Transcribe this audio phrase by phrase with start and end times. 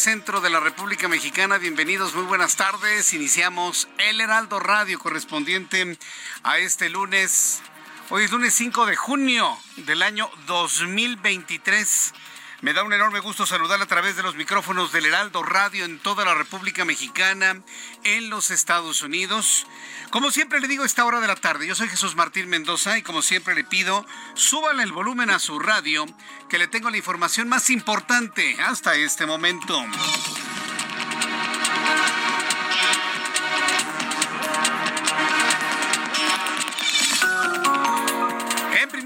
[0.00, 1.58] Centro de la República Mexicana.
[1.58, 3.12] Bienvenidos, muy buenas tardes.
[3.12, 5.98] Iniciamos el Heraldo Radio correspondiente
[6.42, 7.60] a este lunes.
[8.08, 12.14] Hoy es lunes 5 de junio del año 2023.
[12.62, 15.98] Me da un enorme gusto saludar a través de los micrófonos del Heraldo Radio en
[15.98, 17.62] toda la República Mexicana,
[18.04, 19.66] en los Estados Unidos.
[20.10, 22.98] Como siempre le digo a esta hora de la tarde, yo soy Jesús Martín Mendoza
[22.98, 24.04] y como siempre le pido,
[24.34, 26.04] súbale el volumen a su radio,
[26.50, 29.82] que le tengo la información más importante hasta este momento.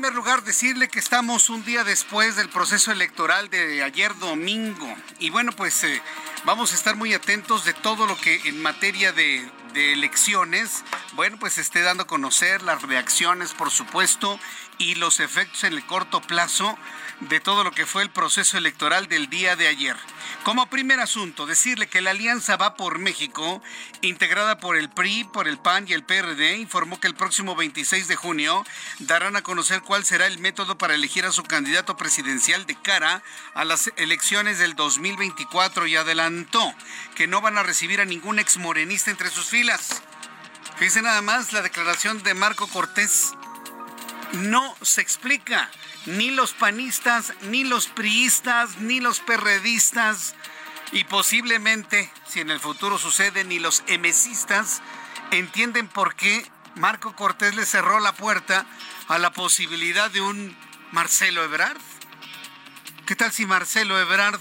[0.05, 4.95] Primer lugar, decirle que estamos un día después del proceso electoral de ayer domingo.
[5.19, 6.03] Y bueno, pues eh,
[6.45, 10.85] vamos a estar muy atentos de todo lo que en materia de, de elecciones,
[11.15, 14.39] bueno, pues esté dando a conocer las reacciones, por supuesto,
[14.79, 16.77] y los efectos en el corto plazo
[17.21, 19.97] de todo lo que fue el proceso electoral del día de ayer.
[20.43, 23.63] Como primer asunto, decirle que la Alianza Va por México,
[24.03, 28.09] integrada por el PRI, por el PAN y el PRD, informó que el próximo 26
[28.09, 28.65] de junio
[28.99, 33.23] darán a conocer cuál será el método para elegir a su candidato presidencial de cara
[33.55, 36.75] a las elecciones del 2024 y adelantó
[37.15, 40.03] que no van a recibir a ningún exmorenista entre sus filas.
[40.77, 43.33] Fíjense nada más la declaración de Marco Cortés.
[44.35, 45.71] No se explica
[46.07, 50.35] ni los panistas, ni los priistas, ni los perredistas
[50.93, 54.83] y posiblemente, si en el futuro sucede, ni los emesistas
[55.31, 56.47] entienden por qué
[56.77, 58.67] Marco Cortés le cerró la puerta
[59.09, 60.57] a la posibilidad de un
[60.93, 61.81] Marcelo Ebrard.
[63.07, 64.41] ¿Qué tal si Marcelo Ebrard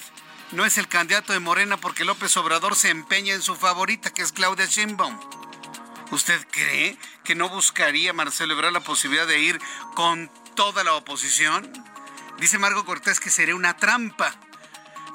[0.52, 4.22] no es el candidato de Morena porque López Obrador se empeña en su favorita, que
[4.22, 5.43] es Claudia Sheinbaum?
[6.14, 9.60] ¿Usted cree que no buscaría Marcelo Ebrard la posibilidad de ir
[9.96, 11.72] con toda la oposición?
[12.38, 14.36] Dice Marco Cortés que sería una trampa.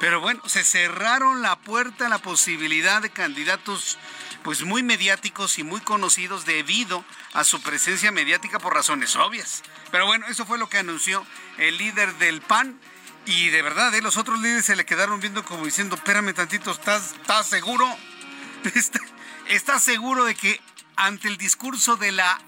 [0.01, 3.97] Pero bueno, se cerraron la puerta a la posibilidad de candidatos
[4.43, 9.63] pues muy mediáticos y muy conocidos debido a su presencia mediática por razones obvias.
[9.93, 11.25] Pero bueno, eso fue lo que anunció
[11.59, 12.81] el líder del PAN
[13.25, 14.03] y de verdad, ¿eh?
[14.03, 17.15] los otros líderes se le quedaron viendo como diciendo, espérame tantito, ¿estás,
[17.49, 17.87] seguro?
[18.75, 19.01] ¿Está-
[19.47, 20.61] ¿Estás seguro de que
[20.99, 22.39] ante el discurso de la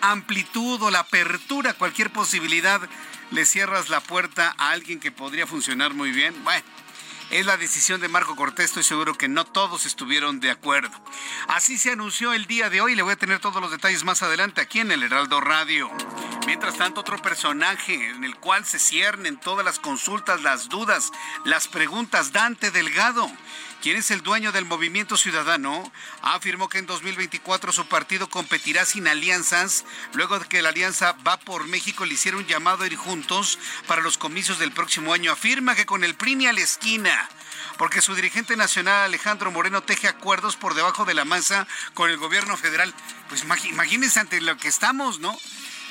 [0.00, 2.80] amplitud o la apertura cualquier posibilidad
[3.30, 6.34] le cierras la puerta a alguien que podría funcionar muy bien?
[6.42, 6.64] Bueno.
[7.28, 10.96] Es la decisión de Marco Cortés, estoy seguro que no todos estuvieron de acuerdo.
[11.48, 14.22] Así se anunció el día de hoy, le voy a tener todos los detalles más
[14.22, 15.90] adelante aquí en el Heraldo Radio.
[16.46, 21.10] Mientras tanto, otro personaje en el cual se ciernen todas las consultas, las dudas,
[21.44, 23.28] las preguntas, Dante Delgado,
[23.86, 29.06] quien es el dueño del Movimiento Ciudadano, afirmó que en 2024 su partido competirá sin
[29.06, 32.96] alianzas, luego de que la alianza Va por México le hiciera un llamado a ir
[32.96, 35.30] juntos para los comicios del próximo año.
[35.30, 37.28] Afirma que con el PRI a la esquina
[37.78, 42.16] porque su dirigente nacional Alejandro Moreno teje acuerdos por debajo de la masa con el
[42.16, 42.92] gobierno federal.
[43.28, 45.38] Pues imagínense ante lo que estamos, ¿no?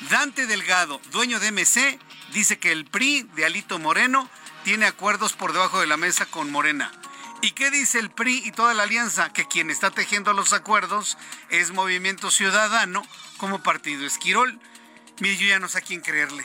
[0.09, 1.97] Dante Delgado, dueño de MC,
[2.33, 4.29] dice que el PRI de Alito Moreno
[4.65, 6.91] tiene acuerdos por debajo de la mesa con Morena.
[7.45, 9.31] ¿Y qué dice el PRI y toda la alianza?
[9.31, 11.15] Que quien está tejiendo los acuerdos
[11.51, 13.05] es Movimiento Ciudadano
[13.37, 14.59] como partido Esquirol.
[15.19, 16.43] Mire, yo ya no sé a quién creerle.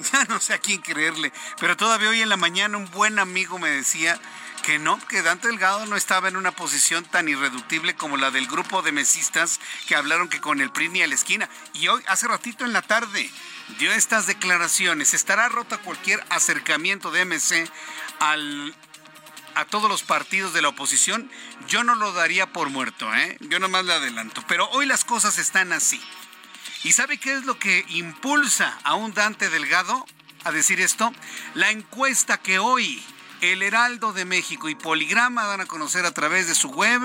[0.12, 1.32] Ya no sé a quién creerle.
[1.60, 4.20] Pero todavía hoy en la mañana un buen amigo me decía
[4.64, 8.48] que no, que Dante Delgado no estaba en una posición tan irreductible como la del
[8.48, 11.48] grupo de mesistas que hablaron que con el PRI ni a la esquina.
[11.74, 13.30] Y hoy, hace ratito en la tarde,
[13.78, 15.14] dio estas declaraciones.
[15.14, 17.70] Estará rota cualquier acercamiento de MC
[18.18, 18.74] al,
[19.54, 21.30] a todos los partidos de la oposición.
[21.68, 23.36] Yo no lo daría por muerto, ¿eh?
[23.40, 24.44] Yo nomás le adelanto.
[24.48, 26.00] Pero hoy las cosas están así.
[26.84, 30.04] ¿Y sabe qué es lo que impulsa a un Dante Delgado
[30.44, 31.12] a decir esto?
[31.54, 33.02] La encuesta que hoy
[33.42, 37.00] el Heraldo de México y Poligrama dan a conocer a través de su web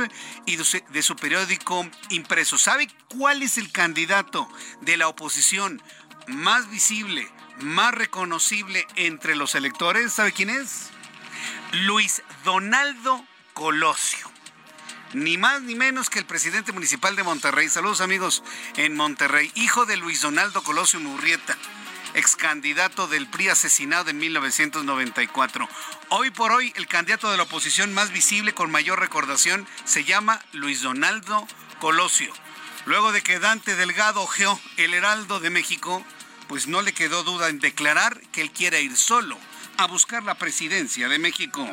[0.46, 2.58] y de su periódico impreso.
[2.58, 4.48] ¿Sabe cuál es el candidato
[4.82, 5.82] de la oposición
[6.28, 7.28] más visible,
[7.60, 10.14] más reconocible entre los electores?
[10.14, 10.92] ¿Sabe quién es?
[11.72, 14.32] Luis Donaldo Colosio.
[15.14, 17.70] Ni más ni menos que el presidente municipal de Monterrey.
[17.70, 18.44] Saludos amigos
[18.78, 19.52] en Monterrey.
[19.56, 21.58] Hijo de Luis Donaldo Colosio Murrieta
[22.14, 25.70] ex candidato del PRI asesinado en 1994.
[26.10, 30.44] Hoy por hoy, el candidato de la oposición más visible con mayor recordación se llama
[30.54, 31.48] Luis Donaldo
[31.80, 32.34] Colosio.
[32.86, 36.04] Luego de que Dante Delgado ojeó el Heraldo de México,
[36.48, 39.38] pues no le quedó duda en declarar que él quiere ir solo
[39.78, 41.66] a buscar la presidencia de México.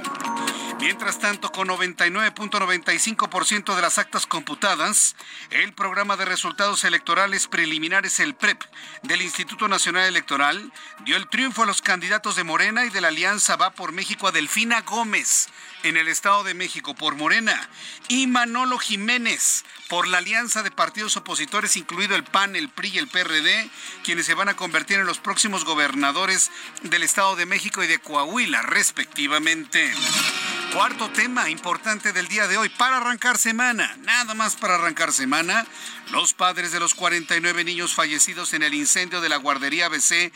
[0.80, 5.16] Mientras tanto, con 99.95% de las actas computadas,
[5.50, 8.62] el programa de resultados electorales preliminares, el PREP,
[9.02, 10.72] del Instituto Nacional Electoral,
[11.04, 14.28] dio el triunfo a los candidatos de Morena y de la Alianza Va por México
[14.28, 15.48] a Delfina Gómez
[15.84, 17.68] en el Estado de México por Morena
[18.08, 22.98] y Manolo Jiménez por la alianza de partidos opositores, incluido el PAN, el PRI y
[22.98, 23.70] el PRD,
[24.02, 26.50] quienes se van a convertir en los próximos gobernadores
[26.82, 29.92] del Estado de México y de Coahuila, respectivamente.
[30.72, 35.64] Cuarto tema importante del día de hoy para arrancar semana, nada más para arrancar semana,
[36.10, 40.32] los padres de los 49 niños fallecidos en el incendio de la guardería ABC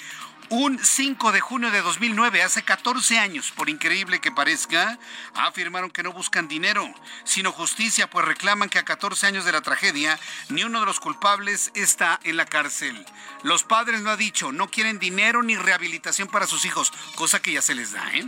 [0.50, 4.98] un 5 de junio de 2009, hace 14 años, por increíble que parezca,
[5.34, 6.92] afirmaron que no buscan dinero,
[7.24, 10.18] sino justicia, pues reclaman que a 14 años de la tragedia,
[10.48, 13.04] ni uno de los culpables está en la cárcel.
[13.42, 17.52] Los padres lo han dicho, no quieren dinero ni rehabilitación para sus hijos, cosa que
[17.52, 18.26] ya se les da, ¿eh?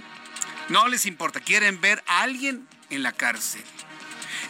[0.68, 3.64] No les importa, quieren ver a alguien en la cárcel.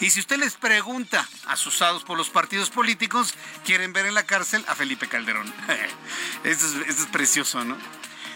[0.00, 4.64] Y si usted les pregunta, asusados por los partidos políticos, quieren ver en la cárcel
[4.66, 5.52] a Felipe Calderón.
[6.44, 7.76] esto, es, precioso, ¿no?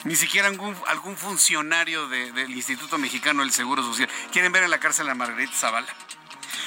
[0.05, 4.11] Ni siquiera algún, algún funcionario del Instituto Mexicano del Seguro Social.
[4.31, 5.95] Quieren ver en la cárcel a Margarita Zavala.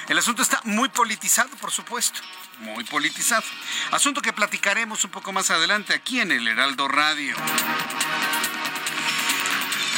[0.07, 2.19] El asunto está muy politizado, por supuesto.
[2.59, 3.44] Muy politizado.
[3.91, 7.35] Asunto que platicaremos un poco más adelante aquí en el Heraldo Radio.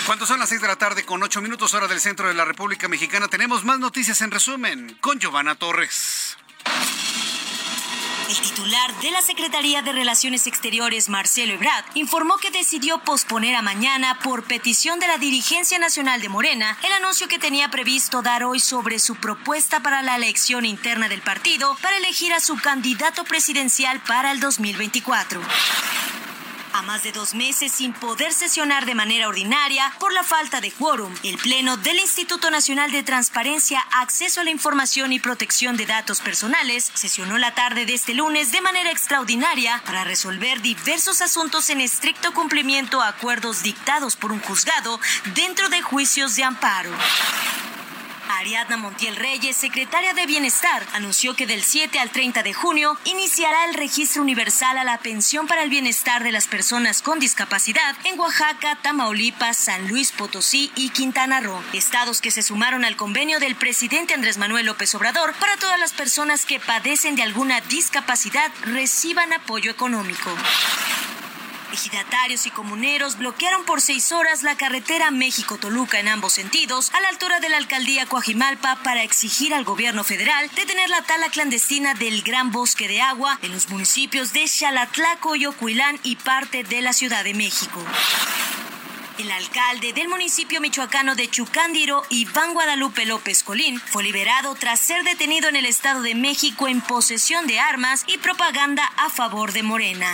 [0.09, 2.43] Cuando son las 6 de la tarde con 8 minutos hora del centro de la
[2.43, 6.35] República Mexicana, tenemos más noticias en resumen con Giovanna Torres.
[8.27, 13.61] El titular de la Secretaría de Relaciones Exteriores, Marcelo Ebrard, informó que decidió posponer a
[13.61, 18.43] mañana, por petición de la dirigencia nacional de Morena, el anuncio que tenía previsto dar
[18.43, 23.25] hoy sobre su propuesta para la elección interna del partido para elegir a su candidato
[23.25, 25.39] presidencial para el 2024
[26.79, 30.71] a más de dos meses sin poder sesionar de manera ordinaria por la falta de
[30.71, 31.13] quórum.
[31.23, 36.21] El Pleno del Instituto Nacional de Transparencia, Acceso a la Información y Protección de Datos
[36.21, 41.81] Personales sesionó la tarde de este lunes de manera extraordinaria para resolver diversos asuntos en
[41.81, 45.01] estricto cumplimiento a acuerdos dictados por un juzgado
[45.35, 46.91] dentro de juicios de amparo.
[48.29, 53.65] Ariadna Montiel Reyes, secretaria de Bienestar, anunció que del 7 al 30 de junio iniciará
[53.65, 58.19] el registro universal a la pensión para el bienestar de las personas con discapacidad en
[58.19, 63.55] Oaxaca, Tamaulipas, San Luis Potosí y Quintana Roo, estados que se sumaron al convenio del
[63.55, 69.33] presidente Andrés Manuel López Obrador para todas las personas que padecen de alguna discapacidad reciban
[69.33, 70.29] apoyo económico.
[71.71, 77.09] Ejidatarios y comuneros bloquearon por seis horas la carretera México-Toluca en ambos sentidos, a la
[77.09, 82.23] altura de la alcaldía Coajimalpa, para exigir al gobierno federal detener la tala clandestina del
[82.23, 86.93] gran bosque de agua en los municipios de Xalatlaco y Ocuilán y parte de la
[86.93, 87.83] Ciudad de México.
[89.19, 95.03] El alcalde del municipio michoacano de Chucándiro, Iván Guadalupe López Colín, fue liberado tras ser
[95.03, 99.63] detenido en el Estado de México en posesión de armas y propaganda a favor de
[99.63, 100.09] Morena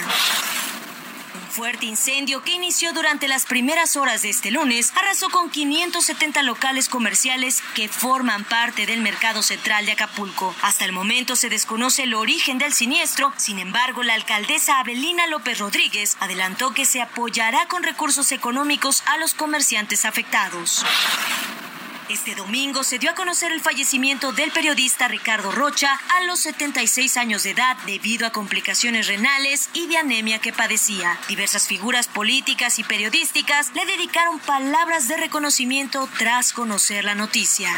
[1.56, 6.90] fuerte incendio que inició durante las primeras horas de este lunes arrasó con 570 locales
[6.90, 10.54] comerciales que forman parte del mercado central de Acapulco.
[10.62, 15.60] Hasta el momento se desconoce el origen del siniestro, sin embargo la alcaldesa Abelina López
[15.60, 20.84] Rodríguez adelantó que se apoyará con recursos económicos a los comerciantes afectados.
[22.10, 27.18] Este domingo se dio a conocer el fallecimiento del periodista Ricardo Rocha a los 76
[27.18, 31.18] años de edad debido a complicaciones renales y de anemia que padecía.
[31.28, 37.72] Diversas figuras políticas y periodísticas le dedicaron palabras de reconocimiento tras conocer la noticia.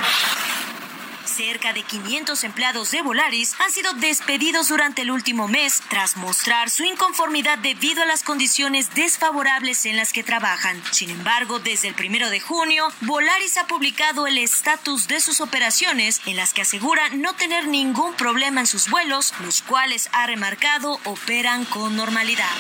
[1.28, 6.70] Cerca de 500 empleados de Volaris han sido despedidos durante el último mes tras mostrar
[6.70, 10.82] su inconformidad debido a las condiciones desfavorables en las que trabajan.
[10.92, 16.22] Sin embargo, desde el primero de junio, Volaris ha publicado el estatus de sus operaciones
[16.26, 21.00] en las que asegura no tener ningún problema en sus vuelos, los cuales ha remarcado
[21.04, 22.56] operan con normalidad.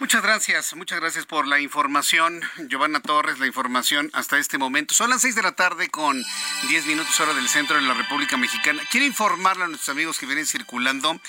[0.00, 2.40] Muchas gracias, muchas gracias por la información.
[2.68, 4.94] Giovanna Torres, la información hasta este momento.
[4.94, 6.24] Son las seis de la tarde con
[6.68, 8.82] diez minutos hora del centro de la República Mexicana.
[8.90, 11.20] Quiero informarle a nuestros amigos que vienen circulando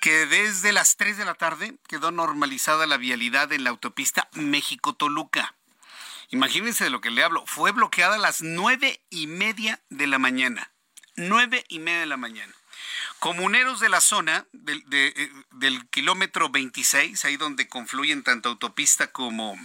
[0.00, 5.54] que desde las tres de la tarde quedó normalizada la vialidad en la autopista México-Toluca.
[6.30, 7.44] Imagínense de lo que le hablo.
[7.46, 10.70] Fue bloqueada a las nueve y media de la mañana.
[11.14, 12.54] Nueve y media de la mañana.
[13.24, 19.56] Comuneros de la zona eh, del, kilómetro 26, ahí donde confluyen tanto autopista como,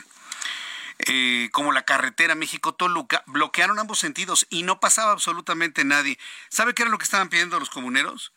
[0.99, 6.17] eh, como la carretera México-Toluca, bloquearon ambos sentidos y no pasaba absolutamente nadie.
[6.47, 8.31] ¿Sabe qué era lo que estaban pidiendo los comuneros?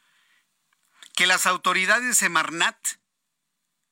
[1.14, 2.76] Que las autoridades de Semarnat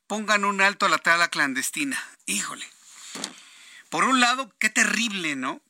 [0.08, 2.04] pongan un alto a la tala clandestina.
[2.26, 2.68] Híjole.
[3.88, 5.62] Por un lado, qué terrible, ¿no?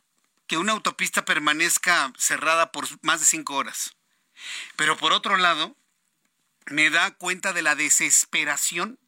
[0.46, 3.94] Que una autopista permanezca cerrada por más de cinco horas.
[4.76, 5.76] Pero por otro lado,
[6.66, 8.98] me da cuenta de la desesperación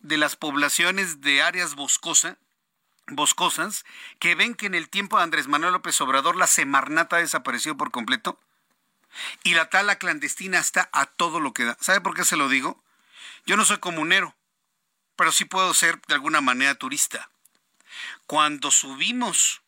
[0.00, 2.36] de las poblaciones de áreas boscosas
[4.18, 7.90] que ven que en el tiempo de Andrés Manuel López Obrador la Semarnata desapareció por
[7.90, 8.38] completo
[9.44, 11.76] y la tala clandestina está a todo lo que da.
[11.80, 12.82] ¿Sabe por qué se lo digo?
[13.46, 14.34] Yo no soy comunero,
[15.16, 17.30] pero sí puedo ser de alguna manera turista.
[18.26, 19.62] Cuando subimos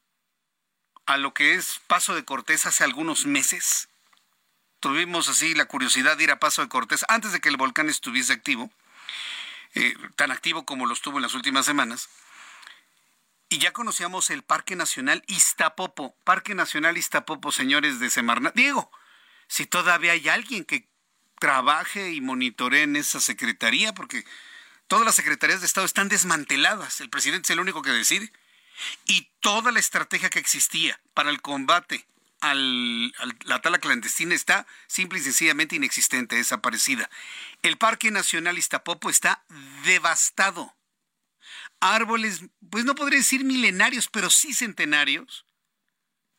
[1.06, 3.88] a lo que es Paso de Cortés hace algunos meses,
[4.84, 7.88] tuvimos así la curiosidad de ir a Paso de Cortés antes de que el volcán
[7.88, 8.70] estuviese activo,
[9.74, 12.10] eh, tan activo como lo estuvo en las últimas semanas.
[13.48, 18.54] Y ya conocíamos el Parque Nacional Iztapopo, Parque Nacional Iztapopo, señores de Semarnat.
[18.54, 18.92] Diego,
[19.48, 20.86] si todavía hay alguien que
[21.40, 24.26] trabaje y monitoree en esa secretaría, porque
[24.86, 28.30] todas las secretarías de Estado están desmanteladas, el presidente es el único que decide.
[29.06, 32.06] Y toda la estrategia que existía para el combate
[32.52, 37.08] la tala clandestina está simple y sencillamente inexistente, desaparecida.
[37.62, 39.44] El Parque Nacional Iztapopo está
[39.84, 40.76] devastado.
[41.80, 45.46] Árboles, pues no podría decir milenarios, pero sí centenarios,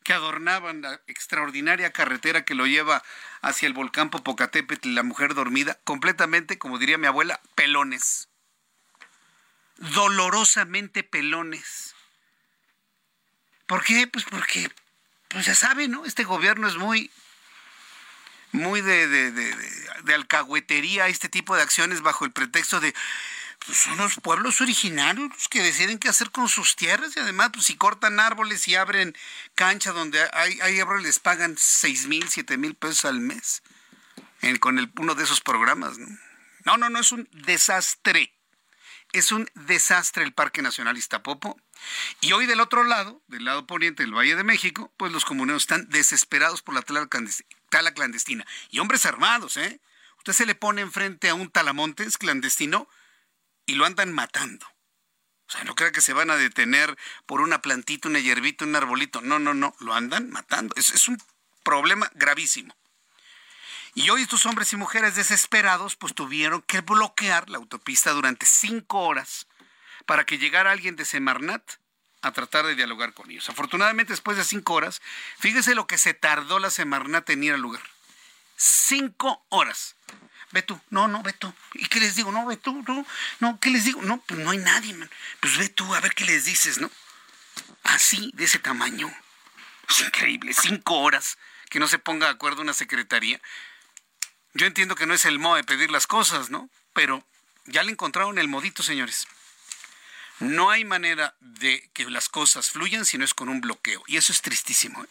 [0.03, 3.03] que adornaban la extraordinaria carretera que lo lleva
[3.41, 8.29] hacia el volcán Popocatépetl, la mujer dormida, completamente, como diría mi abuela, pelones.
[9.77, 11.95] Dolorosamente pelones.
[13.65, 14.05] ¿Por qué?
[14.07, 14.69] Pues porque
[15.35, 16.05] pues ya saben, ¿no?
[16.05, 17.11] Este gobierno es muy,
[18.53, 19.55] muy de, de, de,
[20.03, 22.95] de, alcahuetería, este tipo de acciones bajo el pretexto de
[23.65, 27.49] pues son los pueblos originarios los que deciden qué hacer con sus tierras y además
[27.51, 29.13] pues si cortan árboles y abren
[29.55, 33.61] cancha donde hay, hay árboles les pagan seis mil, siete mil pesos al mes
[34.61, 35.97] con el, uno de esos programas.
[35.97, 36.07] ¿no?
[36.63, 38.31] no, no, no, es un desastre.
[39.15, 41.57] Es un desastre el Parque Nacional Iztapopo.
[42.19, 45.63] Y hoy del otro lado, del lado poniente del Valle de México, pues los comuneros
[45.63, 48.45] están desesperados por la tala clandestina.
[48.71, 49.79] Y hombres armados, ¿eh?
[50.17, 52.89] Usted se le pone enfrente a un talamontes clandestino
[53.65, 54.65] y lo andan matando.
[55.47, 58.75] O sea, no crea que se van a detener por una plantita, una hierbita, un
[58.75, 59.21] arbolito.
[59.21, 60.75] No, no, no, lo andan matando.
[60.75, 61.17] Es, es un
[61.63, 62.75] problema gravísimo.
[63.95, 68.99] Y hoy estos hombres y mujeres desesperados pues tuvieron que bloquear la autopista durante cinco
[68.99, 69.47] horas
[70.05, 71.63] para que llegara alguien de Semarnat
[72.21, 73.49] a tratar de dialogar con ellos.
[73.49, 75.01] Afortunadamente, después de cinco horas,
[75.39, 77.81] fíjese lo que se tardó la Semarnat en ir al lugar.
[78.57, 79.95] Cinco horas.
[80.51, 81.53] Ve tú, no, no, ve tú.
[81.73, 82.33] ¿Y qué les digo?
[82.33, 83.05] No, ve tú, no,
[83.39, 84.01] no, ¿qué les digo?
[84.01, 84.93] No, pues no hay nadie.
[85.39, 86.91] Pues ve tú, a ver qué les dices, ¿no?
[87.83, 89.09] Así, de ese tamaño.
[89.87, 91.37] Es increíble, cinco horas
[91.69, 93.39] que no se ponga de acuerdo una secretaría.
[94.55, 96.69] Yo entiendo que no es el modo de pedir las cosas, ¿no?
[96.93, 97.25] Pero
[97.65, 99.27] ya le encontraron el modito, señores.
[100.39, 104.01] No hay manera de que las cosas fluyan si no es con un bloqueo.
[104.07, 105.03] Y eso es tristísimo.
[105.03, 105.07] ¿eh?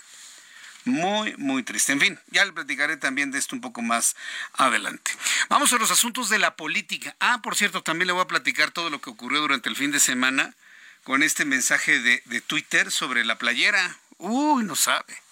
[0.86, 1.92] Muy, muy triste.
[1.92, 4.16] En fin, ya le platicaré también de esto un poco más
[4.54, 5.10] adelante.
[5.50, 7.14] Vamos a los asuntos de la política.
[7.20, 9.90] Ah, por cierto, también le voy a platicar todo lo que ocurrió durante el fin
[9.90, 10.54] de semana
[11.02, 13.98] con este mensaje de, de Twitter sobre la playera.
[14.16, 15.23] Uy, no sabe.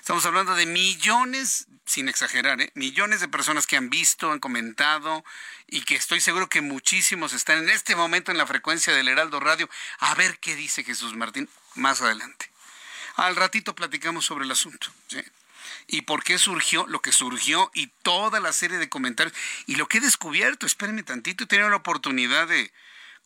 [0.00, 2.72] Estamos hablando de millones, sin exagerar, ¿eh?
[2.74, 5.22] millones de personas que han visto, han comentado
[5.66, 9.40] y que estoy seguro que muchísimos están en este momento en la frecuencia del Heraldo
[9.40, 9.68] Radio.
[9.98, 12.50] A ver qué dice Jesús Martín más adelante.
[13.16, 14.88] Al ratito platicamos sobre el asunto.
[15.86, 19.36] Y por qué surgió lo que surgió y toda la serie de comentarios.
[19.66, 22.72] Y lo que he descubierto, espérenme tantito, he tenido la oportunidad de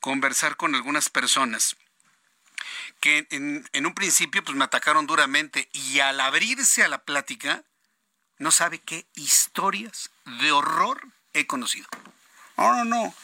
[0.01, 1.77] conversar con algunas personas
[3.05, 7.63] que en, un principio pues me atacaron duramente y al abrirse a la plática,
[8.39, 11.87] no sabe qué historias de horror he conocido.
[12.57, 13.15] No, no, no.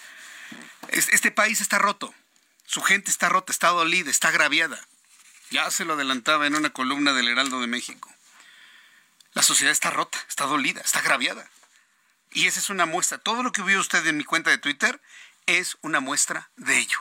[0.89, 2.15] Este país está roto.
[2.67, 4.79] Su gente está rota, está dolida, está agraviada.
[5.49, 8.15] Ya se lo adelantaba en una columna del Heraldo de México.
[9.33, 11.49] La sociedad está rota, está dolida, está agraviada.
[12.33, 13.17] Y esa es una muestra.
[13.17, 15.01] Todo lo que vio usted en mi cuenta de Twitter
[15.47, 16.99] es una muestra de ello.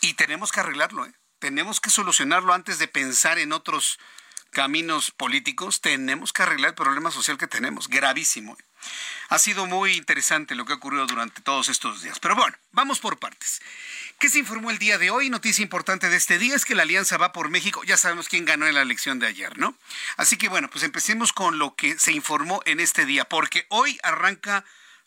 [0.00, 1.12] Y tenemos que arreglarlo, ¿eh?
[1.46, 4.00] Tenemos que solucionarlo antes de pensar en otros
[4.50, 8.58] caminos políticos, tenemos que arreglar el problema social que tenemos, gravísimo.
[9.28, 12.18] Ha sido muy interesante lo que ha ocurrido durante todos estos días.
[12.18, 13.62] Pero bueno, vamos por partes.
[14.18, 15.30] ¿Qué se informó el día de hoy?
[15.30, 17.84] Noticia importante de este día es que la Alianza va por México.
[17.84, 19.76] Ya sabemos quién ganó en la elección de ayer, ¿no?
[20.16, 24.00] Así que bueno, pues empecemos con lo que se informó en este día, porque hoy
[24.02, 24.64] arranca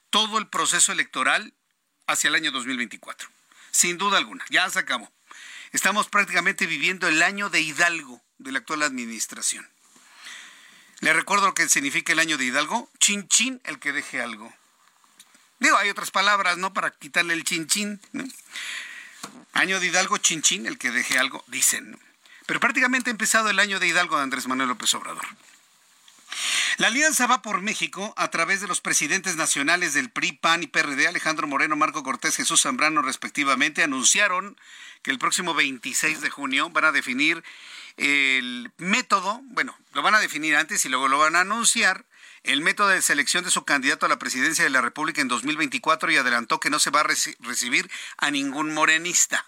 [0.10, 1.54] todo el proceso electoral
[2.08, 3.28] hacia el año 2024.
[3.72, 5.12] Sin duda alguna, ya se acabó.
[5.72, 9.70] Estamos prácticamente viviendo el año de Hidalgo de la actual administración.
[11.02, 12.90] Le recuerdo lo que significa el año de Hidalgo.
[13.00, 14.54] Chin chin, el que deje algo.
[15.60, 16.74] Digo, hay otras palabras, ¿no?
[16.74, 18.02] Para quitarle el chin chin.
[19.54, 22.00] Año de Hidalgo, chin chin, el que deje algo, dicen.
[22.46, 25.26] Pero prácticamente ha empezado el año de Hidalgo de Andrés Manuel López Obrador.
[26.78, 30.68] La alianza va por México a través de los presidentes nacionales del PRI, PAN y
[30.68, 34.58] PRD, Alejandro Moreno, Marco Cortés, Jesús Zambrano, respectivamente, anunciaron
[35.02, 37.44] que el próximo 26 de junio van a definir
[37.98, 42.06] el método, bueno, lo van a definir antes y luego lo van a anunciar,
[42.44, 46.12] el método de selección de su candidato a la presidencia de la República en 2024
[46.12, 47.08] y adelantó que no se va a
[47.40, 49.46] recibir a ningún morenista.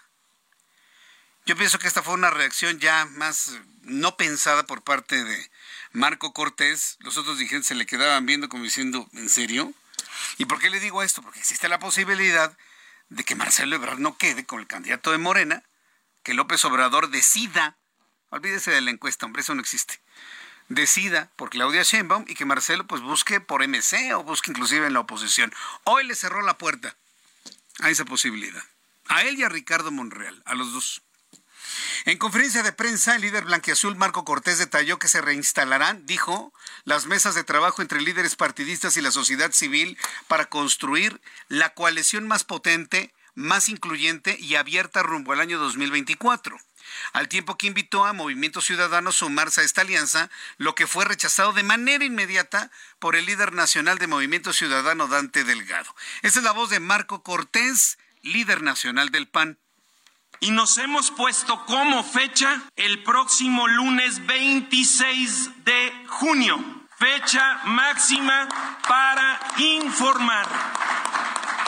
[1.46, 5.50] Yo pienso que esta fue una reacción ya más no pensada por parte de
[5.92, 6.96] Marco Cortés.
[7.00, 9.72] Los otros dirigentes se le quedaban viendo como diciendo, ¿en serio?
[10.38, 11.22] ¿Y por qué le digo esto?
[11.22, 12.56] Porque existe la posibilidad
[13.08, 15.62] de que Marcelo Ebrard no quede con el candidato de Morena,
[16.22, 17.76] que López Obrador decida,
[18.30, 20.00] olvídese de la encuesta, hombre, eso no existe,
[20.68, 24.94] decida por Claudia Sheinbaum y que Marcelo pues busque por MC o busque inclusive en
[24.94, 25.52] la oposición.
[25.84, 26.96] Hoy le cerró la puerta
[27.80, 28.62] a esa posibilidad.
[29.08, 31.02] A él y a Ricardo Monreal, a los dos.
[32.04, 36.52] En conferencia de prensa, el líder blanquiazul Marco Cortés detalló que se reinstalarán, dijo,
[36.84, 42.26] las mesas de trabajo entre líderes partidistas y la sociedad civil para construir la coalición
[42.26, 46.58] más potente, más incluyente y abierta rumbo al año 2024
[47.12, 51.04] al tiempo que invitó a Movimiento Ciudadano a sumarse a esta alianza, lo que fue
[51.04, 55.94] rechazado de manera inmediata por el líder nacional de Movimiento Ciudadano, Dante Delgado.
[56.22, 59.58] Esa es la voz de Marco Cortés, líder nacional del PAN
[60.42, 66.58] y nos hemos puesto como fecha el próximo lunes 26 de junio,
[66.98, 68.48] fecha máxima
[68.88, 70.48] para informar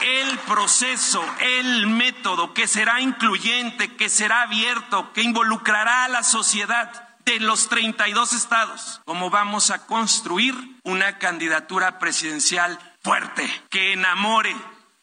[0.03, 7.09] el proceso, el método que será incluyente, que será abierto, que involucrará a la sociedad
[7.25, 14.55] de los 32 estados, cómo vamos a construir una candidatura presidencial fuerte, que enamore,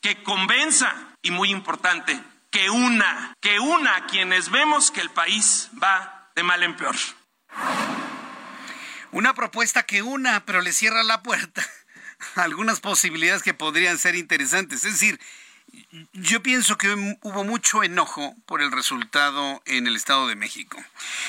[0.02, 5.70] que convenza y muy importante, que una, que una a quienes vemos que el país
[5.82, 6.96] va de mal en peor.
[9.12, 11.66] Una propuesta que una, pero le cierra la puerta
[12.36, 14.84] algunas posibilidades que podrían ser interesantes.
[14.84, 15.20] Es decir,
[16.14, 20.78] yo pienso que hubo mucho enojo por el resultado en el Estado de México.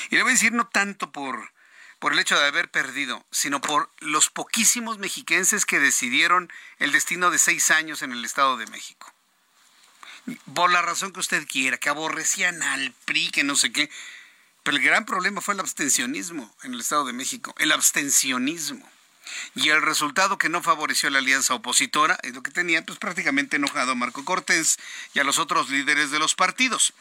[0.09, 1.53] Y le voy a decir no tanto por,
[1.99, 7.31] por el hecho de haber perdido, sino por los poquísimos mexiquenses que decidieron el destino
[7.31, 9.12] de seis años en el Estado de México
[10.53, 13.89] por la razón que usted quiera, que aborrecían al PRI, que no sé qué.
[14.63, 18.89] Pero el gran problema fue el abstencionismo en el Estado de México, el abstencionismo.
[19.55, 23.57] Y el resultado que no favoreció la alianza opositora es lo que tenía pues prácticamente
[23.57, 24.77] enojado a Marco Cortés
[25.13, 26.93] y a los otros líderes de los partidos.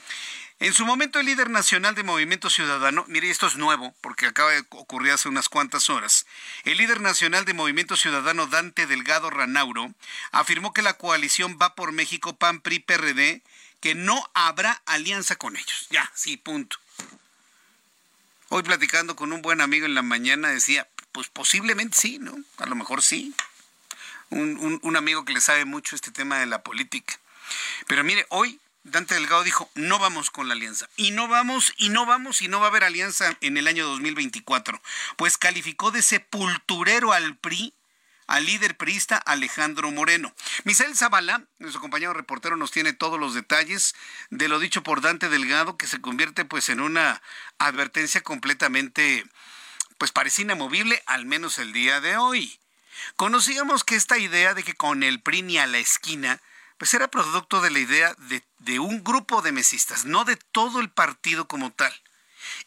[0.61, 4.53] En su momento el líder nacional de Movimiento Ciudadano, mire, esto es nuevo porque acaba
[4.53, 6.25] de ocurrir hace unas cuantas horas,
[6.65, 9.93] el líder nacional de Movimiento Ciudadano Dante Delgado Ranauro
[10.31, 13.43] afirmó que la coalición va por México PAN PRI PRD
[13.81, 15.89] que no habrá alianza con ellos.
[15.91, 16.77] Ya, sí, punto.
[18.49, 22.37] Hoy platicando con un buen amigo en la mañana decía, pues posiblemente sí, ¿no?
[22.59, 23.35] A lo mejor sí.
[24.31, 27.18] Un, un amigo que le sabe mucho este tema de la política.
[27.87, 30.88] Pero mire, hoy Dante Delgado dijo, no vamos con la alianza.
[30.96, 33.87] Y no vamos, y no vamos, y no va a haber alianza en el año
[33.87, 34.81] 2024.
[35.16, 37.75] Pues calificó de sepulturero al PRI
[38.27, 40.35] al líder priista Alejandro Moreno.
[40.64, 43.94] Misael Zavala, nuestro compañero reportero, nos tiene todos los detalles
[44.31, 47.20] de lo dicho por Dante Delgado, que se convierte pues en una
[47.59, 49.27] advertencia completamente,
[50.03, 52.59] pues parecía inamovible, al menos el día de hoy.
[53.15, 56.41] Conocíamos que esta idea de que con el PRI ni a la esquina
[56.77, 58.17] pues era producto de la idea
[58.59, 61.95] de, un grupo de mesistas, no de todo el partido como tal.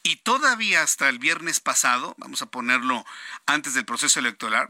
[0.01, 3.05] Y todavía hasta el viernes pasado, vamos a ponerlo
[3.45, 4.69] antes del proceso electoral,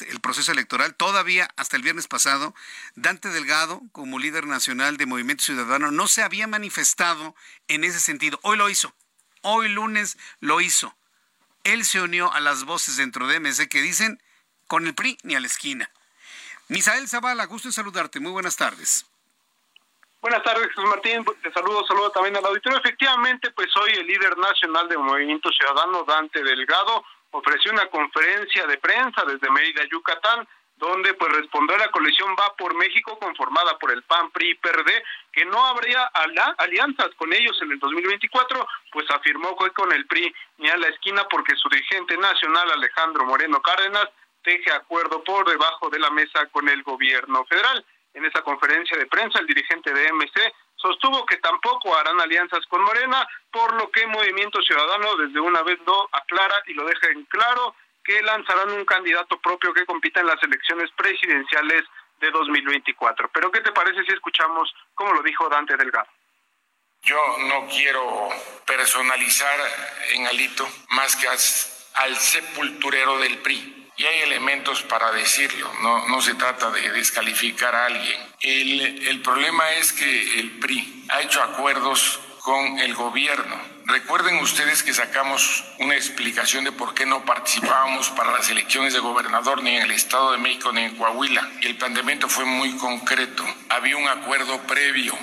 [0.00, 2.52] el proceso electoral, todavía hasta el viernes pasado,
[2.96, 7.36] Dante Delgado, como líder nacional de Movimiento Ciudadano, no se había manifestado
[7.68, 8.40] en ese sentido.
[8.42, 8.92] Hoy lo hizo.
[9.42, 10.96] Hoy lunes lo hizo.
[11.64, 14.20] Él se unió a las voces dentro de MC que dicen
[14.66, 15.90] con el PRI ni a la esquina.
[16.68, 18.20] Misael Zavala, gusto en saludarte.
[18.20, 19.06] Muy buenas tardes.
[20.20, 21.24] Buenas tardes, Jesús Martín.
[21.42, 22.78] Te saludo, saludo también al auditorio.
[22.78, 28.78] Efectivamente, pues hoy el líder nacional del Movimiento Ciudadano, Dante Delgado, ofreció una conferencia de
[28.78, 30.46] prensa desde Mérida, Yucatán,
[30.82, 34.54] donde pues respondió a la coalición Va por México conformada por el PAN, PRI y
[34.56, 36.10] PRD, que no habría
[36.58, 40.88] alianzas con ellos en el 2024, pues afirmó que con el PRI ni a la
[40.88, 44.08] esquina porque su dirigente nacional Alejandro Moreno Cárdenas
[44.42, 47.86] teje acuerdo por debajo de la mesa con el gobierno federal.
[48.14, 52.82] En esa conferencia de prensa, el dirigente de MC sostuvo que tampoco harán alianzas con
[52.82, 57.24] Morena, por lo que Movimiento Ciudadano desde una vez lo aclara y lo deja en
[57.26, 61.84] claro que lanzarán un candidato propio que compita en las elecciones presidenciales
[62.20, 63.30] de 2024.
[63.32, 66.08] Pero ¿qué te parece si escuchamos cómo lo dijo Dante Delgado?
[67.02, 68.28] Yo no quiero
[68.64, 69.58] personalizar
[70.12, 76.20] en Alito más que al sepulturero del PRI y hay elementos para decirlo, no, no
[76.20, 78.20] se trata de descalificar a alguien.
[78.40, 83.71] El, el problema es que el PRI ha hecho acuerdos con el gobierno.
[83.92, 89.00] Recuerden ustedes que sacamos una explicación de por qué no participábamos para las elecciones de
[89.00, 91.46] gobernador ni en el Estado de México ni en Coahuila.
[91.60, 93.44] Y el planteamiento fue muy concreto.
[93.68, 95.14] Había un acuerdo previo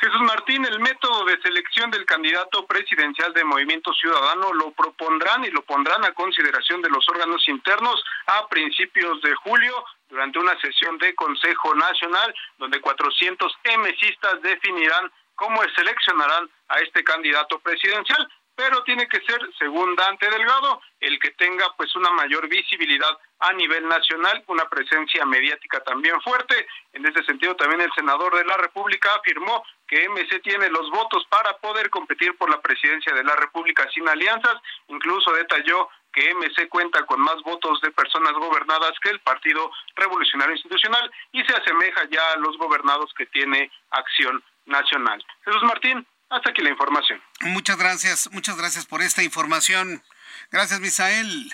[0.00, 5.50] Jesús Martín, el método de selección del candidato presidencial de Movimiento Ciudadano lo propondrán y
[5.50, 10.98] lo pondrán a consideración de los órganos internos a principios de julio durante una sesión
[10.98, 19.06] de Consejo Nacional donde 400 emesistas definirán cómo seleccionarán a este candidato presidencial pero tiene
[19.06, 24.42] que ser, según Dante Delgado, el que tenga pues una mayor visibilidad a nivel nacional,
[24.48, 26.66] una presencia mediática también fuerte.
[26.92, 31.24] En ese sentido, también el senador de la República afirmó que MC tiene los votos
[31.28, 34.56] para poder competir por la presidencia de la República sin alianzas.
[34.88, 40.56] Incluso detalló que MC cuenta con más votos de personas gobernadas que el Partido Revolucionario
[40.56, 45.24] Institucional y se asemeja ya a los gobernados que tiene Acción Nacional.
[45.44, 47.20] Jesús Martín, hasta aquí la información.
[47.40, 50.02] Muchas gracias, muchas gracias por esta información.
[50.50, 51.52] Gracias, Misael.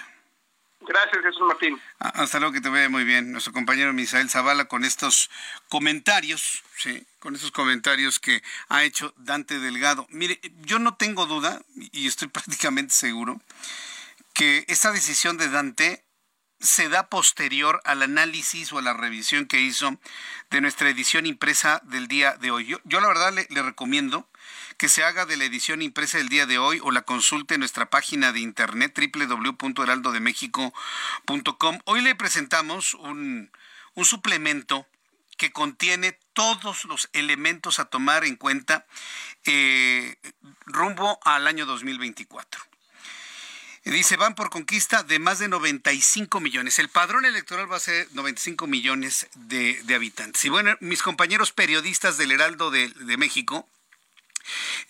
[0.86, 1.80] Gracias, Jesús Martín.
[1.98, 3.32] Ah, hasta luego, que te vea muy bien.
[3.32, 5.30] Nuestro compañero Misael Zavala con estos
[5.68, 10.06] comentarios, sí, con estos comentarios que ha hecho Dante Delgado.
[10.10, 13.40] Mire, yo no tengo duda, y estoy prácticamente seguro,
[14.34, 16.04] que esta decisión de Dante
[16.60, 19.98] se da posterior al análisis o a la revisión que hizo
[20.50, 22.76] de nuestra edición impresa del día de hoy.
[22.84, 24.28] Yo, la verdad le recomiendo
[24.84, 27.60] que se haga de la edición impresa del día de hoy o la consulte en
[27.60, 31.78] nuestra página de internet www.heraldodemexico.com.
[31.86, 33.50] Hoy le presentamos un,
[33.94, 34.86] un suplemento
[35.38, 38.84] que contiene todos los elementos a tomar en cuenta
[39.46, 40.16] eh,
[40.66, 42.60] rumbo al año 2024.
[43.84, 46.78] Dice, van por conquista de más de 95 millones.
[46.78, 50.44] El padrón electoral va a ser 95 millones de, habitantes.
[50.44, 53.66] Y bueno, mis compañeros periodistas del Heraldo de, de México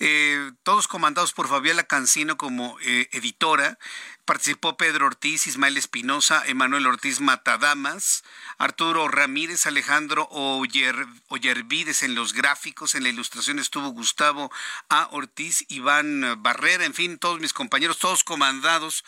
[0.01, 3.79] eh, todos comandados por Fabiola Cancino como eh, editora.
[4.25, 8.25] Participó Pedro Ortiz, Ismael Espinosa, Emanuel Ortiz Matadamas,
[8.57, 10.97] Arturo Ramírez, Alejandro Oyer,
[11.29, 14.51] Oyervides en los gráficos, en la ilustración estuvo Gustavo
[14.89, 15.09] A.
[15.13, 19.05] Ortiz, Iván Barrera, en fin, todos mis compañeros, todos comandados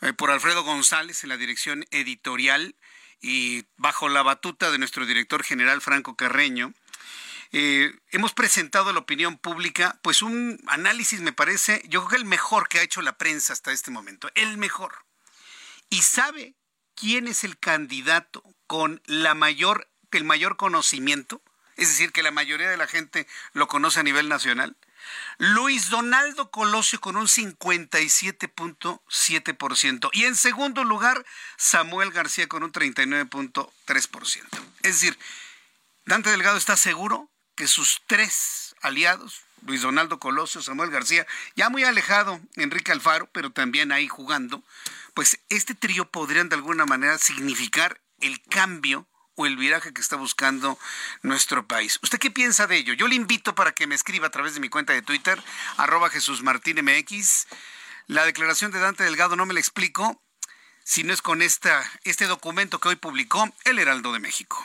[0.00, 2.74] eh, por Alfredo González en la dirección editorial
[3.20, 6.72] y bajo la batuta de nuestro director general Franco Carreño.
[7.52, 12.16] Eh, hemos presentado a la opinión pública, pues un análisis me parece, yo creo que
[12.16, 15.04] el mejor que ha hecho la prensa hasta este momento, el mejor.
[15.88, 16.54] Y sabe
[16.94, 21.40] quién es el candidato con la mayor el mayor conocimiento,
[21.76, 24.76] es decir, que la mayoría de la gente lo conoce a nivel nacional.
[25.38, 30.10] Luis Donaldo Colosio con un 57.7%.
[30.12, 31.24] Y en segundo lugar,
[31.56, 34.42] Samuel García con un 39.3%.
[34.82, 35.16] Es decir,
[36.06, 41.82] Dante Delgado está seguro que sus tres aliados, Luis Donaldo Colosio, Samuel García, ya muy
[41.82, 44.62] alejado, Enrique Alfaro, pero también ahí jugando,
[45.14, 50.16] pues este trío podrían de alguna manera significar el cambio o el viraje que está
[50.16, 50.78] buscando
[51.22, 51.98] nuestro país.
[52.02, 52.94] ¿Usted qué piensa de ello?
[52.94, 55.42] Yo le invito para que me escriba a través de mi cuenta de Twitter,
[55.76, 57.46] arroba Jesús Martín MX.
[58.06, 60.22] La declaración de Dante Delgado no me la explico
[60.84, 64.64] si no es con esta, este documento que hoy publicó El Heraldo de México.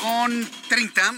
[0.00, 1.12] Con 30.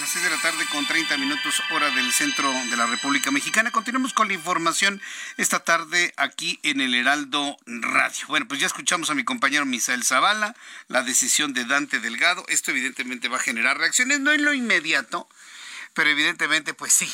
[0.00, 3.70] Las 6 de la tarde con 30 minutos hora del centro de la República Mexicana.
[3.70, 5.00] Continuamos con la información
[5.38, 8.26] esta tarde aquí en el Heraldo Radio.
[8.28, 10.54] Bueno, pues ya escuchamos a mi compañero Misael Zavala,
[10.88, 12.44] la decisión de Dante Delgado.
[12.48, 15.28] Esto evidentemente va a generar reacciones, no en lo inmediato,
[15.94, 17.10] pero evidentemente pues sí,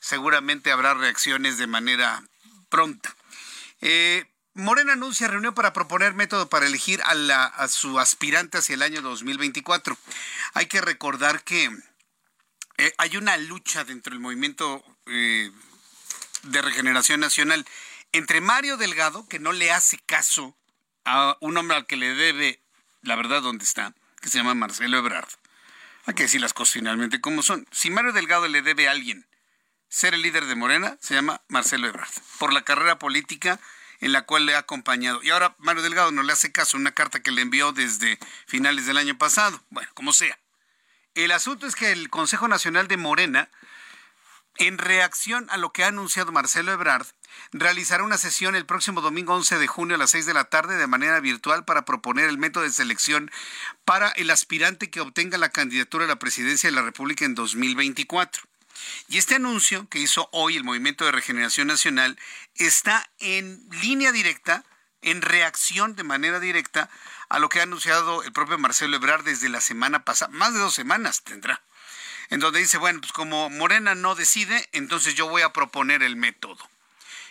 [0.00, 2.22] seguramente habrá reacciones de manera
[2.68, 3.14] pronta.
[3.80, 9.00] Eh, Morena anuncia reunión para proponer método para elegir a, su aspirante hacia el año
[9.00, 9.96] 2024.
[10.52, 11.70] Hay que recordar que
[12.76, 15.50] eh, hay una lucha dentro del movimiento eh,
[16.42, 17.64] de regeneración nacional
[18.12, 20.54] entre Mario Delgado, que no le hace caso
[21.06, 22.60] a un hombre al que le debe
[23.00, 25.28] la verdad dónde está, que se llama Marcelo Ebrard.
[26.04, 27.66] Hay que decir las cosas finalmente como son.
[27.72, 29.26] Si Mario Delgado le debe a alguien
[29.88, 32.12] ser el líder de Morena, se llama Marcelo Ebrard.
[32.38, 33.58] Por la carrera política
[34.02, 35.22] en la cual le ha acompañado.
[35.22, 38.84] Y ahora Mario Delgado no le hace caso una carta que le envió desde finales
[38.84, 39.62] del año pasado.
[39.70, 40.38] Bueno, como sea.
[41.14, 43.48] El asunto es que el Consejo Nacional de Morena,
[44.58, 47.06] en reacción a lo que ha anunciado Marcelo Ebrard,
[47.52, 50.76] realizará una sesión el próximo domingo 11 de junio a las 6 de la tarde
[50.76, 53.30] de manera virtual para proponer el método de selección
[53.84, 58.51] para el aspirante que obtenga la candidatura a la presidencia de la República en 2024.
[59.08, 62.18] Y este anuncio que hizo hoy el Movimiento de Regeneración Nacional
[62.56, 64.64] está en línea directa,
[65.02, 66.88] en reacción de manera directa
[67.28, 70.60] a lo que ha anunciado el propio Marcelo Ebrard desde la semana pasada, más de
[70.60, 71.62] dos semanas tendrá,
[72.30, 76.16] en donde dice, bueno, pues como Morena no decide, entonces yo voy a proponer el
[76.16, 76.68] método.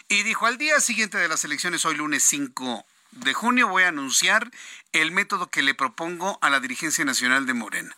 [0.10, 3.90] Y dijo, al día siguiente de las elecciones, hoy lunes 5 de junio, voy a
[3.90, 4.52] anunciar
[4.92, 7.96] el método que le propongo a la dirigencia nacional de Morena.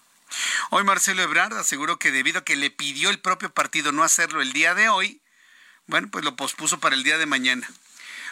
[0.70, 4.42] Hoy Marcelo Ebrard aseguró que debido a que le pidió el propio partido no hacerlo
[4.42, 5.22] el día de hoy,
[5.88, 7.68] bueno, pues lo pospuso para el día de mañana.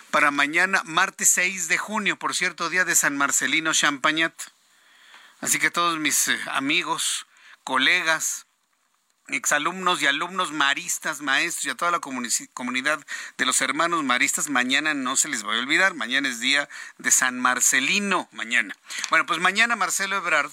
[0.10, 4.34] Para mañana, martes 6 de junio, por cierto, día de San Marcelino Champañat.
[5.40, 7.26] Así que todos mis eh, amigos,
[7.64, 8.46] colegas,
[9.28, 13.06] exalumnos y alumnos maristas, maestros y a toda la comunidad
[13.38, 17.12] de los hermanos maristas, mañana no se les va a olvidar, mañana es día de
[17.12, 18.76] San Marcelino, mañana.
[19.10, 20.52] Bueno, pues mañana Marcelo Ebrard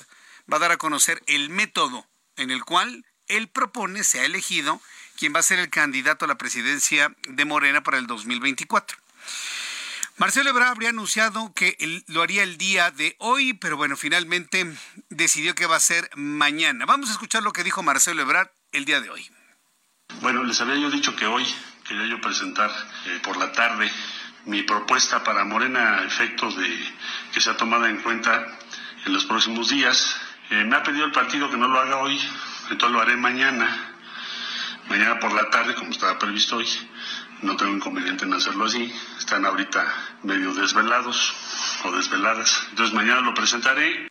[0.53, 2.07] va a dar a conocer el método
[2.37, 4.81] en el cual él propone, se ha elegido,
[5.19, 8.97] quien va a ser el candidato a la presidencia de Morena para el 2024.
[10.17, 11.77] Marcelo Ebrard habría anunciado que
[12.09, 14.67] lo haría el día de hoy, pero bueno, finalmente
[15.11, 16.87] decidió que va a ser mañana.
[16.87, 19.31] Vamos a escuchar lo que dijo Marcelo Ebrard el día de hoy.
[20.21, 21.47] Bueno, les había yo dicho que hoy
[21.87, 22.71] quería yo presentar
[23.07, 23.91] eh, por la tarde
[24.47, 26.95] mi propuesta para Morena a efectos de
[27.33, 28.59] que sea tomada en cuenta
[29.07, 30.17] en los próximos días.
[30.51, 32.19] Eh, me ha pedido el partido que no lo haga hoy,
[32.71, 33.95] entonces lo haré mañana,
[34.89, 36.69] mañana por la tarde, como estaba previsto hoy.
[37.43, 38.93] no tengo inconveniente en hacerlo así.
[39.19, 39.85] Están ahorita
[40.25, 41.35] medio desvelados
[41.85, 42.67] o desveladas.
[42.71, 44.09] Entonces mañana lo presentaré.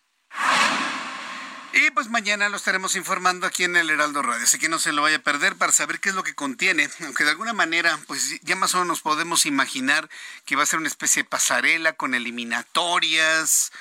[1.74, 4.94] Y pues mañana lo estaremos informando aquí en el Heraldo Radio, así que no se
[4.94, 8.00] lo vaya a perder para saber qué es lo que contiene, aunque de alguna manera
[8.08, 10.10] pues ya más o menos podemos imaginar
[10.46, 13.72] que va a ser una especie de pasarela con eliminatorias,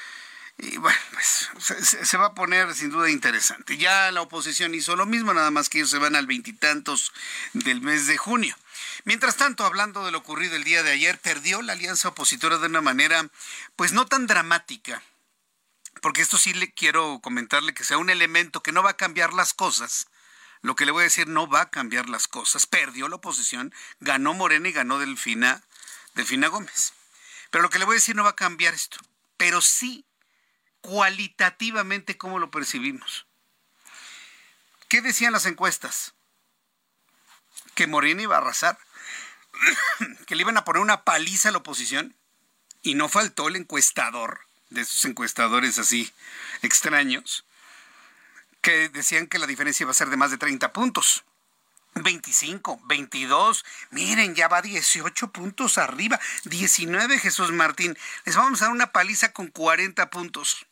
[0.59, 1.51] y bueno, pues
[1.85, 3.77] se, va a poner sin duda interesante.
[3.77, 7.13] Ya la oposición hizo lo mismo, nada más que ellos se van al veintitantos
[7.53, 8.57] del mes de junio.
[9.05, 12.67] Mientras tanto, hablando de lo ocurrido el día de ayer, perdió la alianza opositora de
[12.67, 13.29] una manera
[13.77, 15.03] pues no tan dramática
[16.01, 19.33] porque esto sí le quiero comentarle que sea un elemento que no va a cambiar
[19.33, 20.07] las cosas.
[20.63, 22.67] Lo que le voy a decir no va a cambiar las cosas.
[22.67, 25.63] Perdió la oposición, ganó Morena y ganó Delfina,
[26.15, 26.93] Delfina Gómez.
[27.51, 28.99] Pero lo que le voy a decir no va a cambiar esto.
[29.37, 30.06] Pero sí
[30.87, 33.27] cualitativamente cómo lo percibimos.
[34.89, 36.15] ¿Qué decían las encuestas?
[37.75, 38.79] Que Morena iba a arrasar,
[40.27, 42.15] que le iban a poner una paliza a la oposición
[42.83, 46.13] y no faltó el encuestador de esos encuestadores así
[46.63, 47.45] extraños,
[48.61, 51.25] que decían que la diferencia iba a ser de más de 30 puntos.
[51.95, 58.75] 25, 22, miren, ya va 18 puntos arriba, 19 Jesús Martín, les vamos a dar
[58.75, 60.67] una paliza con 40 puntos.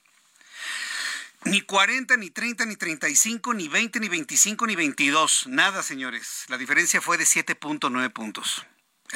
[1.45, 5.47] Ni 40, ni 30, ni 35, ni 20, ni 25, ni 22.
[5.49, 6.45] Nada, señores.
[6.49, 8.67] La diferencia fue de 7.9 puntos.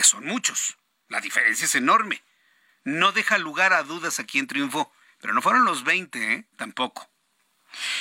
[0.03, 0.77] Son muchos.
[1.09, 2.23] La diferencia es enorme
[2.89, 4.91] no deja lugar a dudas a quién triunfó.
[5.21, 6.47] Pero no fueron los 20, ¿eh?
[6.57, 7.09] Tampoco.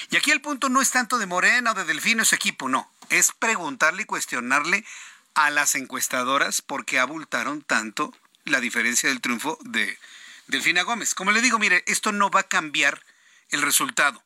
[0.09, 2.91] Y aquí el punto no es tanto de Morena o de Delfino, ese equipo, no.
[3.09, 4.85] Es preguntarle y cuestionarle
[5.33, 8.13] a las encuestadoras por qué abultaron tanto
[8.45, 9.97] la diferencia del triunfo de
[10.47, 11.15] Delfina Gómez.
[11.15, 13.01] Como le digo, mire, esto no va a cambiar
[13.49, 14.23] el resultado,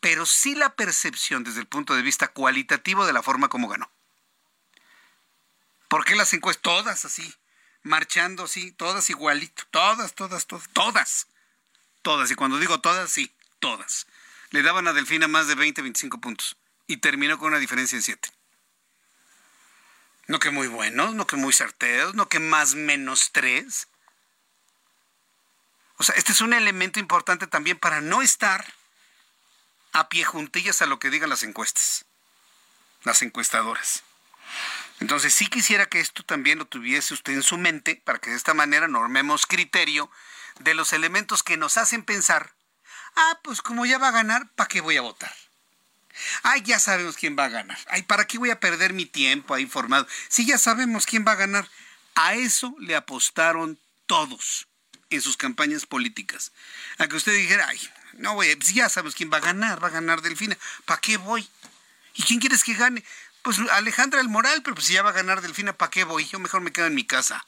[0.00, 3.90] pero sí la percepción desde el punto de vista cualitativo de la forma como ganó.
[5.88, 7.34] ¿Por qué las encuestas todas así?
[7.84, 11.28] marchando así, todas igualito, todas, todas, todas, todas,
[12.02, 12.30] todas.
[12.30, 14.06] Y cuando digo todas, sí, todas.
[14.50, 18.02] Le daban a Delfina más de 20, 25 puntos y terminó con una diferencia de
[18.02, 18.28] 7.
[20.26, 23.88] No que muy buenos, no que muy certeros, no que más menos 3.
[25.96, 28.64] O sea, este es un elemento importante también para no estar
[29.92, 32.04] a pie juntillas a lo que digan las encuestas,
[33.04, 34.02] las encuestadoras.
[35.00, 38.36] Entonces sí quisiera que esto también lo tuviese usted en su mente para que de
[38.36, 40.10] esta manera normemos criterio
[40.60, 42.54] de los elementos que nos hacen pensar,
[43.16, 45.34] ah, pues como ya va a ganar, ¿para qué voy a votar?
[46.42, 47.78] Ay, ya sabemos quién va a ganar.
[47.88, 50.06] Ay, ¿para qué voy a perder mi tiempo ahí informado?
[50.28, 51.68] Si ya sabemos quién va a ganar.
[52.14, 54.68] A eso le apostaron todos
[55.14, 56.52] en sus campañas políticas.
[56.98, 57.80] A que usted dijera, ay,
[58.14, 60.56] no voy, pues ya sabemos quién va a ganar, va a ganar Delfina.
[60.84, 61.48] ¿Para qué voy?
[62.14, 63.04] ¿Y quién quieres que gane?
[63.42, 66.24] Pues Alejandra el Moral, pero pues si ya va a ganar Delfina, ¿para qué voy?
[66.24, 67.44] Yo mejor me quedo en mi casa.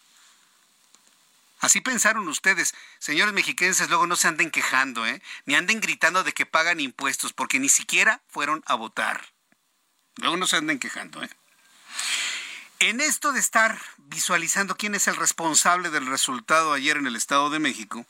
[1.60, 5.22] Así pensaron ustedes, señores mexiquenses, luego no se anden quejando, ¿eh?
[5.46, 9.32] Ni anden gritando de que pagan impuestos, porque ni siquiera fueron a votar.
[10.16, 11.30] Luego no se anden quejando, ¿eh?
[12.78, 17.48] En esto de estar visualizando quién es el responsable del resultado ayer en el Estado
[17.48, 18.04] de México,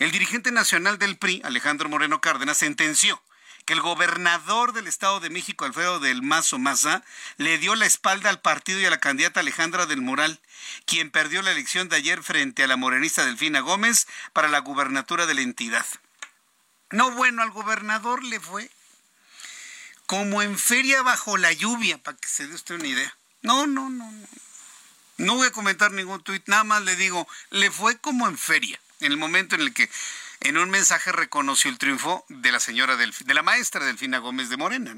[0.00, 3.22] el dirigente nacional del PRI, Alejandro Moreno Cárdenas, sentenció
[3.64, 7.04] que el gobernador del Estado de México, Alfredo del Mazo Maza,
[7.36, 10.40] le dio la espalda al partido y a la candidata Alejandra del Moral,
[10.84, 15.26] quien perdió la elección de ayer frente a la morenista Delfina Gómez para la gubernatura
[15.26, 15.86] de la entidad.
[16.90, 18.68] No, bueno, al gobernador le fue
[20.06, 23.17] como en feria bajo la lluvia, para que se dé usted una idea.
[23.42, 24.10] No, no, no,
[25.18, 25.34] no.
[25.36, 29.12] Voy a comentar ningún tuit, nada más le digo, le fue como en feria, en
[29.12, 29.90] el momento en el que
[30.40, 34.56] en un mensaje reconoció el triunfo de la señora de la maestra Delfina Gómez de
[34.56, 34.94] Morena.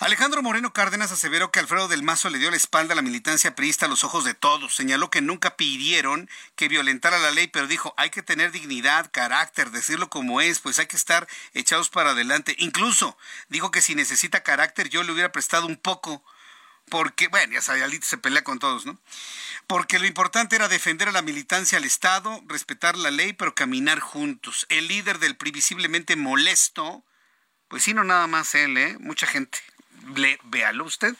[0.00, 3.56] Alejandro Moreno Cárdenas aseveró que Alfredo del Mazo le dio la espalda a la militancia
[3.56, 4.76] priista a los ojos de todos.
[4.76, 9.72] Señaló que nunca pidieron que violentara la ley, pero dijo, hay que tener dignidad, carácter,
[9.72, 12.54] decirlo como es, pues hay que estar echados para adelante.
[12.58, 16.22] Incluso dijo que si necesita carácter yo le hubiera prestado un poco,
[16.88, 18.98] porque, bueno, ya Alito se pelea con todos, ¿no?
[19.68, 24.00] porque lo importante era defender a la militancia al Estado, respetar la ley, pero caminar
[24.00, 24.64] juntos.
[24.70, 27.04] El líder del previsiblemente molesto,
[27.68, 28.96] pues sí, no nada más él, ¿eh?
[28.98, 29.58] Mucha gente.
[30.16, 31.14] Le, véalo usted.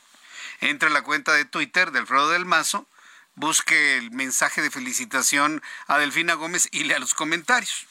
[0.60, 2.88] Entre a la cuenta de Twitter de Alfredo del Mazo,
[3.34, 7.86] busque el mensaje de felicitación a Delfina Gómez y lea los comentarios.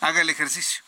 [0.00, 0.82] Haga el ejercicio.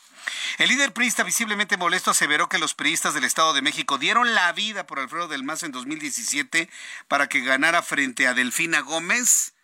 [0.58, 4.52] El líder priista visiblemente molesto aseveró que los priistas del Estado de México dieron la
[4.52, 6.68] vida por Alfredo del Mazo en 2017
[7.08, 9.54] para que ganara frente a Delfina Gómez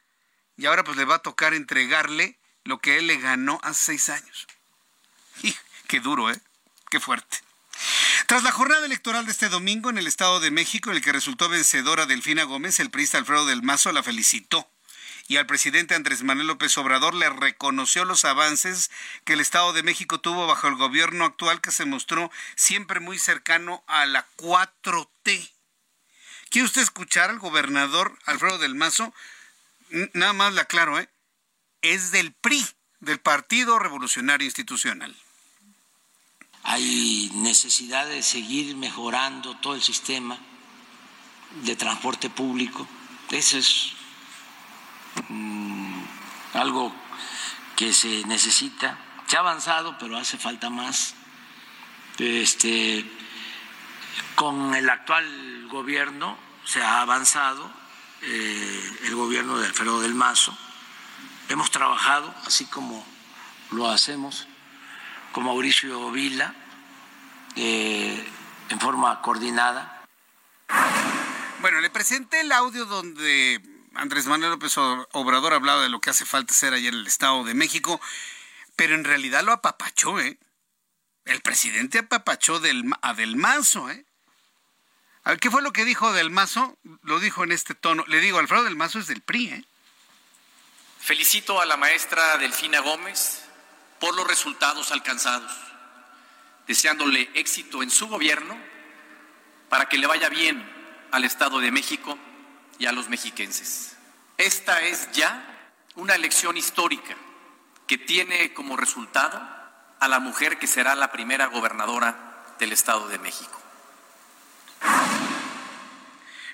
[0.56, 4.08] y ahora pues le va a tocar entregarle lo que él le ganó hace seis
[4.08, 4.46] años.
[5.86, 6.40] qué duro, ¿eh?
[6.90, 7.38] Qué fuerte.
[8.26, 11.12] Tras la jornada electoral de este domingo en el Estado de México, en el que
[11.12, 14.68] resultó vencedora Delfina Gómez, el priista Alfredo del Mazo la felicitó
[15.28, 18.90] y al presidente Andrés Manuel López Obrador le reconoció los avances
[19.24, 23.18] que el Estado de México tuvo bajo el gobierno actual que se mostró siempre muy
[23.18, 25.50] cercano a la 4T.
[26.50, 29.12] ¿Quiere usted escuchar al gobernador Alfredo del Mazo?
[30.14, 31.08] Nada más le aclaro, ¿eh?
[31.82, 32.64] Es del PRI,
[33.00, 35.14] del Partido Revolucionario Institucional.
[36.62, 40.38] Hay necesidad de seguir mejorando todo el sistema
[41.62, 42.88] de transporte público.
[43.30, 43.92] Eso es
[45.28, 46.02] Mm,
[46.54, 46.92] algo
[47.76, 48.98] que se necesita.
[49.26, 51.14] Se ha avanzado, pero hace falta más.
[52.18, 53.04] Este,
[54.34, 57.70] con el actual gobierno se ha avanzado,
[58.22, 60.56] eh, el gobierno de Alfredo del Mazo.
[61.48, 63.06] Hemos trabajado, así como
[63.70, 64.46] lo hacemos
[65.32, 66.54] con Mauricio Vila,
[67.56, 68.26] eh,
[68.68, 70.02] en forma coordinada.
[71.60, 76.24] Bueno, le presenté el audio donde Andrés Manuel López Obrador hablaba de lo que hace
[76.24, 78.00] falta hacer en el Estado de México,
[78.76, 80.38] pero en realidad lo apapachó, ¿eh?
[81.24, 84.04] El presidente apapachó del, a Del Mazo, ¿eh?
[85.40, 86.78] ¿Qué fue lo que dijo Del Mazo?
[87.02, 88.04] Lo dijo en este tono.
[88.06, 89.64] Le digo, Alfredo Del Mazo es del PRI, ¿eh?
[91.00, 93.42] Felicito a la maestra Delfina Gómez
[94.00, 95.52] por los resultados alcanzados,
[96.66, 98.56] deseándole éxito en su gobierno
[99.68, 100.64] para que le vaya bien
[101.12, 102.18] al Estado de México
[102.78, 103.96] y a los mexiquenses.
[104.36, 107.16] Esta es ya una elección histórica
[107.86, 109.40] que tiene como resultado
[109.98, 113.60] a la mujer que será la primera gobernadora del Estado de México.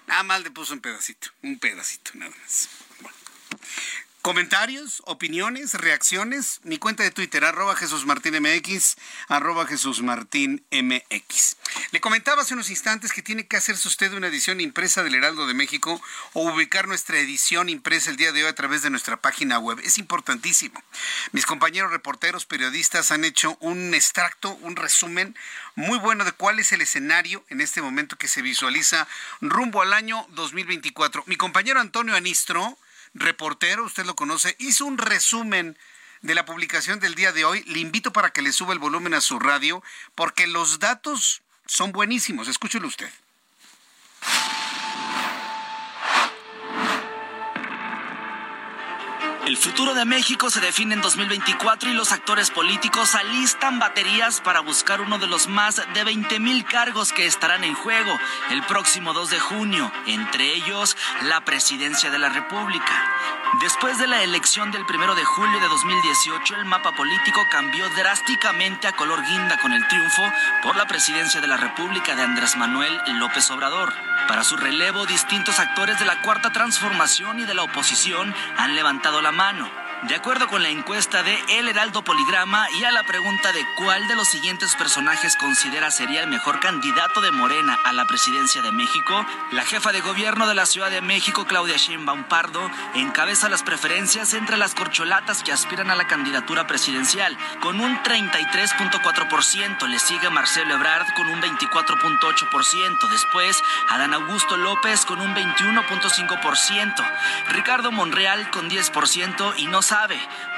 [0.07, 2.69] Nada más le puso un pedacito, un pedacito nada más.
[4.23, 8.95] Comentarios, opiniones, reacciones, mi cuenta de Twitter, arroba Jesús Martín MX,
[9.27, 11.57] arroba Jesús Martín MX.
[11.91, 15.49] Le comentaba hace unos instantes que tiene que hacerse usted una edición impresa del Heraldo
[15.49, 16.01] de México
[16.35, 19.81] o ubicar nuestra edición impresa el día de hoy a través de nuestra página web.
[19.83, 20.81] Es importantísimo.
[21.33, 25.37] Mis compañeros reporteros, periodistas han hecho un extracto, un resumen
[25.75, 29.09] muy bueno de cuál es el escenario en este momento que se visualiza
[29.41, 31.25] rumbo al año 2024.
[31.27, 32.79] Mi compañero Antonio Anistro
[33.15, 35.77] reportero, usted lo conoce, hizo un resumen
[36.23, 37.63] de la publicación del día de hoy.
[37.65, 39.83] Le invito para que le suba el volumen a su radio,
[40.15, 42.49] porque los datos son buenísimos.
[42.49, 43.11] Escúchelo usted.
[49.45, 54.61] El futuro de México se define en 2024 y los actores políticos alistan baterías para
[54.61, 58.17] buscar uno de los más de 20 mil cargos que estarán en juego
[58.51, 63.11] el próximo 2 de junio, entre ellos la presidencia de la República.
[63.61, 68.87] Después de la elección del 1 de julio de 2018, el mapa político cambió drásticamente
[68.87, 70.23] a color guinda con el triunfo
[70.63, 73.93] por la presidencia de la República de Andrés Manuel López Obrador.
[74.29, 79.21] Para su relevo, distintos actores de la Cuarta Transformación y de la oposición han levantado
[79.21, 83.05] la mano mano de acuerdo con la encuesta de El Heraldo Poligrama y a la
[83.05, 87.93] pregunta de cuál de los siguientes personajes considera sería el mejor candidato de Morena a
[87.93, 92.25] la presidencia de México, la jefa de gobierno de la Ciudad de México, Claudia Sheinbaum
[92.25, 97.97] Pardo, encabeza las preferencias entre las corcholatas que aspiran a la candidatura presidencial, con un
[98.03, 99.87] 33.4%.
[99.87, 103.09] Le sigue Marcelo Ebrard con un 24.8%.
[103.09, 107.13] Después, Adán Augusto López con un 21.5%.
[107.51, 109.83] Ricardo Monreal con 10% y no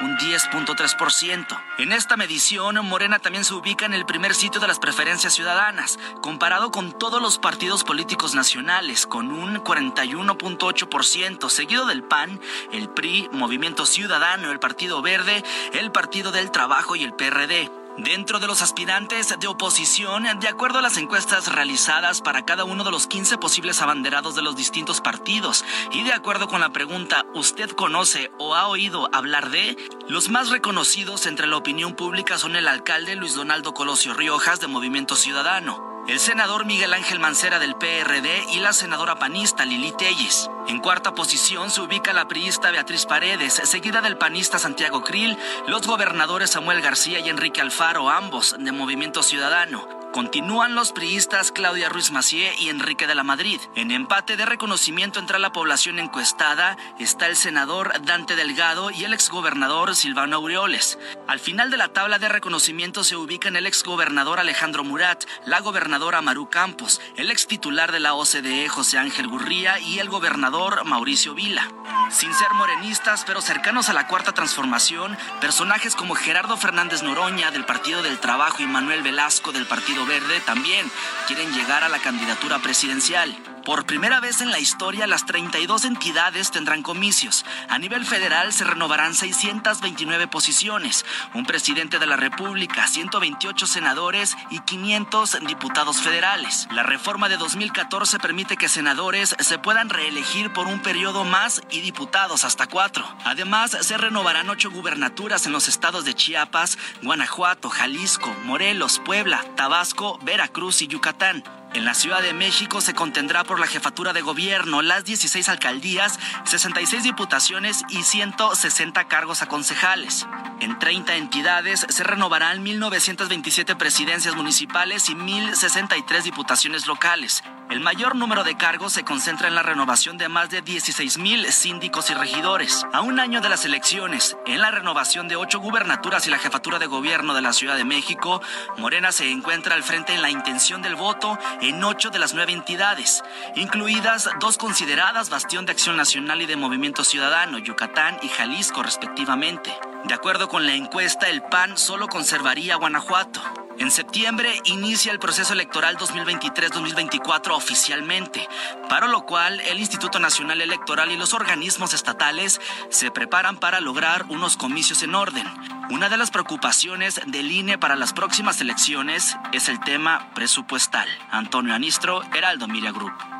[0.00, 1.60] un 10.3%.
[1.78, 5.98] En esta medición, Morena también se ubica en el primer sitio de las preferencias ciudadanas,
[6.20, 12.40] comparado con todos los partidos políticos nacionales, con un 41.8%, seguido del PAN,
[12.72, 17.83] el PRI, Movimiento Ciudadano, el Partido Verde, el Partido del Trabajo y el PRD.
[17.96, 22.82] Dentro de los aspirantes de oposición, de acuerdo a las encuestas realizadas para cada uno
[22.82, 27.24] de los 15 posibles abanderados de los distintos partidos, y de acuerdo con la pregunta
[27.34, 29.76] ¿usted conoce o ha oído hablar de?
[30.08, 34.66] Los más reconocidos entre la opinión pública son el alcalde Luis Donaldo Colosio Riojas de
[34.66, 40.50] Movimiento Ciudadano, el senador Miguel Ángel Mancera del PRD y la senadora panista Lili Telles.
[40.68, 45.86] En cuarta posición se ubica la priista Beatriz Paredes, seguida del panista Santiago Krill, los
[45.86, 50.03] gobernadores Samuel García y Enrique Alfaro, ambos de Movimiento Ciudadano.
[50.14, 53.60] Continúan los priistas Claudia Ruiz Macié y Enrique de la Madrid.
[53.74, 59.12] En empate de reconocimiento entre la población encuestada está el senador Dante Delgado y el
[59.12, 61.00] exgobernador Silvano Aureoles.
[61.26, 66.22] Al final de la tabla de reconocimiento se ubican el exgobernador Alejandro Murat, la gobernadora
[66.22, 71.34] Maru Campos, el ex titular de la OCDE José Ángel Gurría y el gobernador Mauricio
[71.34, 71.68] Vila.
[72.10, 77.64] Sin ser morenistas, pero cercanos a la cuarta transformación, personajes como Gerardo Fernández Noroña del
[77.64, 80.90] Partido del Trabajo y Manuel Velasco del Partido Verde también
[81.26, 83.53] quieren llegar a la candidatura presidencial.
[83.64, 87.46] Por primera vez en la historia, las 32 entidades tendrán comicios.
[87.70, 94.60] A nivel federal se renovarán 629 posiciones, un presidente de la República, 128 senadores y
[94.60, 96.68] 500 diputados federales.
[96.72, 101.80] La reforma de 2014 permite que senadores se puedan reelegir por un periodo más y
[101.80, 103.06] diputados hasta cuatro.
[103.24, 110.18] Además, se renovarán ocho gubernaturas en los estados de Chiapas, Guanajuato, Jalisco, Morelos, Puebla, Tabasco,
[110.22, 111.44] Veracruz y Yucatán.
[111.74, 116.20] En la Ciudad de México se contendrá por la jefatura de gobierno, las 16 alcaldías,
[116.44, 120.24] 66 diputaciones y 160 cargos a concejales.
[120.60, 127.42] En 30 entidades se renovarán 1.927 presidencias municipales y 1.063 diputaciones locales.
[127.70, 132.10] El mayor número de cargos se concentra en la renovación de más de 16.000 síndicos
[132.10, 132.84] y regidores.
[132.92, 136.78] A un año de las elecciones, en la renovación de ocho gubernaturas y la jefatura
[136.78, 138.42] de gobierno de la Ciudad de México,
[138.76, 142.52] Morena se encuentra al frente en la intención del voto en ocho de las nueve
[142.52, 143.22] entidades,
[143.54, 149.72] incluidas dos consideradas bastión de acción nacional y de movimiento ciudadano, Yucatán y Jalisco respectivamente.
[150.04, 153.40] De acuerdo con la encuesta, el PAN solo conservaría Guanajuato.
[153.78, 158.46] En septiembre inicia el proceso electoral 2023-2024 oficialmente,
[158.90, 164.26] para lo cual el Instituto Nacional Electoral y los organismos estatales se preparan para lograr
[164.28, 165.46] unos comicios en orden.
[165.90, 171.08] Una de las preocupaciones del INE para las próximas elecciones es el tema presupuestal.
[171.30, 173.33] Antonio Anistro, Heraldo Miria Group.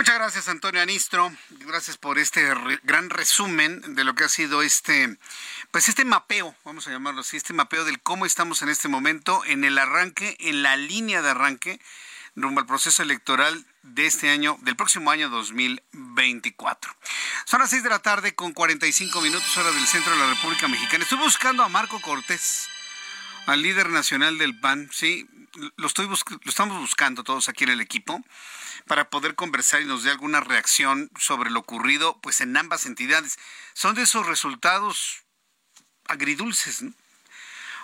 [0.00, 1.30] Muchas gracias, Antonio Anistro.
[1.50, 2.42] Gracias por este
[2.84, 5.18] gran resumen de lo que ha sido este
[5.72, 9.44] pues este mapeo, vamos a llamarlo así, este mapeo del cómo estamos en este momento
[9.44, 11.80] en el arranque, en la línea de arranque
[12.34, 16.96] rumbo al proceso electoral de este año, del próximo año 2024.
[17.44, 20.66] Son las 6 de la tarde con 45 minutos hora del centro de la República
[20.66, 21.04] Mexicana.
[21.04, 22.70] Estoy buscando a Marco Cortés,
[23.44, 25.28] al líder nacional del PAN, sí,
[25.76, 26.14] lo, estoy lo
[26.46, 28.24] estamos buscando todos aquí en el equipo
[28.90, 33.38] para poder conversar y nos dé alguna reacción sobre lo ocurrido pues en ambas entidades.
[33.72, 35.22] Son de esos resultados
[36.08, 36.82] agridulces,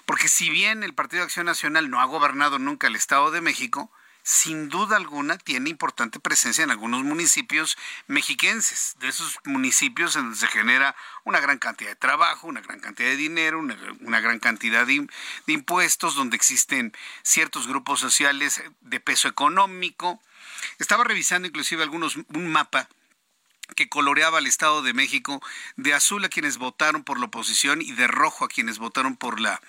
[0.04, 3.40] porque si bien el Partido de Acción Nacional no ha gobernado nunca el Estado de
[3.40, 3.92] México,
[4.24, 7.78] sin duda alguna tiene importante presencia en algunos municipios
[8.08, 12.80] mexiquenses, de esos municipios en donde se genera una gran cantidad de trabajo, una gran
[12.80, 15.06] cantidad de dinero, una, gran cantidad de,
[15.46, 16.92] impuestos, donde existen
[17.22, 20.20] ciertos grupos sociales de peso económico.
[20.78, 22.88] Estaba revisando inclusive algunos un mapa
[23.74, 25.42] que coloreaba al Estado de México,
[25.76, 29.40] de azul a quienes votaron por la oposición y de rojo a quienes votaron por
[29.40, 29.60] la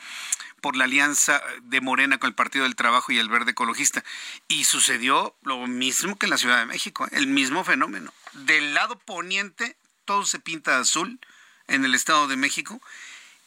[0.62, 4.04] por la alianza de Morena con el Partido del Trabajo y el Verde Ecologista.
[4.48, 7.10] Y sucedió lo mismo que en la Ciudad de México, ¿eh?
[7.12, 8.12] el mismo fenómeno.
[8.34, 11.20] Del lado poniente todo se pinta azul
[11.68, 12.82] en el Estado de México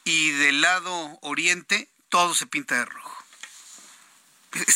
[0.04, 3.19] y del lado oriente todo se pinta de rojo.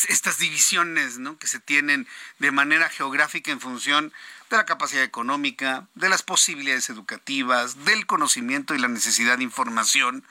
[0.07, 1.37] Estas divisiones ¿no?
[1.37, 2.07] que se tienen
[2.39, 4.13] de manera geográfica en función
[4.49, 10.25] de la capacidad económica, de las posibilidades educativas, del conocimiento y la necesidad de información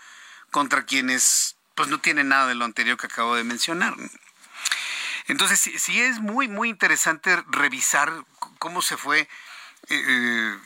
[0.51, 3.95] contra quienes pues no tienen nada de lo anterior que acabo de mencionar.
[5.27, 8.13] Entonces, sí, es muy, muy interesante revisar
[8.59, 9.29] cómo se fue eh,
[9.89, 10.59] eh,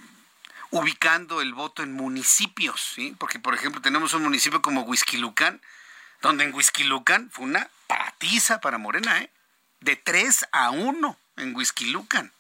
[0.71, 3.15] ubicando el voto en municipios, ¿sí?
[3.19, 5.61] Porque, por ejemplo, tenemos un municipio como Huizquilucan,
[6.23, 9.31] donde en Huizquilucan fue una patiza para Morena, ¿eh?
[9.81, 12.33] De 3 a 1 en Huizquilucan.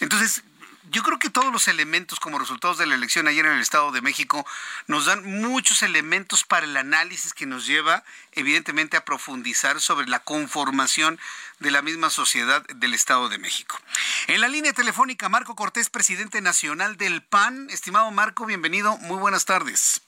[0.00, 0.42] Entonces,
[0.90, 3.90] yo creo que todos los elementos como resultados de la elección ayer en el Estado
[3.90, 4.46] de México
[4.86, 10.20] nos dan muchos elementos para el análisis que nos lleva evidentemente a profundizar sobre la
[10.20, 11.18] conformación
[11.58, 13.80] de la misma sociedad del Estado de México.
[14.28, 17.68] En la línea telefónica, Marco Cortés, presidente nacional del PAN.
[17.70, 20.02] Estimado Marco, bienvenido, muy buenas tardes.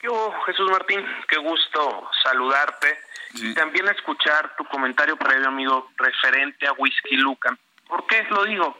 [0.00, 0.08] ¿Qué
[0.46, 1.04] Jesús Martín?
[1.28, 2.98] Qué gusto saludarte
[3.34, 7.58] y también escuchar tu comentario previo, amigo, referente a Whisky Lucan.
[7.86, 8.78] ¿Por qué lo digo?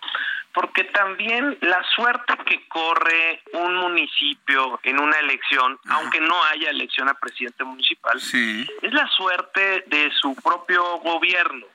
[0.55, 7.09] Porque también la suerte que corre un municipio en una elección, aunque no haya elección
[7.09, 11.66] a presidente municipal, es la suerte de su propio gobierno.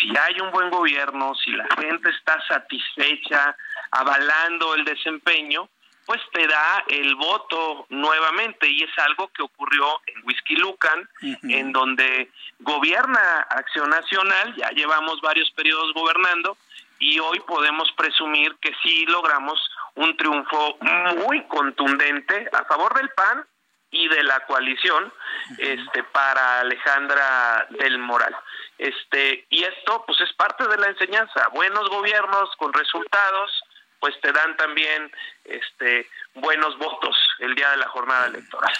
[0.00, 3.56] Si hay un buen gobierno, si la gente está satisfecha,
[3.90, 5.68] avalando el desempeño,
[6.06, 11.08] pues te da el voto nuevamente y es algo que ocurrió en Whisky Lucan,
[11.42, 12.30] en donde
[12.60, 16.56] gobierna Acción Nacional, ya llevamos varios periodos gobernando
[16.98, 19.58] y hoy podemos presumir que sí logramos
[19.94, 20.78] un triunfo
[21.26, 23.44] muy contundente a favor del PAN
[23.90, 25.12] y de la coalición
[25.58, 28.36] este para Alejandra del Moral.
[28.76, 33.50] Este y esto pues es parte de la enseñanza, buenos gobiernos con resultados
[34.04, 35.10] pues te dan también
[35.44, 38.72] este buenos votos el día de la jornada electoral.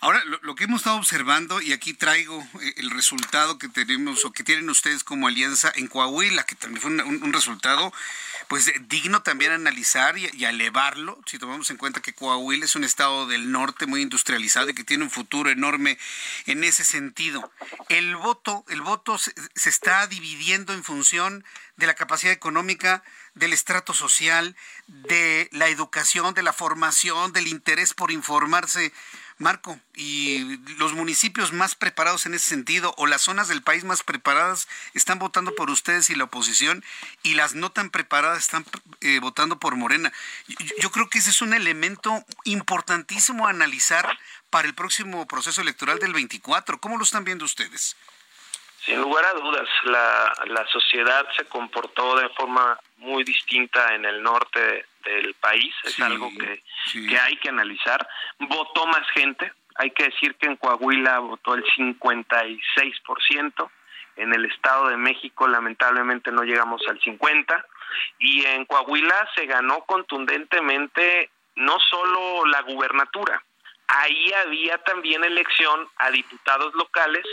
[0.00, 4.32] Ahora, lo, que hemos estado observando, y aquí traigo eh, el resultado que tenemos o
[4.32, 7.92] que tienen ustedes como alianza en Coahuila, que también fue un, resultado
[8.50, 12.82] pues digno también analizar y, y, elevarlo, si tomamos en cuenta que Coahuila es un
[12.82, 15.98] estado del norte muy industrializado y que tiene un futuro enorme
[16.46, 17.52] en ese sentido.
[17.88, 21.44] El voto, el voto se, se está dividiendo en función
[21.76, 24.56] de la capacidad económica del estrato social,
[24.88, 28.92] de la educación, de la formación, del interés por informarse.
[29.40, 34.02] Marco, y los municipios más preparados en ese sentido o las zonas del país más
[34.02, 36.84] preparadas están votando por ustedes y la oposición
[37.22, 38.66] y las no tan preparadas están
[39.00, 40.12] eh, votando por Morena.
[40.78, 44.18] Yo, creo que ese es un elemento importantísimo a analizar
[44.50, 46.78] para el próximo proceso electoral del 24.
[46.78, 47.96] ¿Cómo lo están viendo ustedes?
[48.84, 54.22] Sin lugar a dudas, la, la sociedad se comportó de forma muy distinta en el
[54.22, 56.62] norte del país, es algo que,
[57.08, 58.06] que hay que analizar.
[58.38, 63.70] Votó más gente, hay que decir que en Coahuila votó el 56%,
[64.16, 67.64] en el Estado de México lamentablemente no llegamos al 50%,
[68.18, 73.42] y en Coahuila se ganó contundentemente no solo la gubernatura,
[73.88, 77.24] ahí había también elección a diputados locales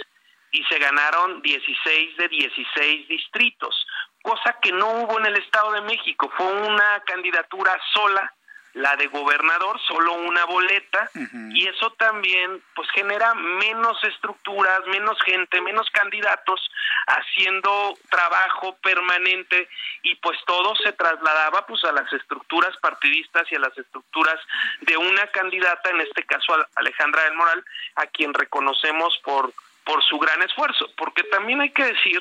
[0.52, 3.86] y se ganaron 16 de 16 distritos
[4.28, 6.30] cosa que no hubo en el Estado de México.
[6.36, 8.34] Fue una candidatura sola,
[8.74, 11.10] la de gobernador, solo una boleta,
[11.54, 16.60] y eso también pues genera menos estructuras, menos gente, menos candidatos
[17.08, 19.70] haciendo trabajo permanente
[20.04, 24.40] y pues todo se trasladaba pues a las estructuras partidistas y a las estructuras
[24.82, 27.64] de una candidata, en este caso Alejandra del Moral,
[27.96, 29.54] a quien reconocemos por
[29.88, 32.20] por su gran esfuerzo, porque también hay que decir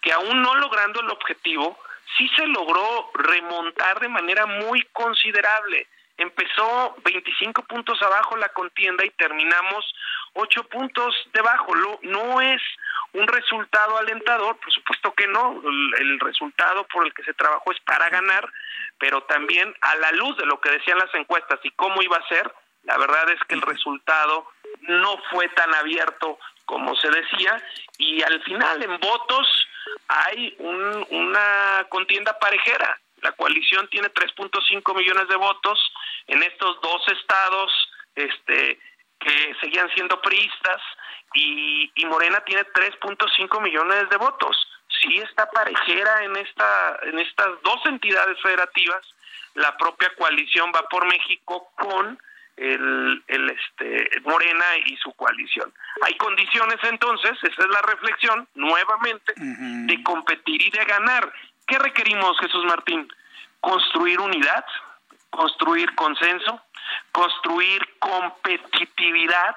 [0.00, 1.76] que aún no logrando el objetivo,
[2.16, 5.88] sí se logró remontar de manera muy considerable.
[6.16, 9.92] Empezó 25 puntos abajo la contienda y terminamos
[10.34, 11.74] 8 puntos debajo.
[12.02, 12.62] No es
[13.12, 15.60] un resultado alentador, por supuesto que no,
[15.98, 18.48] el resultado por el que se trabajó es para ganar,
[18.98, 22.28] pero también a la luz de lo que decían las encuestas y cómo iba a
[22.28, 22.52] ser,
[22.84, 24.46] la verdad es que el resultado
[24.82, 26.38] no fue tan abierto
[26.68, 27.56] como se decía,
[27.96, 29.68] y al final en votos
[30.06, 33.00] hay una contienda parejera.
[33.22, 35.78] La coalición tiene 3.5 millones de votos
[36.26, 37.72] en estos dos estados
[38.14, 38.78] este,
[39.18, 40.82] que seguían siendo priistas
[41.32, 44.54] y, y Morena tiene 3.5 millones de votos.
[45.00, 49.00] Sí está parejera en, esta, en estas dos entidades federativas.
[49.54, 52.18] La propia coalición va por México con
[52.58, 55.72] el, el este, Morena y su coalición.
[56.02, 61.32] Hay condiciones entonces, esa es la reflexión nuevamente, de competir y de ganar.
[61.66, 63.08] ¿Qué requerimos, Jesús Martín?
[63.60, 64.64] Construir unidad,
[65.30, 66.60] construir consenso,
[67.12, 69.56] construir competitividad,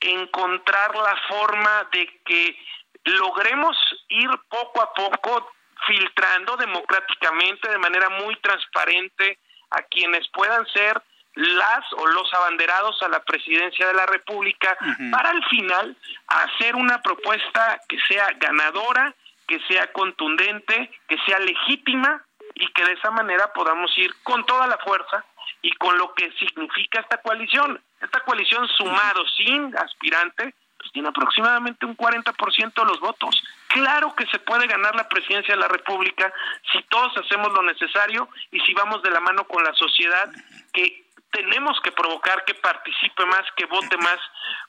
[0.00, 2.56] encontrar la forma de que
[3.04, 3.76] logremos
[4.08, 5.50] ir poco a poco
[5.86, 9.38] filtrando democráticamente de manera muy transparente
[9.70, 11.00] a quienes puedan ser
[11.38, 14.76] las o los abanderados a la presidencia de la República
[15.12, 19.14] para al final hacer una propuesta que sea ganadora,
[19.46, 22.24] que sea contundente, que sea legítima
[22.54, 25.24] y que de esa manera podamos ir con toda la fuerza
[25.62, 27.80] y con lo que significa esta coalición.
[28.00, 33.40] Esta coalición sumado sin aspirante pues tiene aproximadamente un 40% de los votos.
[33.68, 36.32] Claro que se puede ganar la presidencia de la República
[36.72, 40.30] si todos hacemos lo necesario y si vamos de la mano con la sociedad
[40.72, 44.18] que tenemos que provocar que participe más, que vote más,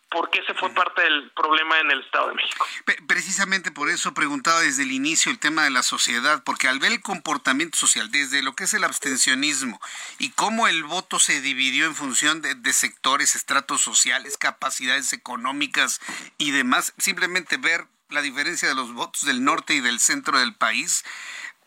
[0.09, 2.65] porque ese fue parte del problema en el Estado de México.
[3.07, 6.91] Precisamente por eso preguntaba desde el inicio el tema de la sociedad, porque al ver
[6.91, 9.79] el comportamiento social, desde lo que es el abstencionismo
[10.17, 16.01] y cómo el voto se dividió en función de, de sectores, estratos sociales, capacidades económicas
[16.37, 20.55] y demás, simplemente ver la diferencia de los votos del norte y del centro del
[20.55, 21.05] país,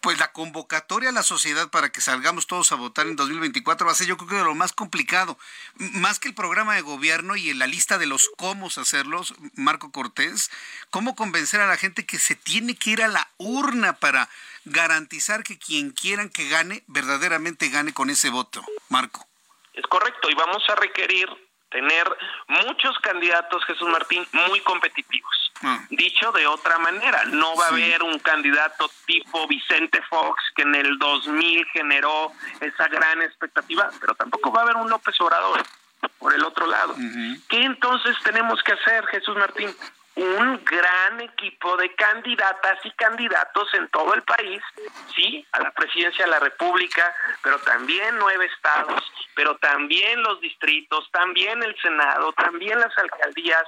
[0.02, 3.92] pues la convocatoria a la sociedad para que salgamos todos a votar en 2024 va
[3.92, 5.38] a ser yo creo que lo más complicado.
[5.76, 9.92] Más que el programa de gobierno y en la lista de los cómo hacerlos, Marco
[9.92, 10.50] Cortés,
[10.90, 14.28] cómo convencer a la gente que se tiene que ir a la urna para
[14.64, 18.64] garantizar que quien quieran que gane, verdaderamente gane con ese voto.
[18.88, 19.26] Marco.
[19.74, 21.28] Es correcto, y vamos a requerir
[21.70, 22.06] tener
[22.48, 25.41] muchos candidatos, Jesús Martín, muy competitivos.
[25.62, 25.80] Ah.
[25.90, 30.74] Dicho de otra manera, no va a haber un candidato tipo Vicente Fox que en
[30.74, 35.62] el 2000 generó esa gran expectativa, pero tampoco va a haber un López Obrador
[36.18, 36.94] por el otro lado.
[37.48, 39.74] ¿Qué entonces tenemos que hacer, Jesús Martín?
[40.14, 44.60] un gran equipo de candidatas y candidatos en todo el país,
[45.14, 49.02] sí, a la presidencia de la República, pero también nueve estados,
[49.34, 53.64] pero también los distritos, también el Senado, también las alcaldías,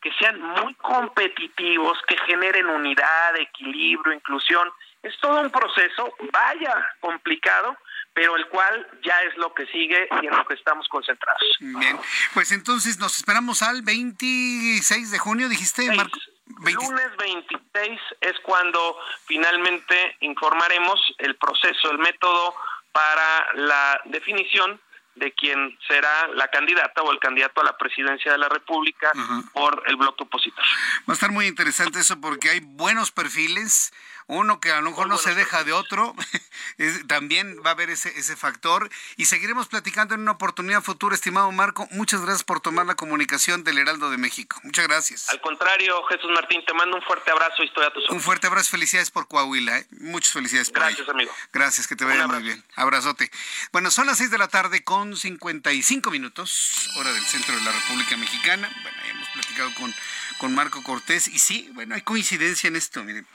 [0.00, 4.68] que sean muy competitivos, que generen unidad, equilibrio, inclusión.
[5.02, 7.76] Es todo un proceso, vaya complicado,
[8.12, 11.40] pero el cual ya es lo que sigue y en lo que estamos concentrados.
[11.60, 11.98] Bien,
[12.34, 16.18] pues entonces nos esperamos al 26 de junio, dijiste, Marco.
[16.46, 22.54] Lunes 26 es cuando finalmente informaremos el proceso, el método
[22.92, 24.80] para la definición
[25.18, 29.12] de quién será la candidata o el candidato a la presidencia de la República
[29.52, 30.64] por el bloque opositor.
[31.08, 33.92] Va a estar muy interesante eso porque hay buenos perfiles,
[34.28, 36.14] uno que a lo mejor no se deja de otro,
[37.08, 38.88] también va a haber ese, ese factor.
[39.16, 41.88] Y seguiremos platicando en una oportunidad futura, estimado Marco.
[41.90, 44.60] Muchas gracias por tomar la comunicación del Heraldo de México.
[44.62, 45.30] Muchas gracias.
[45.30, 48.46] Al contrario, Jesús Martín, te mando un fuerte abrazo y estoy a tus Un fuerte
[48.46, 49.78] abrazo, felicidades por Coahuila.
[49.78, 49.86] ¿eh?
[50.00, 51.32] Muchas felicidades por Gracias, amigo.
[51.52, 52.62] Gracias, que te vaya muy bien.
[52.76, 53.30] Abrazote.
[53.72, 57.72] Bueno, son las 6 de la tarde con 55 minutos, hora del centro de la
[57.72, 58.70] República Mexicana.
[58.82, 59.94] Bueno, ya hemos platicado con,
[60.38, 63.26] con Marco Cortés y sí, bueno, hay coincidencia en esto, miren.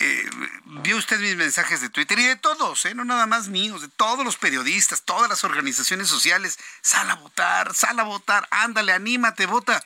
[0.00, 0.30] Eh,
[0.82, 2.94] vio usted mis mensajes de Twitter y de todos, ¿eh?
[2.94, 6.58] no nada más míos, de todos los periodistas, todas las organizaciones sociales.
[6.82, 9.82] Sal a votar, sal a votar, ándale, anímate, vota.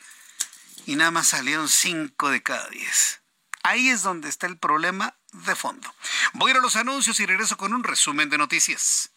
[0.86, 3.20] Y nada más salieron cinco de cada diez.
[3.62, 5.94] Ahí es donde está el problema de fondo.
[6.32, 9.10] Voy a ir a los anuncios y regreso con un resumen de noticias.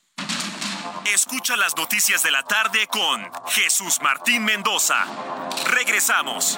[1.05, 5.05] Escucha las noticias de la tarde con Jesús Martín Mendoza.
[5.65, 6.57] Regresamos.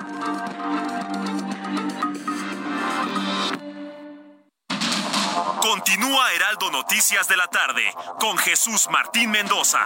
[6.01, 7.83] Continúa Heraldo Noticias de la tarde
[8.19, 9.85] con Jesús Martín Mendoza.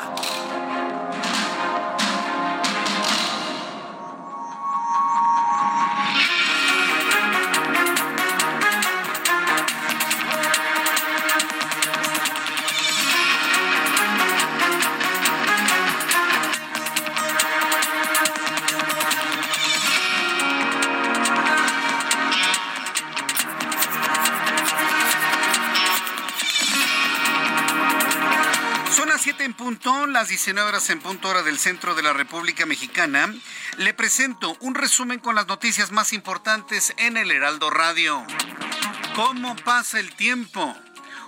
[30.26, 33.32] Las 19 horas en punto hora del centro de la República Mexicana,
[33.78, 38.26] le presento un resumen con las noticias más importantes en el Heraldo Radio.
[39.16, 40.76] ¿Cómo pasa el tiempo?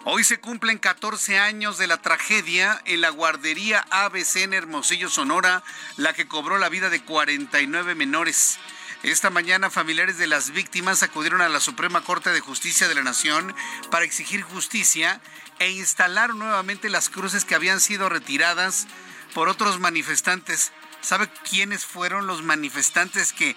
[0.04, 5.64] Hoy se cumplen 14 años de la tragedia en la guardería ABC en Hermosillo, Sonora,
[5.98, 8.58] la que cobró la vida de 49 menores.
[9.04, 13.04] Esta mañana familiares de las víctimas acudieron a la Suprema Corte de Justicia de la
[13.04, 13.56] Nación
[13.92, 15.22] para exigir justicia
[15.60, 18.88] e instalar nuevamente las cruces que habían sido retiradas
[19.34, 20.72] por otros manifestantes.
[21.02, 23.56] ¿Sabe quiénes fueron los manifestantes que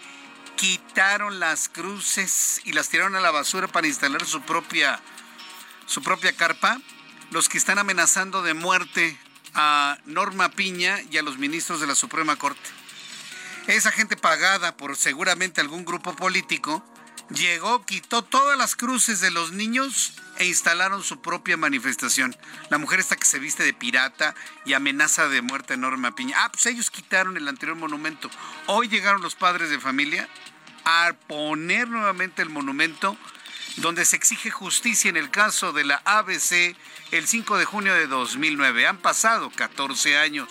[0.57, 5.01] quitaron las cruces y las tiraron a la basura para instalar su propia
[5.87, 6.81] su propia carpa?
[7.31, 9.19] Los que están amenazando de muerte
[9.55, 12.71] a Norma Piña y a los ministros de la Suprema Corte.
[13.67, 16.85] Esa gente pagada por seguramente algún grupo político
[17.31, 22.35] llegó, quitó todas las cruces de los niños e instalaron su propia manifestación.
[22.71, 24.35] La mujer esta que se viste de pirata
[24.65, 26.35] y amenaza de muerte enorme Piña.
[26.39, 28.31] Ah, pues ellos quitaron el anterior monumento.
[28.67, 30.27] Hoy llegaron los padres de familia
[30.87, 33.19] a poner nuevamente el monumento
[33.77, 36.75] donde se exige justicia en el caso de la ABC
[37.11, 38.87] el 5 de junio de 2009.
[38.87, 40.49] Han pasado 14 años.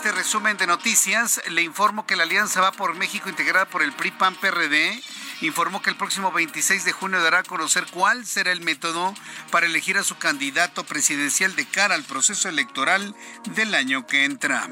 [0.00, 3.92] Este resumen de noticias, le informo que la Alianza Va por México, integrada por el
[3.92, 4.98] PRI-PAN-PRD,
[5.42, 9.12] informó que el próximo 26 de junio dará a conocer cuál será el método
[9.50, 13.14] para elegir a su candidato presidencial de cara al proceso electoral
[13.54, 14.66] del año que entra.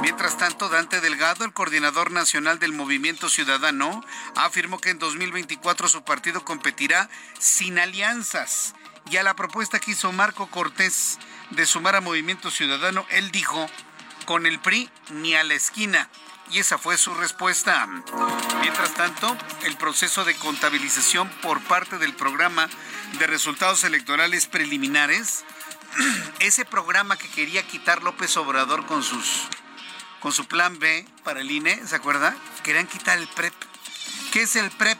[0.00, 4.02] Mientras tanto, Dante Delgado, el coordinador nacional del Movimiento Ciudadano,
[4.34, 8.74] afirmó que en 2024 su partido competirá sin alianzas.
[9.10, 11.18] Y a la propuesta que hizo Marco Cortés
[11.50, 13.68] de sumar a Movimiento Ciudadano, él dijo
[14.28, 16.06] con el PRI ni a la esquina.
[16.50, 17.88] Y esa fue su respuesta.
[18.60, 22.68] Mientras tanto, el proceso de contabilización por parte del programa
[23.18, 25.44] de resultados electorales preliminares,
[26.40, 29.48] ese programa que quería quitar López Obrador con sus
[30.20, 32.36] con su plan B para el INE, ¿se acuerda?
[32.64, 33.54] Querían quitar el PREP.
[34.30, 34.98] ¿Qué es el PREP?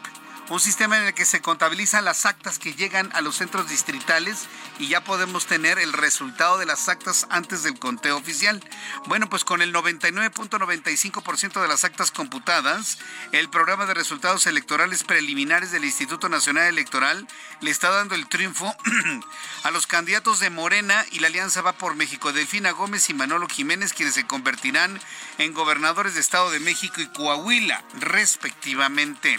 [0.49, 4.47] Un sistema en el que se contabilizan las actas que llegan a los centros distritales
[4.79, 8.63] y ya podemos tener el resultado de las actas antes del conteo oficial.
[9.05, 12.97] Bueno, pues con el 99.95% de las actas computadas,
[13.31, 17.27] el programa de resultados electorales preliminares del Instituto Nacional Electoral
[17.61, 18.75] le está dando el triunfo
[19.63, 23.47] a los candidatos de Morena y la Alianza Va por México, Delfina Gómez y Manolo
[23.47, 24.99] Jiménez, quienes se convertirán
[25.37, 29.37] en gobernadores de Estado de México y Coahuila, respectivamente.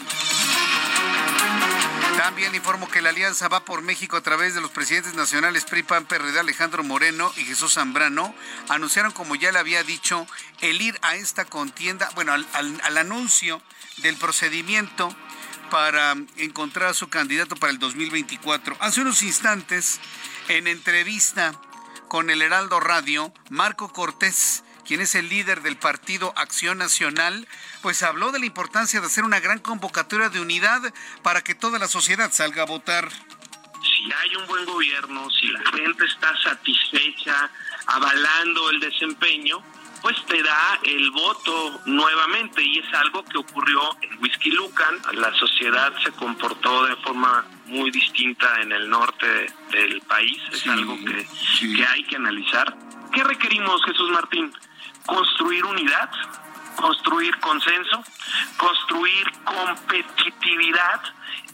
[2.21, 5.81] También informo que la alianza va por México a través de los presidentes nacionales PRI,
[5.81, 8.35] PAN, PRD, Alejandro Moreno y Jesús Zambrano.
[8.69, 10.27] Anunciaron, como ya le había dicho,
[10.59, 13.59] el ir a esta contienda, bueno, al, al anuncio
[14.03, 15.09] del procedimiento
[15.71, 18.77] para encontrar a su candidato para el 2024.
[18.81, 19.99] Hace unos instantes,
[20.47, 21.59] en entrevista
[22.07, 27.47] con el Heraldo Radio, Marco Cortés quien es el líder del partido Acción Nacional,
[27.81, 30.81] pues habló de la importancia de hacer una gran convocatoria de unidad
[31.23, 33.09] para que toda la sociedad salga a votar.
[33.11, 37.49] Si hay un buen gobierno, si la gente está satisfecha,
[37.87, 39.63] avalando el desempeño,
[40.01, 44.97] pues te da el voto nuevamente y es algo que ocurrió en Whisky Lucan.
[45.13, 50.97] La sociedad se comportó de forma muy distinta en el norte del país, es algo
[50.97, 51.27] que,
[51.75, 52.75] que hay que analizar.
[53.13, 54.51] ¿Qué requerimos, Jesús Martín?
[55.05, 56.09] Construir unidad,
[56.75, 58.03] construir consenso,
[58.57, 61.01] construir competitividad,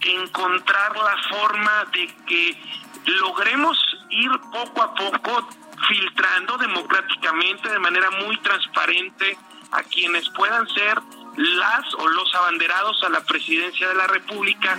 [0.01, 2.61] encontrar la forma de que
[3.05, 3.77] logremos
[4.09, 5.49] ir poco a poco
[5.87, 9.37] filtrando democráticamente de manera muy transparente
[9.71, 10.99] a quienes puedan ser
[11.35, 14.77] las o los abanderados a la presidencia de la República.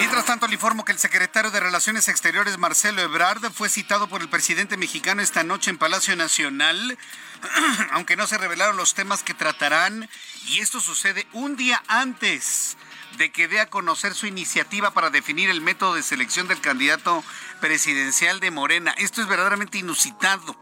[0.00, 4.22] Mientras tanto, le informo que el secretario de Relaciones Exteriores, Marcelo Ebrard, fue citado por
[4.22, 6.96] el presidente mexicano esta noche en Palacio Nacional,
[7.92, 10.08] aunque no se revelaron los temas que tratarán,
[10.46, 12.78] y esto sucede un día antes
[13.18, 17.22] de que dé a conocer su iniciativa para definir el método de selección del candidato
[17.60, 18.94] presidencial de Morena.
[18.96, 20.58] Esto es verdaderamente inusitado.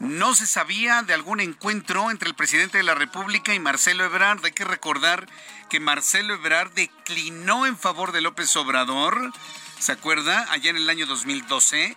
[0.00, 4.44] No se sabía de algún encuentro entre el presidente de la República y Marcelo Ebrard.
[4.44, 5.26] Hay que recordar
[5.70, 9.32] que Marcelo Ebrard declinó en favor de López Obrador,
[9.78, 10.46] ¿se acuerda?
[10.50, 11.96] Allá en el año 2012.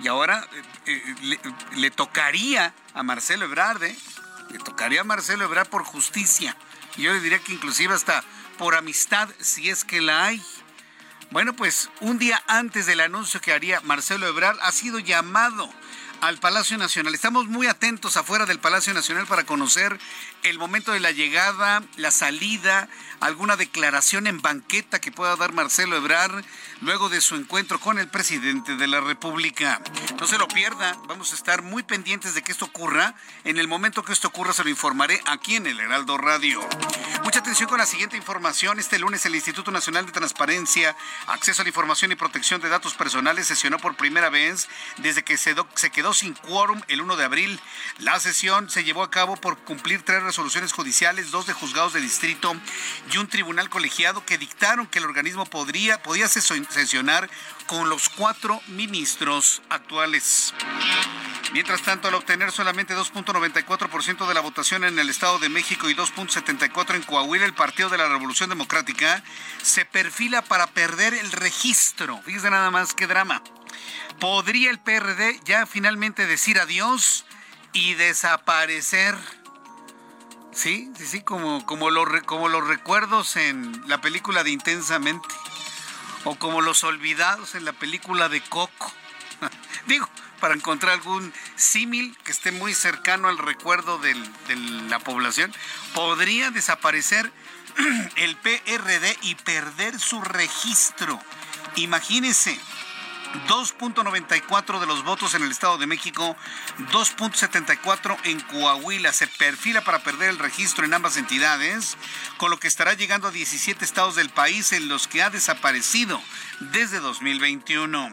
[0.00, 0.46] Y ahora
[0.86, 1.38] eh, eh,
[1.76, 3.96] le, tocaría a Marcelo Ebrard, ¿eh?
[4.50, 6.56] Le tocaría a Marcelo Ebrard por justicia.
[6.96, 8.22] Yo le diría que inclusive hasta
[8.58, 10.42] por amistad, si es que la hay.
[11.30, 15.70] Bueno, pues un día antes del anuncio que haría Marcelo Ebrard, ha sido llamado
[16.20, 17.14] al Palacio Nacional.
[17.14, 19.98] Estamos muy atentos afuera del Palacio Nacional para conocer
[20.42, 22.88] el momento de la llegada, la salida,
[23.20, 26.44] alguna declaración en banqueta que pueda dar Marcelo Ebrard
[26.80, 29.80] luego de su encuentro con el presidente de la República.
[30.20, 33.14] No se lo pierda, vamos a estar muy pendientes de que esto ocurra.
[33.44, 36.60] En el momento que esto ocurra se lo informaré aquí en el Heraldo Radio.
[37.24, 38.78] Mucha atención con la siguiente información.
[38.78, 42.94] Este lunes el Instituto Nacional de Transparencia, Acceso a la Información y Protección de Datos
[42.94, 44.68] Personales sesionó por primera vez
[44.98, 47.60] desde que se, se quedó sin quórum el 1 de abril.
[47.98, 52.00] La sesión se llevó a cabo por cumplir tres resoluciones judiciales, dos de juzgados de
[52.00, 52.54] distrito
[53.10, 57.30] y un tribunal colegiado que dictaron que el organismo podría, podía sesionar
[57.66, 60.52] con los cuatro ministros actuales.
[61.52, 65.94] Mientras tanto, al obtener solamente 2.94% de la votación en el Estado de México y
[65.94, 69.22] 2.74% en Coahuila, el Partido de la Revolución Democrática
[69.62, 72.20] se perfila para perder el registro.
[72.22, 73.42] Fíjese nada más qué drama.
[74.20, 77.24] ¿Podría el PRD ya finalmente decir adiós
[77.72, 79.16] y desaparecer?
[80.58, 81.88] Sí, sí, sí, como, como,
[82.26, 85.28] como los recuerdos en la película de Intensamente.
[86.24, 88.92] O como los olvidados en la película de Coco.
[89.86, 90.08] Digo,
[90.40, 94.16] para encontrar algún símil que esté muy cercano al recuerdo de
[94.88, 95.54] la población,
[95.94, 97.32] podría desaparecer
[98.16, 101.20] el PRD y perder su registro.
[101.76, 102.58] Imagínense,
[103.48, 106.36] 2.94 de los votos en el Estado de México,
[106.92, 109.12] 2.74 en Coahuila.
[109.12, 111.96] Se perfila para perder el registro en ambas entidades,
[112.38, 116.20] con lo que estará llegando a 17 estados del país en los que ha desaparecido
[116.60, 118.10] desde 2021.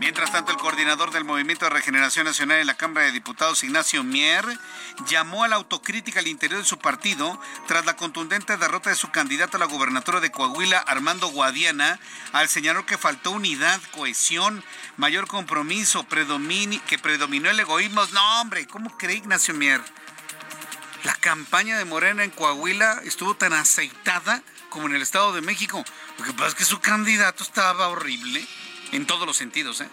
[0.00, 4.04] Mientras tanto, el coordinador del Movimiento de Regeneración Nacional en la Cámara de Diputados, Ignacio
[4.04, 4.44] Mier,
[5.08, 9.10] llamó a la autocrítica al interior de su partido tras la contundente derrota de su
[9.10, 11.98] candidato a la gubernatura de Coahuila, Armando Guadiana,
[12.32, 14.33] al señalar que faltó unidad, cohesión,
[14.96, 16.06] mayor compromiso,
[16.86, 18.04] que predominó el egoísmo.
[18.12, 19.80] No, hombre, ¿cómo cree Ignacio Mier?
[21.04, 25.84] La campaña de Morena en Coahuila estuvo tan aceitada como en el Estado de México.
[26.18, 28.46] Lo que pasa es que su candidato estaba horrible
[28.92, 29.88] en todos los sentidos, ¿eh?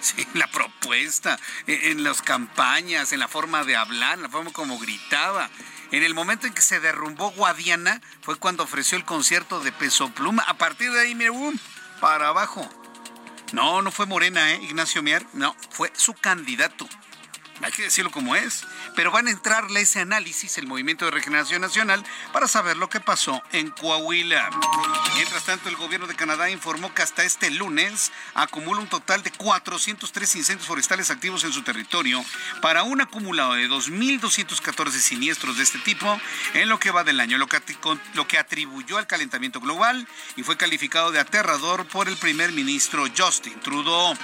[0.00, 4.78] Sí, la propuesta, en las campañas, en la forma de hablar, en la forma como
[4.78, 5.50] gritaba.
[5.90, 10.10] En el momento en que se derrumbó Guadiana fue cuando ofreció el concierto de Peso
[10.10, 10.42] Pluma.
[10.42, 11.30] A partir de ahí, mire,
[12.00, 12.68] para abajo.
[13.52, 14.60] No, no fue Morena, ¿eh?
[14.62, 15.24] Ignacio Mier.
[15.32, 16.86] No, fue su candidato
[17.62, 21.62] hay que decirlo como es, pero van a entrarle ese análisis el Movimiento de Regeneración
[21.62, 24.50] Nacional para saber lo que pasó en Coahuila.
[25.14, 29.30] Mientras tanto, el gobierno de Canadá informó que hasta este lunes acumula un total de
[29.30, 32.24] 403 incendios forestales activos en su territorio
[32.60, 36.20] para un acumulado de 2.214 siniestros de este tipo
[36.54, 41.10] en lo que va del año, lo que, atribuyó al calentamiento global y fue calificado
[41.10, 44.14] de aterrador por el primer ministro Justin Trudeau.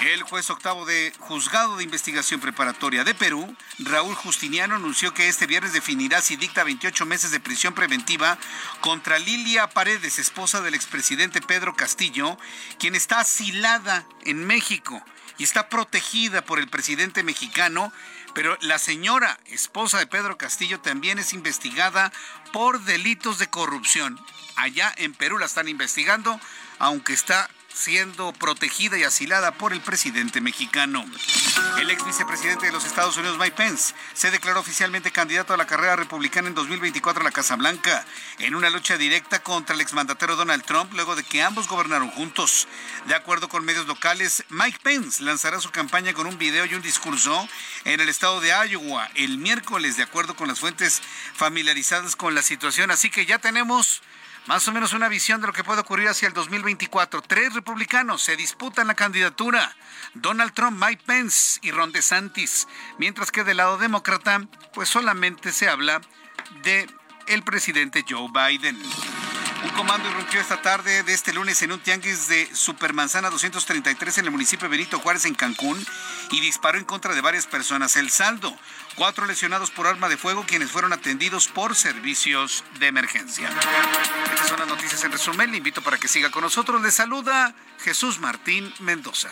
[0.00, 5.46] El juez octavo de juzgado de investigación Preparatoria de Perú, Raúl Justiniano anunció que este
[5.46, 8.38] viernes definirá si dicta 28 meses de prisión preventiva
[8.80, 12.38] contra Lilia Paredes, esposa del expresidente Pedro Castillo,
[12.78, 15.02] quien está asilada en México
[15.38, 17.92] y está protegida por el presidente mexicano
[18.34, 22.12] pero la señora esposa de Pedro Castillo también es investigada
[22.52, 24.20] por delitos de corrupción.
[24.56, 26.40] Allá en Perú la están investigando,
[26.78, 27.50] aunque está
[27.80, 31.02] siendo protegida y asilada por el presidente mexicano.
[31.78, 35.66] El ex vicepresidente de los Estados Unidos, Mike Pence, se declaró oficialmente candidato a la
[35.66, 38.04] carrera republicana en 2024 a la Casa Blanca,
[38.38, 42.68] en una lucha directa contra el exmandatero Donald Trump, luego de que ambos gobernaron juntos.
[43.06, 46.82] De acuerdo con medios locales, Mike Pence lanzará su campaña con un video y un
[46.82, 47.48] discurso
[47.84, 51.00] en el estado de Iowa el miércoles, de acuerdo con las fuentes
[51.34, 52.90] familiarizadas con la situación.
[52.90, 54.02] Así que ya tenemos
[54.46, 57.22] más o menos una visión de lo que puede ocurrir hacia el 2024.
[57.22, 59.74] Tres republicanos se disputan la candidatura.
[60.14, 62.66] Donald Trump, Mike Pence y Ron DeSantis.
[62.98, 66.00] Mientras que del lado demócrata, pues solamente se habla
[66.62, 66.88] de
[67.26, 68.80] el presidente Joe Biden.
[69.62, 74.24] Un comando irrumpió esta tarde de este lunes en un tianguis de Supermanzana 233 en
[74.24, 75.86] el municipio de Benito Juárez, en Cancún,
[76.30, 77.96] y disparó en contra de varias personas.
[77.96, 78.56] El saldo,
[79.00, 83.48] cuatro lesionados por arma de fuego, quienes fueron atendidos por servicios de emergencia.
[84.30, 85.50] Estas son las noticias en resumen.
[85.50, 86.82] Le invito para que siga con nosotros.
[86.82, 89.30] Le saluda Jesús Martín Mendoza.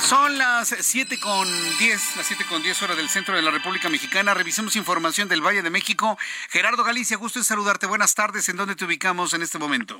[0.00, 1.48] Son las 7 con
[1.78, 4.34] 10, las 7 con 10 horas del centro de la República Mexicana.
[4.34, 6.16] Revisemos información del Valle de México.
[6.50, 7.88] Gerardo Galicia, gusto en saludarte.
[7.88, 8.48] Buenas tardes.
[8.48, 9.98] ¿En dónde te ubicamos en este momento?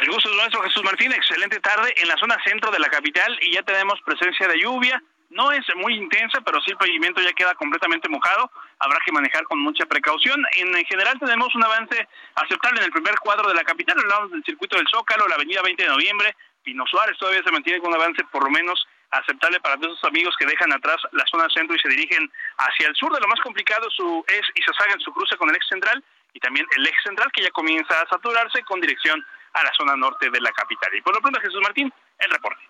[0.00, 1.12] El gusto es nuestro, Jesús Martín.
[1.12, 5.02] Excelente tarde en la zona centro de la capital y ya tenemos presencia de lluvia.
[5.28, 8.50] No es muy intensa, pero sí el pavimento ya queda completamente mojado.
[8.78, 10.42] Habrá que manejar con mucha precaución.
[10.56, 13.98] En general tenemos un avance aceptable en el primer cuadro de la capital.
[13.98, 16.34] Hablamos del circuito del Zócalo, la avenida 20 de noviembre,
[16.64, 20.08] Pino Suárez todavía se mantiene con un avance por lo menos aceptable para todos esos
[20.08, 23.12] amigos que dejan atrás la zona centro y se dirigen hacia el sur.
[23.12, 26.40] De lo más complicado su, es Izazaga en su cruce con el ex central y
[26.40, 29.22] también el ex central que ya comienza a saturarse con dirección
[29.52, 30.94] a la zona norte de la capital.
[30.94, 32.62] Y por lo pronto, Jesús Martín, el reporte.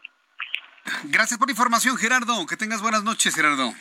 [1.05, 2.47] Gracias por la información, Gerardo.
[2.47, 3.73] Que tengas buenas noches, Gerardo.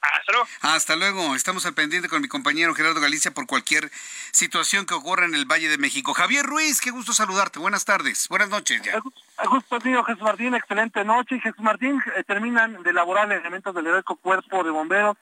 [0.00, 0.48] Hasta luego.
[0.62, 1.34] Hasta luego.
[1.34, 3.90] Estamos al pendiente con mi compañero Gerardo Galicia por cualquier
[4.32, 6.14] situación que ocurra en el Valle de México.
[6.14, 7.58] Javier Ruiz, qué gusto saludarte.
[7.58, 8.28] Buenas tardes.
[8.28, 9.00] Buenas noches ya.
[9.46, 11.40] Justo digo, Jesús Martín, excelente noche.
[11.40, 15.16] Jesús Martín, eh, terminan de elaborar elementos del heroico cuerpo de bomberos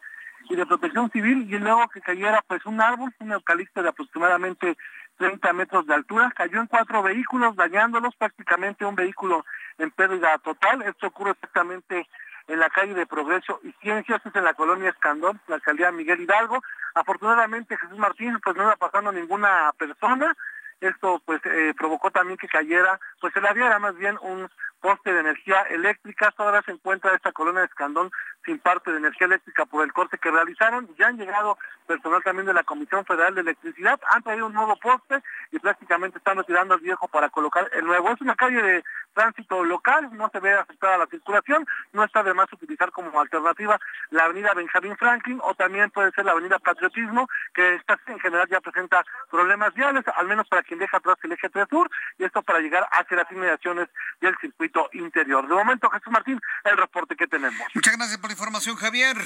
[0.50, 4.76] y de protección civil y luego que cayera pues un árbol, un eucalipto de aproximadamente
[5.24, 9.46] 30 metros de altura, cayó en cuatro vehículos, dañándolos prácticamente un vehículo
[9.78, 10.82] en pérdida total.
[10.82, 12.06] Esto ocurre exactamente
[12.46, 16.62] en la calle de Progreso y Ciencias, en la colonia Escandón, la alcaldía Miguel Hidalgo.
[16.94, 20.36] Afortunadamente Jesús Martín pues no iba pasando ninguna persona.
[20.78, 24.46] Esto pues eh, provocó también que cayera, pues se la diera más bien un
[24.84, 26.30] poste de energía eléctrica.
[26.36, 28.10] Todavía se encuentra esta colonia de Escandón
[28.44, 30.94] sin parte de energía eléctrica por el corte que realizaron.
[30.98, 31.56] Ya han llegado
[31.86, 35.22] personal también de la Comisión Federal de Electricidad, han traído un nuevo poste
[35.52, 38.10] y prácticamente están retirando el viejo para colocar el nuevo.
[38.10, 42.34] Es una calle de tránsito local, no se ve afectada la circulación, no está de
[42.34, 43.78] más utilizar como alternativa
[44.10, 48.48] la avenida Benjamín Franklin o también puede ser la avenida Patriotismo, que está en general
[48.50, 52.24] ya presenta problemas viales, al menos para quien deja atrás el eje 3 sur, y
[52.24, 53.88] esto para llegar hacia las inmediaciones
[54.20, 55.46] del circuito interior.
[55.46, 57.66] De momento, Jesús Martín, el reporte que tenemos.
[57.74, 59.16] Muchas gracias por la información, Javier.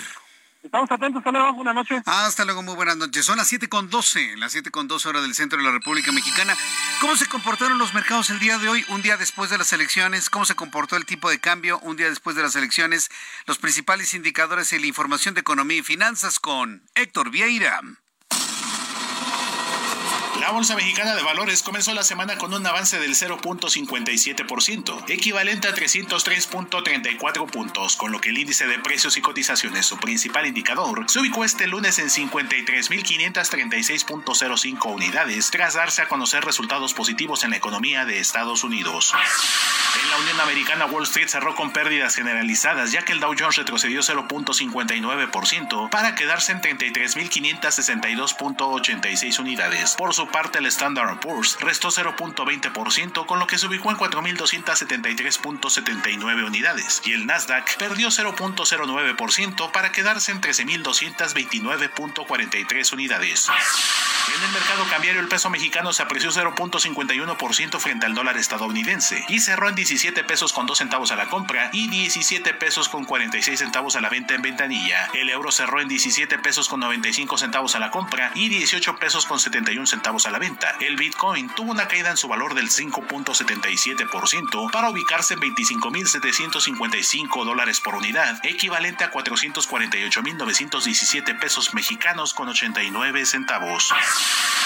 [0.63, 2.03] Estamos atentos, hasta luego, buenas noches.
[2.05, 3.25] Hasta luego, muy buenas noches.
[3.25, 6.11] Son las 7 con 12, las 7 con 12 horas del centro de la República
[6.11, 6.55] Mexicana.
[7.01, 10.31] ¿Cómo se comportaron los mercados el día de hoy, un día después de las elecciones?
[10.31, 13.09] ¿Cómo se comportó el tipo de cambio un día después de las elecciones?
[13.47, 17.81] Los principales indicadores y la información de economía y finanzas con Héctor Vieira.
[20.49, 25.75] La Bolsa Mexicana de Valores comenzó la semana con un avance del 0.57%, equivalente a
[25.75, 31.21] 303.34 puntos, con lo que el índice de precios y cotizaciones, su principal indicador, se
[31.21, 38.07] ubicó este lunes en 53.536.05 unidades, tras darse a conocer resultados positivos en la economía
[38.07, 39.13] de Estados Unidos.
[40.03, 43.57] En la Unión Americana, Wall Street cerró con pérdidas generalizadas, ya que el Dow Jones
[43.57, 49.95] retrocedió 0.59% para quedarse en 33.562.86 unidades.
[49.99, 56.47] Por su parte, el Standard Poor's restó 0.20%, con lo que se ubicó en 4.273.79
[56.47, 63.49] unidades, y el Nasdaq perdió 0.09% para quedarse en 13.229.43 unidades.
[64.29, 69.41] En el mercado cambiario, el peso mexicano se apreció 0.51% frente al dólar estadounidense y
[69.41, 73.59] cerró en 17 pesos con 2 centavos a la compra y 17 pesos con 46
[73.59, 75.11] centavos a la venta en ventanilla.
[75.15, 79.25] El euro cerró en 17 pesos con 95 centavos a la compra y 18 pesos
[79.27, 80.77] con 71 centavos a la venta.
[80.81, 87.81] El Bitcoin tuvo una caída en su valor del 5.77% para ubicarse en 25.755 dólares
[87.81, 93.93] por unidad, equivalente a 448.917 pesos mexicanos con 89 centavos.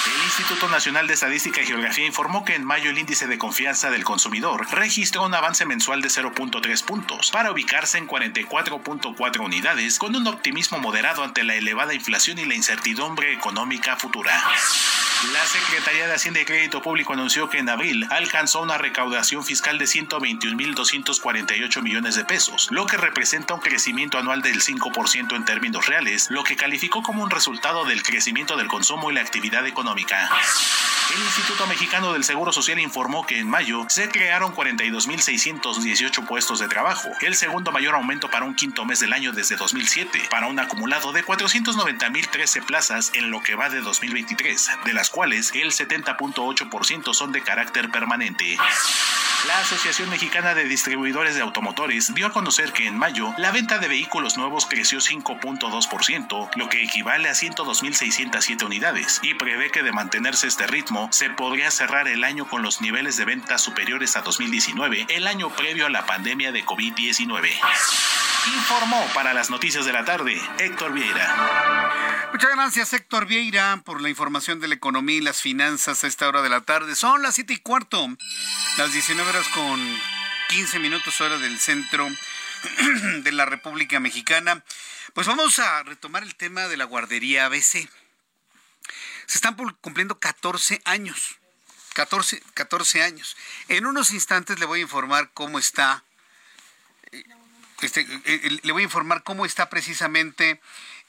[0.05, 3.91] El Instituto Nacional de Estadística y Geografía informó que en mayo el índice de confianza
[3.91, 10.17] del consumidor registró un avance mensual de 0.3 puntos para ubicarse en 44.4 unidades con
[10.17, 14.33] un optimismo moderado ante la elevada inflación y la incertidumbre económica futura.
[15.33, 19.77] La Secretaría de Hacienda y Crédito Público anunció que en abril alcanzó una recaudación fiscal
[19.77, 25.87] de 121.248 millones de pesos, lo que representa un crecimiento anual del 5% en términos
[25.87, 30.31] reales, lo que calificó como un resultado del crecimiento del consumo y la actividad económica.
[31.15, 36.69] El Instituto Mexicano del Seguro Social informó que en mayo se crearon 42.618 puestos de
[36.69, 40.59] trabajo, el segundo mayor aumento para un quinto mes del año desde 2007, para un
[40.59, 47.15] acumulado de 490.013 plazas en lo que va de 2023, de las cuales el 70.8%
[47.15, 48.57] son de carácter permanente.
[49.47, 53.79] La Asociación Mexicana de Distribuidores de Automotores dio a conocer que en mayo la venta
[53.79, 59.91] de vehículos nuevos creció 5.2%, lo que equivale a 102.607 unidades, y prevé que de
[59.91, 64.21] mantenerse este ritmo se podría cerrar el año con los niveles de ventas superiores a
[64.21, 67.51] 2019, el año previo a la pandemia de COVID-19.
[68.55, 72.31] Informó para las noticias de la tarde Héctor Vieira.
[72.33, 76.43] Muchas gracias Héctor Vieira por la información de la economía las finanzas a esta hora
[76.43, 76.95] de la tarde.
[76.95, 78.09] Son las siete y cuarto,
[78.77, 80.01] las 19 horas con
[80.49, 82.09] 15 minutos hora del centro
[83.23, 84.63] de la República Mexicana.
[85.15, 87.89] Pues vamos a retomar el tema de la guardería ABC.
[89.27, 91.39] Se están cumpliendo 14 años.
[91.95, 93.37] 14, 14 años.
[93.69, 96.05] En unos instantes le voy a informar cómo está.
[97.83, 100.61] Este, eh, eh, le voy a informar cómo está precisamente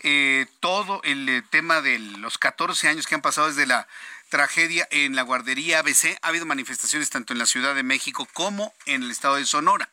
[0.03, 3.87] eh, todo el tema de los 14 años que han pasado desde la
[4.29, 6.17] tragedia en la guardería ABC.
[6.21, 9.91] Ha habido manifestaciones tanto en la Ciudad de México como en el estado de Sonora.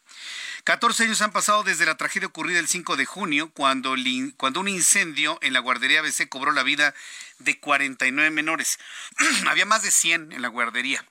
[0.64, 3.94] 14 años han pasado desde la tragedia ocurrida el 5 de junio, cuando,
[4.36, 6.94] cuando un incendio en la guardería ABC cobró la vida
[7.38, 8.78] de 49 menores.
[9.46, 11.04] Había más de 100 en la guardería.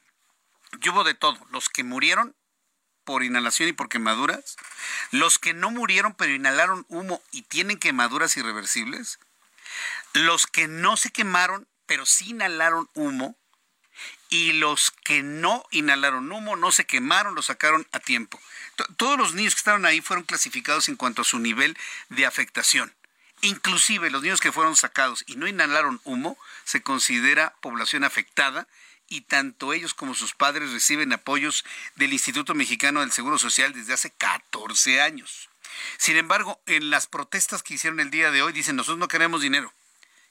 [0.82, 1.38] Y hubo de todo.
[1.52, 2.36] Los que murieron
[3.10, 4.55] por inhalación y por quemaduras,
[5.10, 9.18] los que no murieron pero inhalaron humo y tienen quemaduras irreversibles,
[10.14, 13.36] los que no se quemaron pero sí inhalaron humo,
[14.30, 18.39] y los que no inhalaron humo, no se quemaron, lo sacaron a tiempo.
[18.97, 21.76] Todos los niños que estaban ahí fueron clasificados en cuanto a su nivel
[22.10, 22.93] de afectación.
[23.41, 28.68] Inclusive los niños que fueron sacados y no inhalaron humo se considera población afectada
[29.10, 33.93] y tanto ellos como sus padres reciben apoyos del Instituto Mexicano del Seguro Social desde
[33.93, 35.49] hace 14 años.
[35.97, 39.41] Sin embargo, en las protestas que hicieron el día de hoy dicen, nosotros no queremos
[39.41, 39.74] dinero,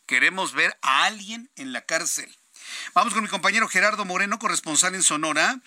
[0.06, 2.34] queremos ver a alguien en la cárcel.
[2.94, 5.60] Vamos con mi compañero Gerardo Moreno, corresponsal en Sonora,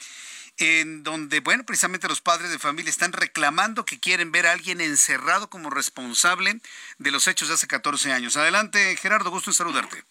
[0.57, 4.81] en donde, bueno, precisamente los padres de familia están reclamando que quieren ver a alguien
[4.81, 6.61] encerrado como responsable
[6.99, 8.37] de los hechos de hace 14 años.
[8.37, 10.03] Adelante, Gerardo, gusto en saludarte.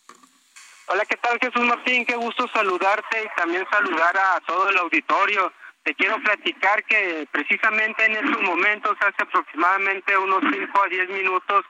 [0.93, 2.05] Hola, ¿qué tal Jesús Martín?
[2.05, 5.53] Qué gusto saludarte y también saludar a todo el auditorio.
[5.84, 11.64] Te quiero platicar que precisamente en estos momentos, hace aproximadamente unos 5 a 10 minutos,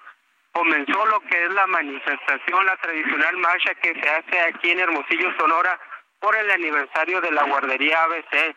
[0.53, 5.37] comenzó lo que es la manifestación, la tradicional marcha que se hace aquí en Hermosillo,
[5.39, 5.79] Sonora,
[6.19, 8.57] por el aniversario de la guardería ABC.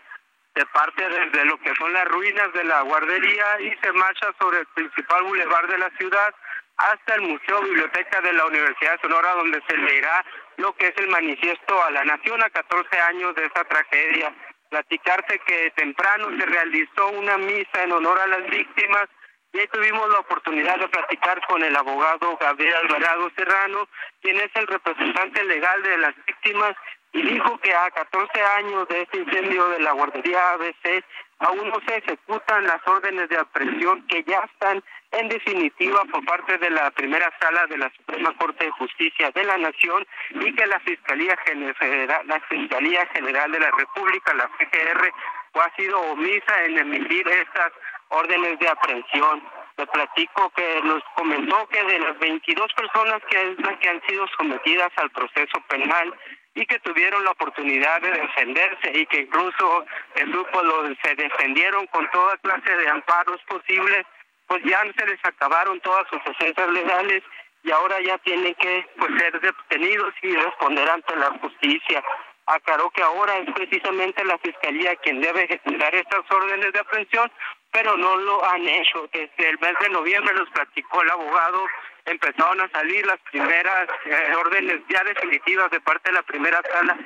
[0.55, 4.59] Se parte desde lo que son las ruinas de la guardería y se marcha sobre
[4.59, 6.33] el principal bulevar de la ciudad
[6.77, 10.25] hasta el Museo Biblioteca de la Universidad de Sonora, donde se leerá
[10.57, 14.33] lo que es el manifiesto a la nación a 14 años de esa tragedia.
[14.69, 19.07] Platicarte que temprano se realizó una misa en honor a las víctimas
[19.53, 23.87] y ahí tuvimos la oportunidad de platicar con el abogado Gabriel Alvarado Serrano,
[24.21, 26.75] quien es el representante legal de las víctimas
[27.13, 31.05] y dijo que a 14 años de este incendio de la guardería ABC
[31.39, 36.57] aún no se ejecutan las órdenes de aprehensión que ya están en definitiva por parte
[36.57, 40.65] de la primera sala de la Suprema Corte de Justicia de la Nación y que
[40.65, 45.13] la Fiscalía General, la Fiscalía General de la República, la FGR,
[45.61, 47.71] ha sido omisa en emitir estas
[48.09, 49.43] órdenes de aprehensión.
[49.77, 54.91] Le platico que nos comentó que de las 22 personas que, que han sido sometidas
[54.97, 56.13] al proceso penal,
[56.55, 59.85] y que tuvieron la oportunidad de defenderse y que incluso
[60.15, 64.05] el grupo lo, se defendieron con toda clase de amparos posibles,
[64.47, 67.23] pues ya se les acabaron todas sus defensas legales
[67.63, 72.03] y ahora ya tienen que pues ser detenidos y responder ante la justicia.
[72.45, 77.31] Aclaró que ahora es precisamente la fiscalía quien debe ejecutar estas órdenes de aprehensión,
[77.71, 79.07] pero no lo han hecho.
[79.13, 81.65] Desde el mes de noviembre los platicó el abogado
[82.05, 86.97] empezaron a salir las primeras eh, órdenes ya definitivas de parte de la primera sala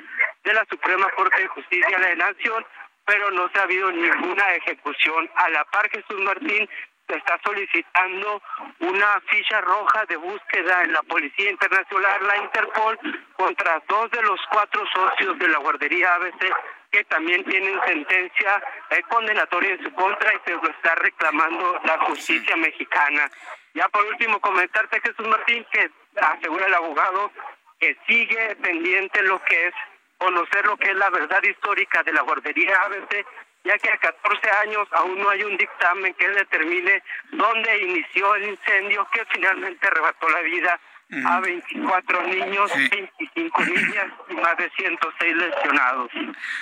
[0.44, 2.66] de la Suprema Corte de Justicia de la Nación,
[3.06, 5.30] pero no se ha habido ninguna ejecución.
[5.36, 6.68] A la par Jesús Martín
[7.16, 8.42] está solicitando
[8.80, 12.98] una ficha roja de búsqueda en la Policía Internacional, la Interpol,
[13.36, 16.52] contra dos de los cuatro socios de la guardería ABC
[16.90, 21.98] que también tienen sentencia eh, condenatoria en su contra y se lo está reclamando la
[22.06, 23.30] justicia mexicana.
[23.74, 25.90] Ya por último comentarte Jesús Martín que
[26.20, 27.30] asegura el abogado
[27.78, 29.74] que sigue pendiente lo que es
[30.18, 33.24] conocer lo que es la verdad histórica de la guardería ABC,
[33.68, 38.48] ya que a 14 años aún no hay un dictamen que determine dónde inició el
[38.48, 40.80] incendio que finalmente arrebató la vida
[41.26, 46.10] a 24 niños, 25 niñas y más de 106 lesionados.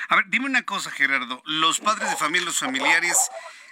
[0.08, 1.42] A ver, dime una cosa, Gerardo.
[1.46, 3.30] Los padres de familia, los familiares,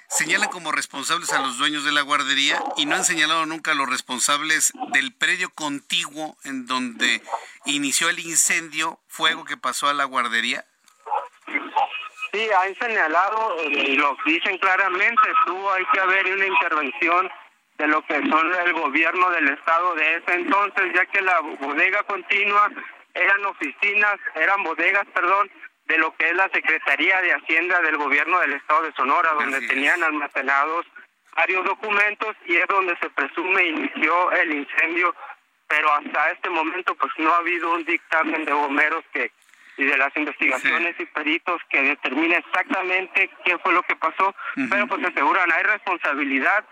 [0.08, 3.74] señalan como responsables a los dueños de la guardería y no han señalado nunca a
[3.74, 7.20] los responsables del predio contiguo en donde
[7.64, 10.64] inició el incendio, fuego que pasó a la guardería.
[12.34, 17.30] Sí, han señalado y lo dicen claramente, tuvo hay que haber una intervención
[17.78, 22.02] de lo que son el gobierno del estado de ese entonces, ya que la bodega
[22.02, 22.72] continua
[23.14, 25.48] eran oficinas, eran bodegas, perdón,
[25.86, 29.64] de lo que es la Secretaría de Hacienda del gobierno del estado de Sonora, donde
[29.68, 30.86] tenían almacenados
[31.36, 35.14] varios documentos y es donde se presume inició el incendio,
[35.68, 39.30] pero hasta este momento pues no ha habido un dictamen de bomberos que
[39.76, 44.34] y de las investigaciones y peritos que determine exactamente qué fue lo que pasó,
[44.70, 46.64] pero pues aseguran hay responsabilidad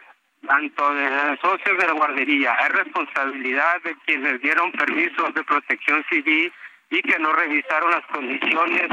[0.47, 6.05] tanto de los socios de la guardería, hay responsabilidad de quienes dieron permisos de protección
[6.11, 6.53] civil
[6.91, 8.89] y que no revisaron las condiciones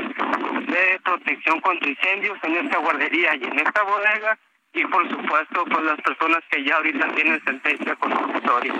[0.67, 4.37] de protección contra incendios en esta guardería y en esta bodega
[4.73, 8.73] y por supuesto con las personas que ya ahorita tienen sentencia condenatoria.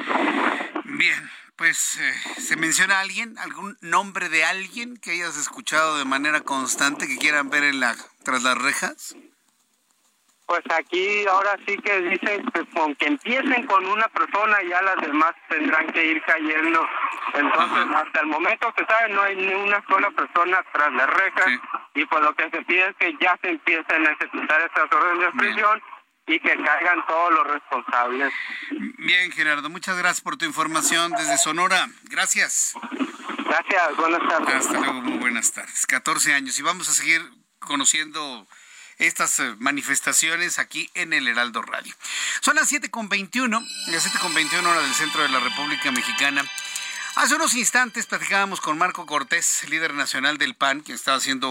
[0.86, 1.30] Bien,
[1.60, 7.06] pues eh, se menciona alguien, algún nombre de alguien que hayas escuchado de manera constante
[7.06, 9.18] que quieran ver en la tras las rejas.
[10.46, 15.02] Pues aquí ahora sí que dicen que con que empiecen con una persona ya las
[15.02, 16.88] demás tendrán que ir cayendo.
[17.34, 21.46] Entonces, hasta el momento que saben no hay ni una sola persona tras la reja
[21.94, 25.26] y pues lo que se pide es que ya se empiecen a ejecutar estas órdenes
[25.26, 25.82] de prisión
[26.30, 28.32] y que caigan todos los responsables.
[29.00, 31.90] Bien, Gerardo, muchas gracias por tu información desde Sonora.
[32.04, 32.74] Gracias.
[33.46, 34.56] Gracias, buenas tardes.
[34.56, 35.88] Hasta luego, muy buenas tardes.
[35.88, 37.22] 14 años y vamos a seguir
[37.58, 38.48] conociendo
[39.00, 41.94] estas eh, manifestaciones aquí en el Heraldo Radio.
[42.42, 43.50] Son las 7.21,
[43.88, 46.44] las 7.21 hora del centro de la República Mexicana.
[47.16, 51.50] Hace unos instantes platicábamos con Marco Cortés, líder nacional del PAN, que estaba haciendo,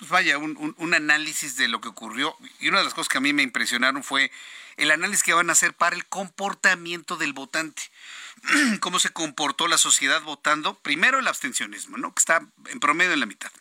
[0.00, 2.34] pues vaya, un, análisis de lo que ocurrió.
[2.58, 4.32] Y una de las cosas que a mí me impresionaron fue
[4.78, 7.82] el análisis que van a hacer para el comportamiento del votante.
[8.80, 10.74] Cómo se comportó la sociedad votando.
[10.78, 12.14] Primero el abstencionismo, ¿no?
[12.14, 13.52] Que está en promedio en la mitad.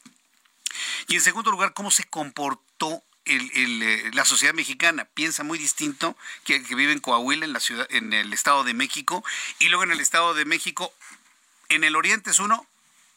[1.10, 6.64] Y en segundo lugar, cómo se comportó eh, la sociedad mexicana piensa muy distinto que,
[6.64, 9.26] que vive en Coahuila, en la ciudad, en el Estado de México,
[9.57, 10.94] y luego en el Estado de México,
[11.68, 12.66] en el oriente es uno,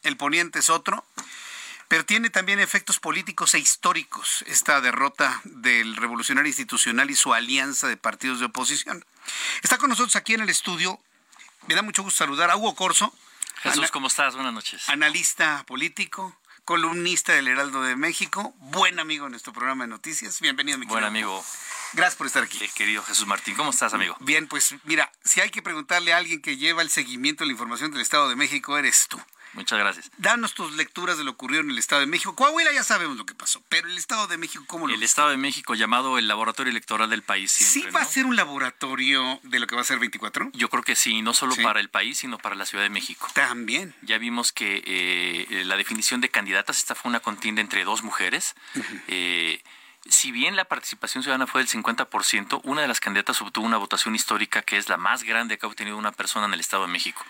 [0.03, 1.05] el poniente es otro,
[1.93, 7.87] pero tiene también efectos políticos e históricos esta derrota del revolucionario institucional y su alianza
[7.87, 9.05] de partidos de oposición.
[9.61, 10.99] Está con nosotros aquí en el estudio,
[11.67, 13.15] me da mucho gusto saludar a Hugo Corso.
[13.57, 14.35] Jesús, ¿cómo estás?
[14.35, 14.89] Buenas noches.
[14.89, 20.41] Analista político, columnista del Heraldo de México, buen amigo en nuestro programa de noticias.
[20.41, 21.45] Bienvenido, mi Buen amigo.
[21.93, 22.59] Gracias por estar aquí.
[22.75, 24.17] querido Jesús Martín, ¿cómo estás, amigo?
[24.21, 27.53] Bien, pues mira, si hay que preguntarle a alguien que lleva el seguimiento de la
[27.53, 29.21] información del Estado de México, eres tú.
[29.55, 30.11] Muchas gracias.
[30.17, 32.35] Danos tus lecturas de lo ocurrido en el Estado de México.
[32.35, 35.31] Coahuila ya sabemos lo que pasó, pero el Estado de México, ¿cómo lo El Estado
[35.31, 37.53] de México, llamado el laboratorio electoral del país.
[37.53, 40.51] ¿Sí va a ser un laboratorio de lo que va a ser 24?
[40.55, 43.29] Yo creo que sí, no solo para el país, sino para la Ciudad de México.
[43.35, 43.95] También.
[44.03, 48.55] Ya vimos que eh, la definición de candidatas, esta fue una contienda entre dos mujeres.
[49.09, 49.63] eh,
[50.09, 54.17] si bien la participación ciudadana fue del 50%, una de las candidatas obtuvo una votación
[54.17, 56.93] histórica que es la más grande que ha obtenido una persona en el Estado de
[56.93, 57.25] México.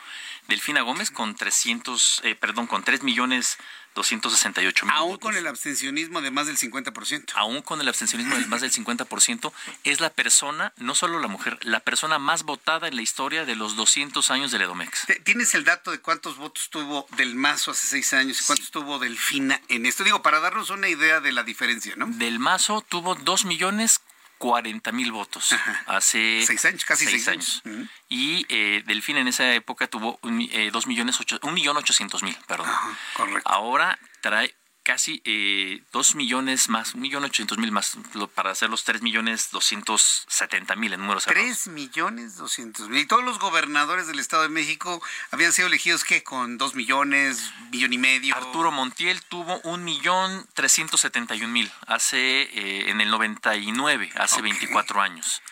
[0.48, 3.58] Delfina Gómez con 300, eh, perdón, con 3 millones
[3.94, 4.94] 268 mil.
[4.94, 7.32] Aún con el abstencionismo de más del 50%.
[7.34, 9.52] Aún con el abstencionismo de más del 50%,
[9.84, 13.56] es la persona, no solo la mujer, la persona más votada en la historia de
[13.56, 15.06] los 200 años del Edomex.
[15.24, 18.98] ¿Tienes el dato de cuántos votos tuvo Del Mazo hace seis años y cuántos tuvo
[18.98, 20.04] Delfina en esto?
[20.04, 22.06] Digo, para darnos una idea de la diferencia, ¿no?
[22.06, 24.00] Del Mazo tuvo 2 millones
[24.42, 25.54] 40 mil votos
[25.86, 27.62] hace seis años, casi seis, años.
[28.08, 32.24] Y eh, Delfín en esa época tuvo un, eh, dos millones ocho, un millón ochocientos
[32.24, 32.66] mil, perdón.
[33.14, 33.48] correcto.
[33.48, 34.52] Ahora trae
[34.82, 37.96] casi eh, dos millones más, un millón ochocientos mil más,
[38.34, 43.00] para hacer los tres millones doscientos setenta mil en números Tres millones doscientos mil.
[43.00, 46.22] Y todos los gobernadores del Estado de México habían sido elegidos, ¿qué?
[46.22, 48.34] Con dos millones, millón y medio.
[48.34, 54.10] Arturo Montiel tuvo un millón trescientos setenta y un mil, hace, eh, en el 99,
[54.16, 54.50] hace okay.
[54.50, 55.42] 24 años.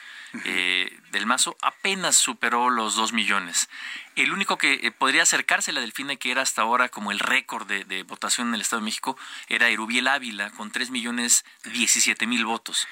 [0.44, 3.68] Eh, del Mazo apenas superó los dos millones.
[4.14, 7.18] El único que eh, podría acercarse a la Delfina, que era hasta ahora como el
[7.18, 11.44] récord de, de, votación en el Estado de México, era Erubiel Ávila, con 3 millones
[11.64, 12.86] 17 mil votos.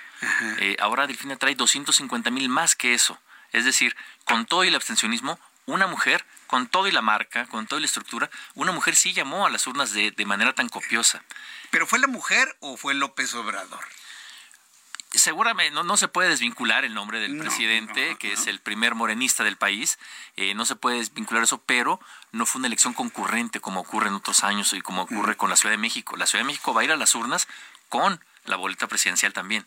[0.59, 3.19] Eh, ahora Delfina trae 250 mil más que eso.
[3.53, 7.67] Es decir, con todo y el abstencionismo, una mujer, con todo y la marca, con
[7.67, 11.23] toda la estructura, una mujer sí llamó a las urnas de, de manera tan copiosa.
[11.71, 13.85] ¿Pero fue la mujer o fue López Obrador?
[15.19, 18.61] Seguramente no, no se puede desvincular el nombre del No, presidente, no, que es el
[18.61, 19.99] primer morenista del país,
[20.37, 22.01] eh, no se puede desvincular eso, pero
[22.33, 25.57] no fue una elección concurrente como ocurre en otros años y como ocurre con la
[25.57, 26.17] Ciudad de México.
[26.17, 27.49] La Ciudad de México va a ir a las urnas
[27.89, 29.67] con la boleta presidencial también.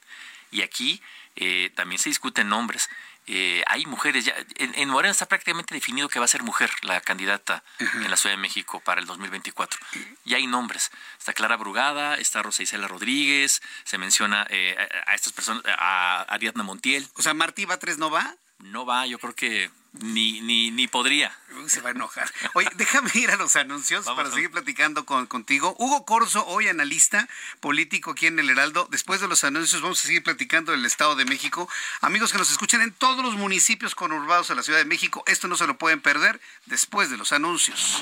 [0.51, 1.01] Y aquí
[1.35, 2.89] eh, también se discuten nombres.
[3.27, 6.71] Eh, hay mujeres, ya, en, en Morena está prácticamente definido que va a ser mujer
[6.81, 9.79] la candidata en la Ciudad de México para el 2024.
[10.25, 10.91] Ya hay nombres.
[11.17, 14.75] Está Clara Brugada, está Rosa Isela Rodríguez, se menciona eh,
[15.05, 17.07] a, a estas personas, a Ariadna Montiel.
[17.15, 18.35] O sea, Martí Batres no va.
[18.59, 21.35] No va, yo creo que ni, ni, ni podría.
[21.61, 22.31] Uy, se va a enojar.
[22.53, 25.75] Oye, déjame ir a los anuncios Vamos para a- seguir platicando con, contigo.
[25.79, 27.27] Hugo Corso, hoy analista
[27.59, 28.87] político aquí en el Heraldo.
[28.89, 31.67] Después de los anuncios vamos a seguir platicando del Estado de México.
[32.01, 35.47] Amigos que nos escuchan en todos los municipios conurbados de la Ciudad de México, esto
[35.47, 38.01] no se lo pueden perder después de los anuncios.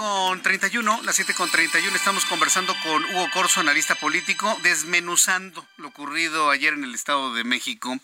[0.00, 5.88] Con 31, las 7 con 31 estamos conversando con Hugo Corso, analista político, desmenuzando lo
[5.88, 7.98] ocurrido ayer en el Estado de México.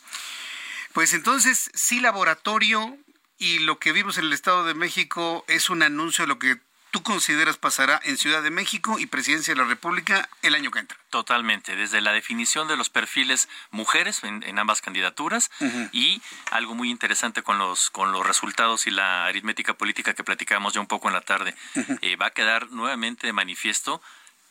[0.93, 2.99] Pues entonces, sí, laboratorio
[3.39, 6.59] y lo que vimos en el Estado de México es un anuncio de lo que
[6.97, 10.79] tú consideras pasará en Ciudad de México y Presidencia de la República el año que
[10.79, 10.97] entra.
[11.11, 15.51] Totalmente, desde la definición de los perfiles mujeres en, en ambas candidaturas
[15.93, 20.73] y algo muy interesante con los con los resultados y la aritmética política que platicamos
[20.73, 21.55] ya un poco en la tarde,
[22.01, 24.01] eh, va a quedar nuevamente de manifiesto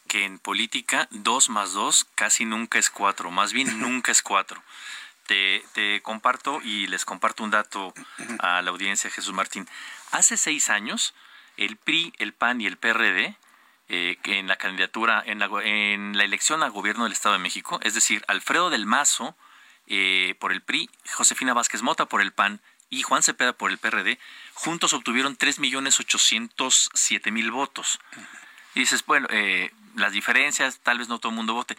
[0.07, 4.61] que en política dos más dos casi nunca es cuatro, más bien nunca es cuatro.
[5.25, 7.91] Te, te, comparto y les comparto un dato
[8.37, 9.67] a la audiencia, Jesús Martín.
[10.11, 11.15] Hace seis años,
[11.57, 13.35] el PRI, el PAN y el PRD,
[13.87, 17.79] eh, en la candidatura, en la, en la, elección al gobierno del Estado de México,
[17.83, 19.37] es decir, Alfredo del Mazo
[19.85, 23.77] eh, por el PRI, Josefina Vázquez Mota por el PAN y Juan Cepeda por el
[23.77, 24.17] PRD,
[24.55, 27.99] juntos obtuvieron 3.807.000 votos.
[28.73, 31.77] Y dices, bueno, eh, las diferencias, tal vez no todo el mundo vote.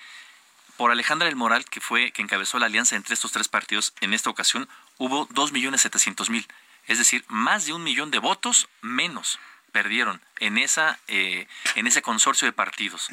[0.77, 4.15] Por Alejandra del Moral, que fue que encabezó la alianza entre estos tres partidos, en
[4.15, 6.47] esta ocasión hubo 2.700.000,
[6.87, 9.41] es decir, más de un millón de votos menos
[9.77, 13.11] perdieron en esa eh, en ese consorcio de partidos.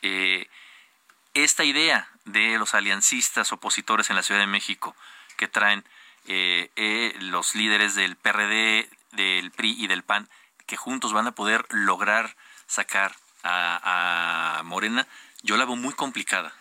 [0.00, 0.48] Eh,
[1.34, 4.96] esta idea de los aliancistas opositores en la Ciudad de México
[5.36, 5.84] que traen
[6.26, 10.30] eh, los líderes del PRD, del PRI y del PAN,
[10.66, 12.34] que juntos van a poder lograr
[12.66, 13.14] sacar
[13.44, 15.06] a, Morena,
[15.42, 16.54] yo la veo muy complicada.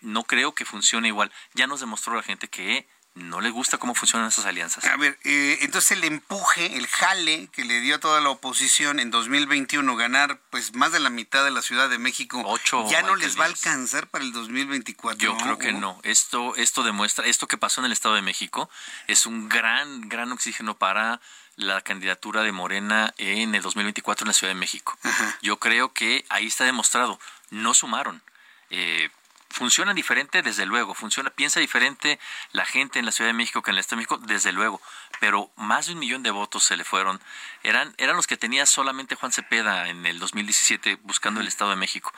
[0.00, 1.30] No creo que funcione igual.
[1.54, 4.84] Ya nos demostró la gente que no le gusta cómo funcionan esas alianzas.
[4.84, 9.00] A ver, eh, entonces el empuje, el jale que le dio a toda la oposición
[9.00, 13.02] en 2021 ganar pues más de la mitad de la Ciudad de México, Ocho ya
[13.02, 15.18] no les va a alcanzar para el 2024.
[15.18, 15.98] Yo creo que no.
[16.04, 18.70] Esto esto demuestra esto que pasó en el Estado de México
[19.08, 21.20] es un gran gran oxígeno para
[21.56, 24.96] la candidatura de Morena en el 2024 en la Ciudad de México.
[25.42, 27.18] Yo creo que ahí está demostrado,
[27.50, 28.22] no sumaron.
[28.70, 29.10] Eh,
[29.50, 32.18] funciona diferente, desde luego, funciona, piensa diferente
[32.52, 34.80] la gente en la Ciudad de México que en el Estado de México, desde luego,
[35.18, 37.20] pero más de un millón de votos se le fueron.
[37.62, 41.76] Eran, eran los que tenía solamente Juan Cepeda en el 2017 buscando el Estado de
[41.76, 42.12] México,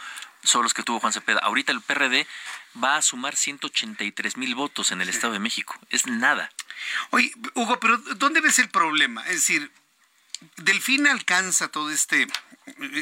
[0.44, 1.40] son los que tuvo Juan Cepeda.
[1.40, 2.26] Ahorita el PRD
[2.82, 6.50] va a sumar 183 mil votos en el Estado de México, es nada.
[7.10, 9.22] Oye, Hugo, pero ¿dónde ves el problema?
[9.22, 9.70] Es decir,
[10.56, 12.26] Delfín alcanza todo este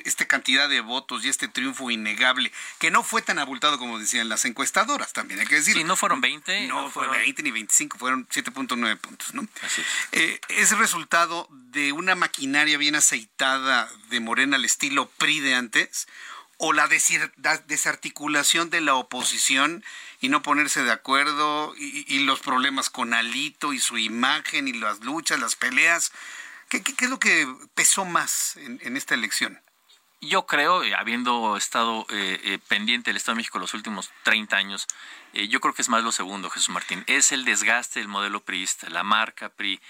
[0.05, 4.29] esta cantidad de votos y este triunfo innegable, que no fue tan abultado como decían
[4.29, 5.75] las encuestadoras, también hay que decir.
[5.77, 6.67] Sí, no fueron 20.
[6.69, 9.47] No, fueron 20 ni 25, fueron 7.9 puntos, ¿no?
[9.63, 9.87] Así es.
[10.13, 16.07] Eh, es resultado de una maquinaria bien aceitada de Morena al estilo PRI de antes,
[16.63, 19.83] o la desarticulación de la oposición
[20.21, 25.01] y no ponerse de acuerdo y, los problemas con Alito y su imagen y las
[25.01, 26.13] luchas, las peleas.
[26.71, 29.61] ¿Qué, es lo que pesó más en, esta elección?
[30.21, 34.57] Yo creo, eh, habiendo estado eh, eh, pendiente del Estado de México los últimos 30
[34.57, 34.87] años,
[35.33, 37.03] yo creo que es más lo segundo, Jesús Martín.
[37.09, 39.81] Es el desgaste del modelo priista, la marca PRI.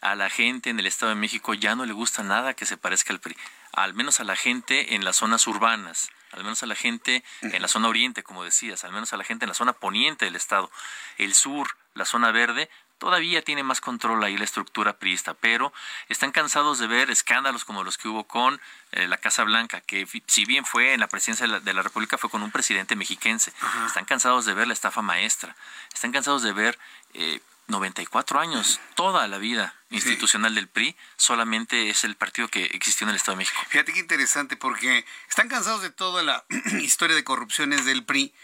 [0.00, 2.78] A la gente en el Estado de México ya no le gusta nada que se
[2.78, 3.36] parezca al PRI,
[3.72, 7.60] al menos a la gente en las zonas urbanas, al menos a la gente en
[7.60, 10.36] la zona oriente, como decías, al menos a la gente en la zona poniente del
[10.36, 10.70] Estado.
[11.18, 12.70] El sur, la zona verde,
[13.00, 15.72] todavía tiene más control ahí la estructura priista, pero
[16.08, 18.60] están cansados de ver escándalos como los que hubo con
[18.92, 22.30] eh, la Casa Blanca, que si bien fue en la presidencia de la, República, fue
[22.30, 23.52] con un presidente mexiquense.
[23.86, 25.56] Están cansados de ver la estafa maestra,
[25.92, 26.78] están cansados de ver...
[27.14, 27.40] Eh,
[27.70, 33.10] 94 años, toda la vida institucional del PRI, solamente es el partido que existió en
[33.10, 33.60] el Estado de México.
[33.68, 36.44] Fíjate qué interesante, porque están cansados de toda la
[36.80, 38.34] historia de corrupciones del PRI,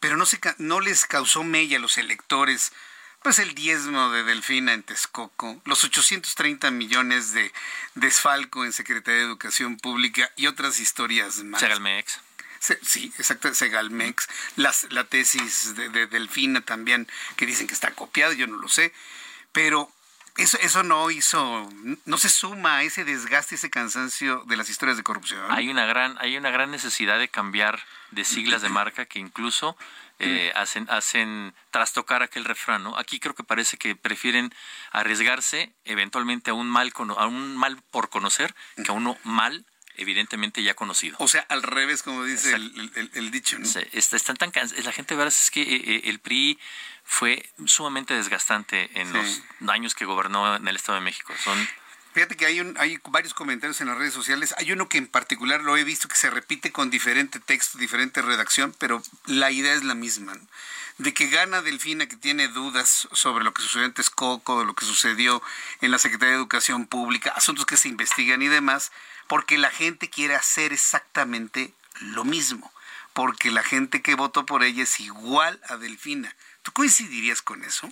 [0.00, 2.72] pero no, se, no les causó mella a los electores
[3.22, 7.52] pues el diezmo de Delfina en Texcoco, los 830 millones de
[7.94, 11.60] desfalco en Secretaría de Educación Pública y otras historias más.
[11.60, 12.20] Segalmex.
[12.82, 14.26] sí, exacto, Segalmex.
[14.56, 18.92] Las, la tesis de, Delfina también, que dicen que está copiada, yo no lo sé.
[19.52, 19.92] Pero
[20.36, 21.68] eso, eso no hizo,
[22.04, 25.40] no se suma a ese desgaste, ese cansancio de las historias de corrupción.
[25.50, 27.80] Hay una gran, hay una gran necesidad de cambiar
[28.10, 29.76] de siglas de marca que incluso
[30.18, 32.98] eh, hacen, hacen trastocar aquel refrán, ¿no?
[32.98, 34.52] Aquí creo que parece que prefieren
[34.92, 38.54] arriesgarse eventualmente a un mal, a un mal por conocer
[38.84, 39.64] que a uno mal
[40.00, 41.16] evidentemente ya conocido.
[41.20, 43.68] O sea, al revés, como dice el, dicho, ¿no?
[43.92, 44.52] están tan
[44.84, 46.58] la gente, verdad es que eh, eh, el PRI
[47.04, 51.32] fue sumamente desgastante en los años que gobernó en el Estado de México.
[51.42, 51.68] Son
[52.12, 54.52] Fíjate que hay, un, hay varios comentarios en las redes sociales.
[54.58, 58.20] Hay uno que en particular lo he visto que se repite con diferente texto, diferente
[58.20, 60.36] redacción, pero la idea es la misma.
[60.98, 64.84] De que gana Delfina, que tiene dudas sobre lo que sucedió en Texcoco, lo que
[64.84, 65.40] sucedió
[65.80, 68.90] en la Secretaría de Educación Pública, asuntos que se investigan y demás,
[69.28, 72.72] porque la gente quiere hacer exactamente lo mismo.
[73.12, 76.34] Porque la gente que votó por ella es igual a Delfina.
[76.62, 77.90] ¿Tú coincidirías con eso?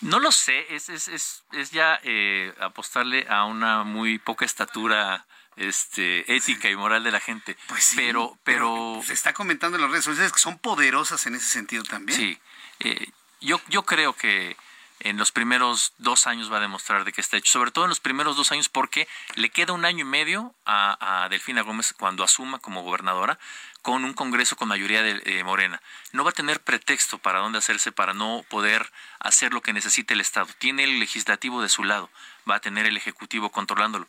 [0.00, 5.26] No lo sé, es, es, es, es ya eh, apostarle a una muy poca estatura
[5.56, 7.56] este, ética y moral de la gente.
[7.66, 11.34] Pues sí, pero, pero, se está comentando en las redes sociales que son poderosas en
[11.34, 12.18] ese sentido también.
[12.18, 12.38] Sí,
[12.80, 13.08] eh,
[13.40, 14.56] yo, yo creo que
[15.00, 17.90] en los primeros dos años va a demostrar de que está hecho, sobre todo en
[17.90, 21.94] los primeros dos años porque le queda un año y medio a, a Delfina Gómez
[21.98, 23.38] cuando asuma como gobernadora
[23.82, 25.80] con un Congreso con mayoría de Morena.
[26.12, 30.14] No va a tener pretexto para dónde hacerse para no poder hacer lo que necesite
[30.14, 30.48] el Estado.
[30.58, 32.10] Tiene el legislativo de su lado,
[32.48, 34.08] va a tener el Ejecutivo controlándolo.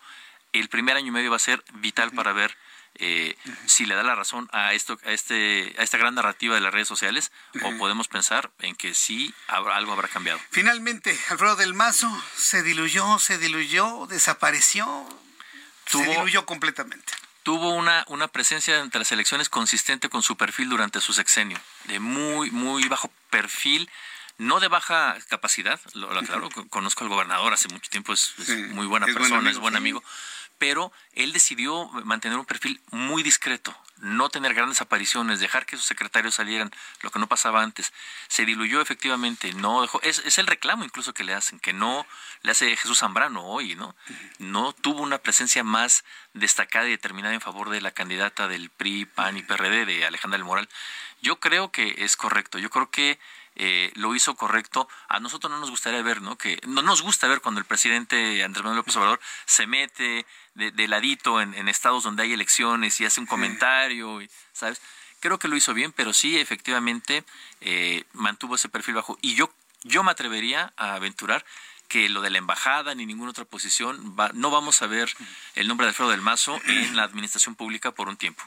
[0.52, 2.58] El primer año y medio va a ser vital para ver
[2.96, 6.62] eh, si le da la razón a esto a este a esta gran narrativa de
[6.62, 10.40] las redes sociales o podemos pensar en que sí habrá, algo habrá cambiado.
[10.52, 15.08] Finalmente, Alfredo del Mazo se diluyó, se diluyó, desapareció,
[15.86, 17.14] se diluyó completamente.
[17.44, 22.00] Tuvo una, una presencia entre las elecciones consistente con su perfil durante su sexenio, de
[22.00, 23.90] muy, muy bajo perfil,
[24.38, 28.34] no de baja capacidad, lo, aclaro, conozco al gobernador hace mucho tiempo, es,
[28.72, 30.04] muy buena persona, es buen amigo
[30.60, 35.86] pero él decidió mantener un perfil muy discreto, no tener grandes apariciones, dejar que sus
[35.86, 36.72] secretarios salieran,
[37.02, 37.92] lo que no pasaba antes.
[38.28, 42.06] Se diluyó efectivamente, no dejó, es, es el reclamo incluso que le hacen, que no
[42.44, 43.96] le hace Jesús Zambrano hoy, ¿no?
[44.38, 46.04] No tuvo una presencia más
[46.34, 50.38] destacada y determinada en favor de la candidata del PRI, PAN y PRD de Alejandra
[50.38, 50.70] del Moral.
[51.22, 53.20] Yo creo que es correcto, yo creo que
[53.62, 54.88] eh, lo hizo correcto.
[55.10, 56.38] A nosotros no nos gustaría ver, ¿no?
[56.38, 60.26] Que no nos gusta ver cuando el presidente Andrés Manuel López Obrador se mete
[60.60, 64.20] de, ladito en, estados donde hay elecciones y hace un comentario,
[64.54, 64.82] ¿sabes?
[65.20, 67.24] Creo que lo hizo bien, pero sí, efectivamente,
[67.62, 69.18] eh, mantuvo ese perfil bajo.
[69.22, 69.52] Y yo,
[69.84, 71.46] yo me atrevería a aventurar
[71.90, 75.12] que lo de la embajada ni ninguna otra posición, no vamos a ver
[75.56, 78.44] el nombre de Alfredo del Mazo en la administración pública por un tiempo.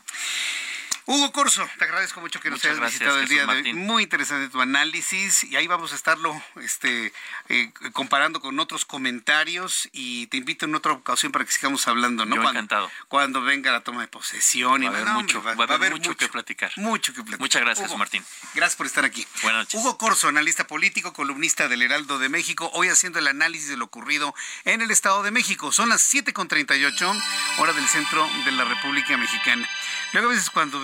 [1.04, 3.74] Hugo Corso, te agradezco mucho que nos hayas visitado el día de hoy.
[3.74, 7.12] Muy interesante tu análisis y ahí vamos a estarlo este,
[7.48, 12.24] eh, comparando con otros comentarios y te invito en otra ocasión para que sigamos hablando,
[12.24, 12.36] ¿no?
[12.36, 12.90] Yo cuando, encantado.
[13.08, 14.80] Cuando venga la toma de posesión.
[14.80, 16.70] Va y a haber, mucho, va, a haber mucho, que platicar.
[16.76, 17.40] Mucho que platicar.
[17.40, 18.24] Muchas gracias, Martín.
[18.54, 19.26] Gracias por estar aquí.
[19.42, 19.80] Buenas noches.
[19.80, 23.86] Hugo Corso, analista político, columnista del Heraldo de México, hoy haciendo el análisis de lo
[23.86, 24.34] ocurrido
[24.64, 25.72] en el Estado de México.
[25.72, 27.22] Son las 7.38,
[27.58, 29.68] hora del centro de la República Mexicana.
[30.12, 30.80] Luego a veces cuando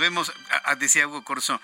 [0.79, 1.61] decía Hugo Corso,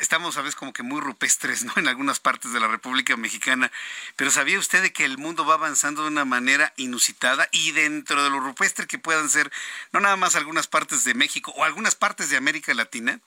[0.00, 1.72] estamos a veces como que muy rupestres, ¿no?
[1.82, 3.70] En algunas partes de la República Mexicana.
[4.16, 7.48] Pero ¿sabía usted de que el mundo va avanzando de una manera inusitada?
[7.50, 9.50] Y dentro de lo rupestre que puedan ser,
[9.92, 13.20] no nada más algunas partes de México o algunas partes de América Latina,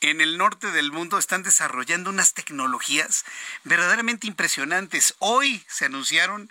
[0.00, 3.24] en el norte del mundo están desarrollando unas tecnologías
[3.64, 5.14] verdaderamente impresionantes.
[5.18, 6.50] Hoy se anunciaron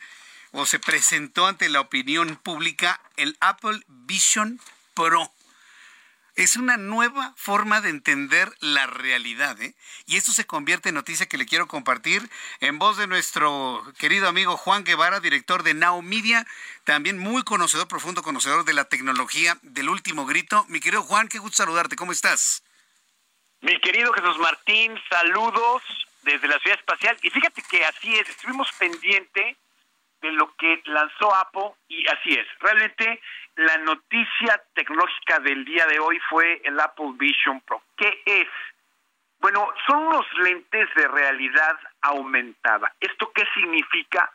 [0.52, 4.60] o se presentó ante la opinión pública el Apple Vision
[4.94, 5.32] Pro
[6.44, 9.74] es una nueva forma de entender la realidad, ¿eh?
[10.06, 12.30] Y esto se convierte en noticia que le quiero compartir
[12.62, 16.46] en voz de nuestro querido amigo Juan Guevara, director de Now Media,
[16.86, 20.66] también muy conocedor, profundo conocedor de la tecnología del último grito.
[20.70, 22.64] Mi querido Juan, qué gusto saludarte, ¿cómo estás?
[23.62, 25.84] Mi querido Jesús Martín, saludos
[26.24, 27.18] desde la ciudad espacial.
[27.22, 29.58] Y fíjate que así es, estuvimos pendiente
[30.22, 32.48] de lo que lanzó Apple y así es.
[32.60, 33.22] Realmente
[33.60, 37.84] la noticia tecnológica del día de hoy fue el Apple Vision Pro.
[37.98, 38.48] ¿Qué es?
[39.40, 42.94] Bueno, son unos lentes de realidad aumentada.
[43.00, 44.32] ¿Esto qué significa?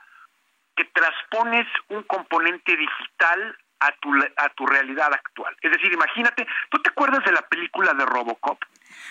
[0.76, 5.56] Que transpones un componente digital a tu, a tu realidad actual.
[5.62, 8.62] Es decir, imagínate, ¿tú te acuerdas de la película de Robocop?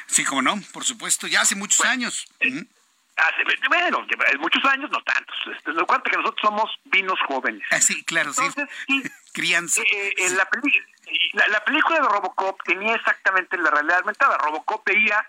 [0.06, 2.28] Sí, como no, por supuesto, ya hace muchos años.
[2.40, 2.66] Eh,
[3.16, 4.06] Hace, bueno,
[4.40, 5.36] muchos años, no tantos.
[5.56, 7.64] Este, lo cuenta que nosotros somos vinos jóvenes.
[7.70, 8.44] Ah, sí, claro, sí.
[9.34, 9.82] Crianza.
[9.82, 14.38] Eh, eh, la, la, película de Robocop tenía exactamente la realidad aumentada.
[14.38, 15.26] Robocop veía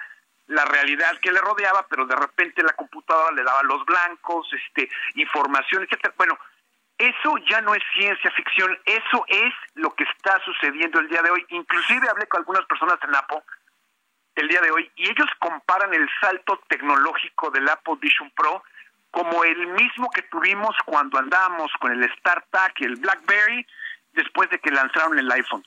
[0.46, 4.88] la realidad que le rodeaba, pero de repente la computadora le daba los blancos, este,
[5.14, 6.14] información, etcétera.
[6.16, 6.38] Bueno,
[6.98, 11.30] eso ya no es ciencia ficción, eso es lo que está sucediendo el día de
[11.30, 11.44] hoy.
[11.48, 13.42] Inclusive hablé con algunas personas en Apple
[14.36, 18.62] el día de hoy y ellos comparan el salto tecnológico del Apple Vision Pro
[19.10, 23.64] como el mismo que tuvimos cuando andábamos con el StarTAC y el BlackBerry
[24.12, 25.64] después de que lanzaron el iPhone.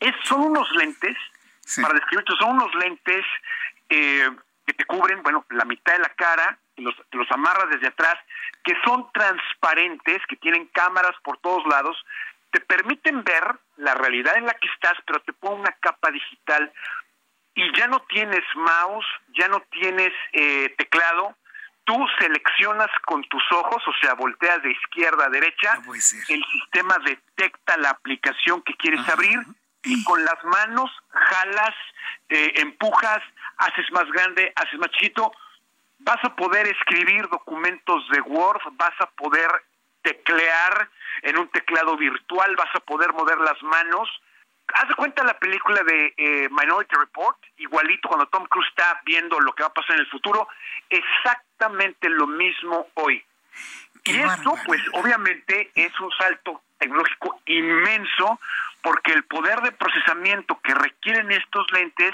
[0.00, 1.16] Es, son unos lentes,
[1.80, 3.24] para describirte, son unos lentes
[3.88, 4.28] eh,
[4.66, 8.16] que te cubren, bueno, la mitad de la cara, los, los amarras desde atrás,
[8.64, 11.96] que son transparentes, que tienen cámaras por todos lados,
[12.50, 16.72] te permiten ver la realidad en la que estás, pero te ponen una capa digital
[17.54, 19.06] y ya no tienes mouse,
[19.38, 21.36] ya no tienes eh, teclado,
[21.84, 25.78] tú seleccionas con tus ojos, o sea, volteas de izquierda a derecha,
[26.28, 29.38] el sistema detecta la aplicación que quieres abrir
[29.84, 31.74] y con las manos jalas,
[32.28, 33.22] eh, empujas,
[33.58, 35.30] haces más grande, haces más chiquito,
[35.98, 39.48] vas a poder escribir documentos de Word, vas a poder
[40.02, 40.90] teclear
[41.22, 44.08] en un teclado virtual, vas a poder mover las manos,
[44.72, 49.38] haz de cuenta la película de eh, Minority Report, igualito cuando Tom Cruise está viendo
[49.40, 50.48] lo que va a pasar en el futuro,
[50.88, 53.22] exactamente lo mismo hoy.
[54.04, 58.40] y esto, pues obviamente es un salto tecnológico inmenso
[58.82, 62.12] porque el poder de procesamiento que requieren estos lentes,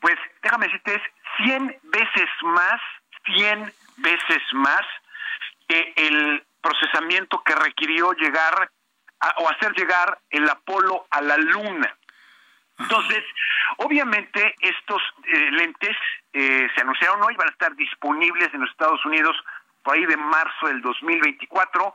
[0.00, 1.02] pues déjame decirte, es
[1.44, 2.80] 100 veces más,
[3.24, 4.82] 100 veces más
[5.68, 8.70] que el procesamiento que requirió llegar
[9.38, 11.96] o hacer llegar el Apolo a la Luna.
[12.78, 13.22] Entonces,
[13.78, 15.96] obviamente estos eh, lentes
[16.32, 19.36] eh, se anunciaron hoy, van a estar disponibles en los Estados Unidos
[19.82, 21.94] por ahí de marzo del 2024.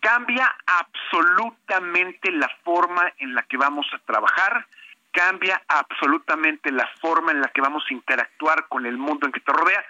[0.00, 4.66] Cambia absolutamente la forma en la que vamos a trabajar,
[5.12, 9.40] cambia absolutamente la forma en la que vamos a interactuar con el mundo en que
[9.40, 9.84] te rodea.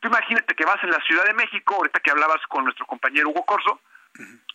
[0.00, 3.30] Tú imagínate que vas en la Ciudad de México, ahorita que hablabas con nuestro compañero
[3.30, 3.80] Hugo Corso,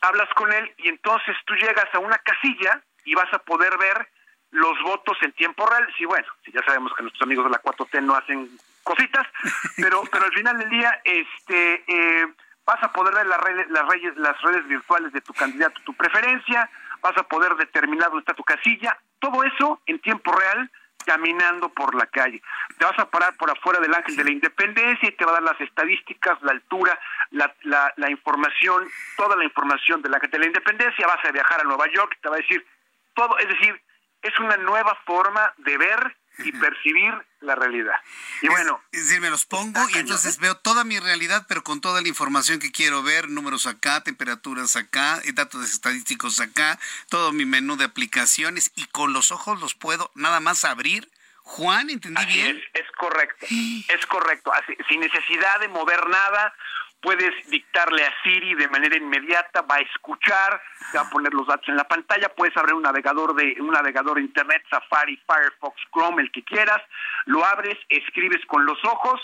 [0.02, 4.08] hablas con él y entonces tú llegas a una casilla y vas a poder ver
[4.52, 5.88] los votos en tiempo real.
[5.98, 8.50] Sí, bueno, si ya sabemos que nuestros amigos de la 4T no hacen
[8.84, 9.26] cositas,
[9.78, 12.28] pero pero al final del día este eh,
[12.66, 15.94] vas a poder ver las redes, las redes las redes virtuales de tu candidato, tu
[15.94, 16.70] preferencia,
[17.02, 20.70] vas a poder determinar dónde está tu casilla, todo eso en tiempo real
[21.04, 22.42] caminando por la calle.
[22.78, 25.34] Te vas a parar por afuera del Ángel de la Independencia y te va a
[25.36, 27.00] dar las estadísticas, la altura,
[27.32, 28.88] la, la, la información,
[29.18, 31.08] toda la información del Ángel de la Independencia.
[31.08, 32.66] Vas a viajar a Nueva York y te va a decir
[33.14, 33.82] todo, es decir,
[34.22, 37.96] es una nueva forma de ver y percibir la realidad.
[38.42, 41.82] Y bueno, es, decir, me los pongo y entonces veo toda mi realidad, pero con
[41.82, 46.80] toda la información que quiero ver, números acá, temperaturas acá, datos estadísticos acá,
[47.10, 51.10] todo mi menú de aplicaciones y con los ojos los puedo nada más abrir.
[51.44, 52.58] Juan, ¿entendí bien?
[52.74, 56.54] Es, es correcto, es correcto, Así, sin necesidad de mover nada,
[57.02, 60.62] puedes dictarle a Siri de manera inmediata, va a escuchar,
[60.92, 63.72] te va a poner los datos en la pantalla, puedes abrir un navegador de un
[63.72, 66.82] navegador de internet, Safari, Firefox, Chrome, el que quieras,
[67.26, 69.20] lo abres, escribes con los ojos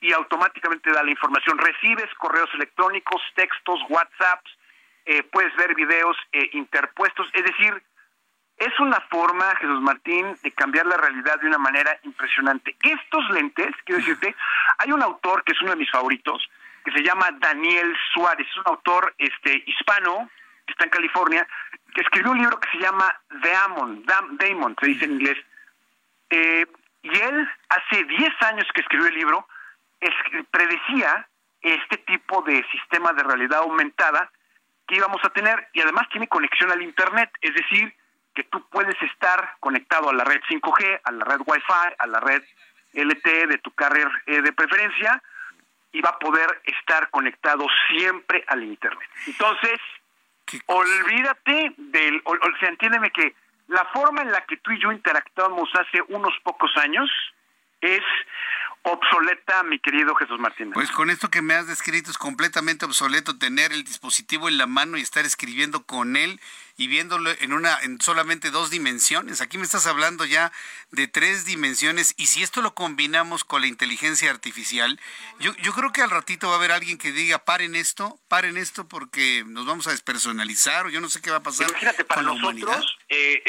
[0.00, 1.58] y automáticamente da la información.
[1.58, 4.50] Recibes correos electrónicos, textos, WhatsApps,
[5.06, 7.82] eh, puedes ver videos eh, interpuestos, es decir,
[8.56, 12.76] es una forma, Jesús Martín, de cambiar la realidad de una manera impresionante.
[12.82, 14.34] Estos lentes, quiero decirte,
[14.78, 16.48] hay un autor que es uno de mis favoritos,
[16.84, 20.30] que se llama Daniel Suárez, es un autor este hispano
[20.66, 21.46] que está en California,
[21.94, 25.38] que escribió un libro que se llama Damon, Damon, se dice en inglés.
[26.30, 26.66] Eh,
[27.02, 29.46] y él, hace 10 años que escribió el libro,
[30.00, 30.12] es,
[30.50, 31.28] predecía
[31.60, 34.30] este tipo de sistema de realidad aumentada
[34.86, 37.94] que íbamos a tener y además tiene conexión al Internet, es decir,
[38.34, 42.20] que tú puedes estar conectado a la red 5G, a la red Wi-Fi, a la
[42.20, 42.42] red
[42.92, 45.22] LTE de tu carrier eh, de preferencia,
[45.94, 49.08] y va a poder estar conectado siempre al Internet.
[49.26, 49.80] Entonces,
[50.66, 53.34] olvídate del, o, o sea, entiéndeme que
[53.68, 57.08] la forma en la que tú y yo interactuamos hace unos pocos años
[57.80, 58.02] es
[58.82, 60.74] obsoleta, mi querido Jesús Martínez.
[60.74, 64.66] Pues con esto que me has descrito es completamente obsoleto tener el dispositivo en la
[64.66, 66.40] mano y estar escribiendo con él
[66.76, 69.40] y viéndolo en una en solamente dos dimensiones.
[69.40, 70.50] Aquí me estás hablando ya
[70.90, 74.98] de tres dimensiones y si esto lo combinamos con la inteligencia artificial,
[75.38, 78.56] yo, yo creo que al ratito va a haber alguien que diga paren esto, paren
[78.56, 81.68] esto porque nos vamos a despersonalizar o yo no sé qué va a pasar.
[81.68, 83.42] Imagínate, para con nosotros, eh,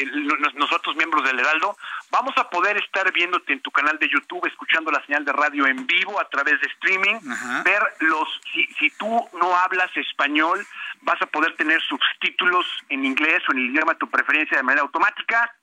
[0.54, 1.76] nosotros miembros del Heraldo,
[2.10, 5.66] vamos a poder estar viéndote en tu canal de YouTube, escuchando la señal de radio
[5.66, 7.62] en vivo a través de streaming, Ajá.
[7.64, 10.64] ver los, si, si tú no hablas español,
[11.02, 14.62] vas a poder tener subtítulos en inglés o en el idioma de tu preferencia de
[14.62, 15.54] manera automática.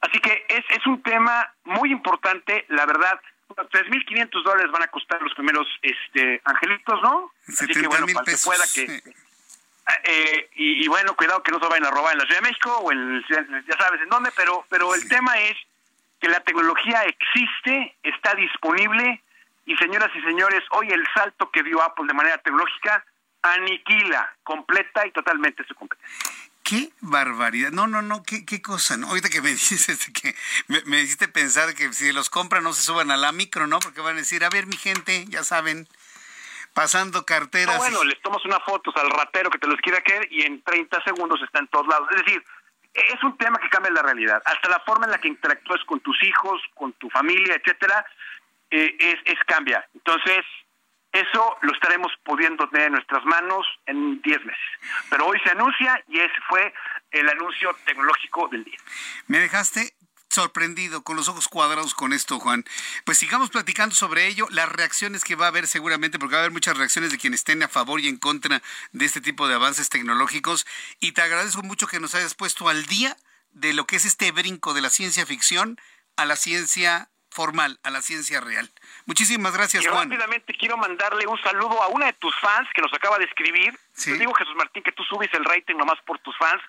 [0.00, 3.20] Así que es, es un tema muy importante, la verdad.
[3.48, 7.32] 3.500 dólares van a costar los primeros este angelitos, ¿no?
[7.48, 9.02] Así que bueno, para que pueda que...
[10.04, 12.48] Eh, y, y, bueno, cuidado que no se vayan a robar en la Ciudad de
[12.48, 15.56] México o en, ya sabes en dónde, pero, pero el tema es
[16.20, 19.22] que la tecnología existe, está disponible
[19.64, 23.04] y señoras y señores, hoy el salto que dio Apple de manera tecnológica
[23.42, 26.47] aniquila completa y totalmente su competencia.
[26.68, 27.70] Qué barbaridad.
[27.70, 29.08] No, no, no, qué, qué cosa, ¿no?
[29.08, 30.34] Ahorita que me dices que
[30.66, 33.78] me, me hiciste pensar que si los compran no se suban a la micro, ¿no?
[33.78, 35.88] Porque van a decir, a ver, mi gente, ya saben,
[36.74, 37.74] pasando carteras.
[37.74, 40.62] No, bueno, les tomas una foto al ratero que te los quiera querer y en
[40.62, 42.06] 30 segundos está en todos lados.
[42.10, 42.44] Es decir,
[42.92, 44.42] es un tema que cambia la realidad.
[44.44, 48.04] Hasta la forma en la que interactúas con tus hijos, con tu familia, etcétera,
[48.70, 49.88] eh, es, es cambia.
[49.94, 50.44] Entonces,
[51.20, 54.62] eso lo estaremos pudiendo tener en nuestras manos en 10 meses.
[55.10, 56.72] Pero hoy se anuncia y ese fue
[57.10, 58.78] el anuncio tecnológico del día.
[59.26, 59.94] Me dejaste
[60.28, 62.64] sorprendido, con los ojos cuadrados con esto, Juan.
[63.04, 66.42] Pues sigamos platicando sobre ello, las reacciones que va a haber seguramente, porque va a
[66.42, 68.62] haber muchas reacciones de quienes estén a favor y en contra
[68.92, 70.66] de este tipo de avances tecnológicos.
[71.00, 73.16] Y te agradezco mucho que nos hayas puesto al día
[73.50, 75.80] de lo que es este brinco de la ciencia ficción
[76.16, 78.68] a la ciencia formal, a la ciencia real.
[79.06, 80.10] Muchísimas gracias, y Juan.
[80.10, 83.78] rápidamente quiero mandarle un saludo a una de tus fans que nos acaba de escribir.
[83.92, 84.10] Sí.
[84.10, 86.60] Te digo, Jesús Martín, que tú subes el rating nomás por tus fans.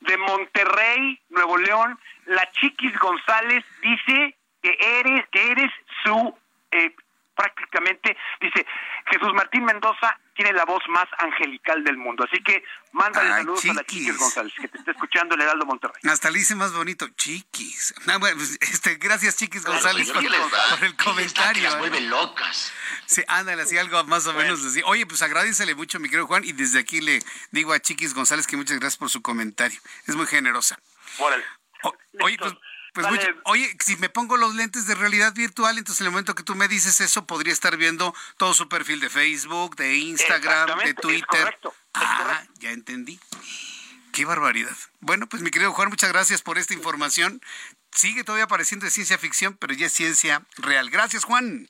[0.00, 5.70] De Monterrey, Nuevo León, la Chiquis González dice que eres, que eres
[6.02, 6.36] su
[6.72, 6.92] eh,
[7.36, 8.66] prácticamente, dice,
[9.10, 12.24] Jesús Martín Mendoza tiene la voz más angelical del mundo.
[12.24, 14.18] Así que mándale Ay, saludos a la Chiquis.
[14.18, 16.00] González, que te está escuchando el Heraldo Monterrey.
[16.04, 17.94] Hasta le hice más bonito, Chiquis.
[18.08, 21.62] Ah, bueno, pues, este, gracias, Chiquis González, por, por el comentario.
[21.62, 21.78] las ¿eh?
[21.78, 22.72] vuelve locas.
[23.06, 24.82] Sí, ándale, así algo más o menos así.
[24.84, 28.46] Oye, pues agradecele mucho, mi querido Juan, y desde aquí le digo a Chiquis González
[28.46, 29.78] que muchas gracias por su comentario.
[30.06, 30.78] Es muy generosa.
[31.18, 31.44] Órale.
[32.20, 32.54] Oye, pues,
[33.02, 36.34] pues mucho- oye, si me pongo los lentes de realidad virtual, entonces en el momento
[36.34, 40.78] que tú me dices eso, podría estar viendo todo su perfil de Facebook, de Instagram,
[40.78, 41.24] de es Twitter.
[41.26, 43.18] correcto, es ah, ya entendí.
[44.12, 44.76] Qué barbaridad.
[45.00, 47.40] Bueno, pues mi querido Juan, muchas gracias por esta información.
[47.92, 50.90] Sigue todavía pareciendo de ciencia ficción, pero ya es ciencia real.
[50.90, 51.68] Gracias, Juan.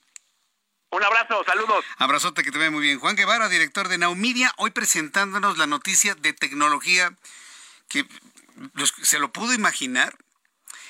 [0.90, 1.84] Un abrazo, saludos.
[1.98, 2.98] Abrazote que te ve muy bien.
[3.00, 7.12] Juan Guevara, director de Naumedia, hoy presentándonos la noticia de tecnología
[7.88, 8.06] que
[8.74, 10.16] los- se lo pudo imaginar.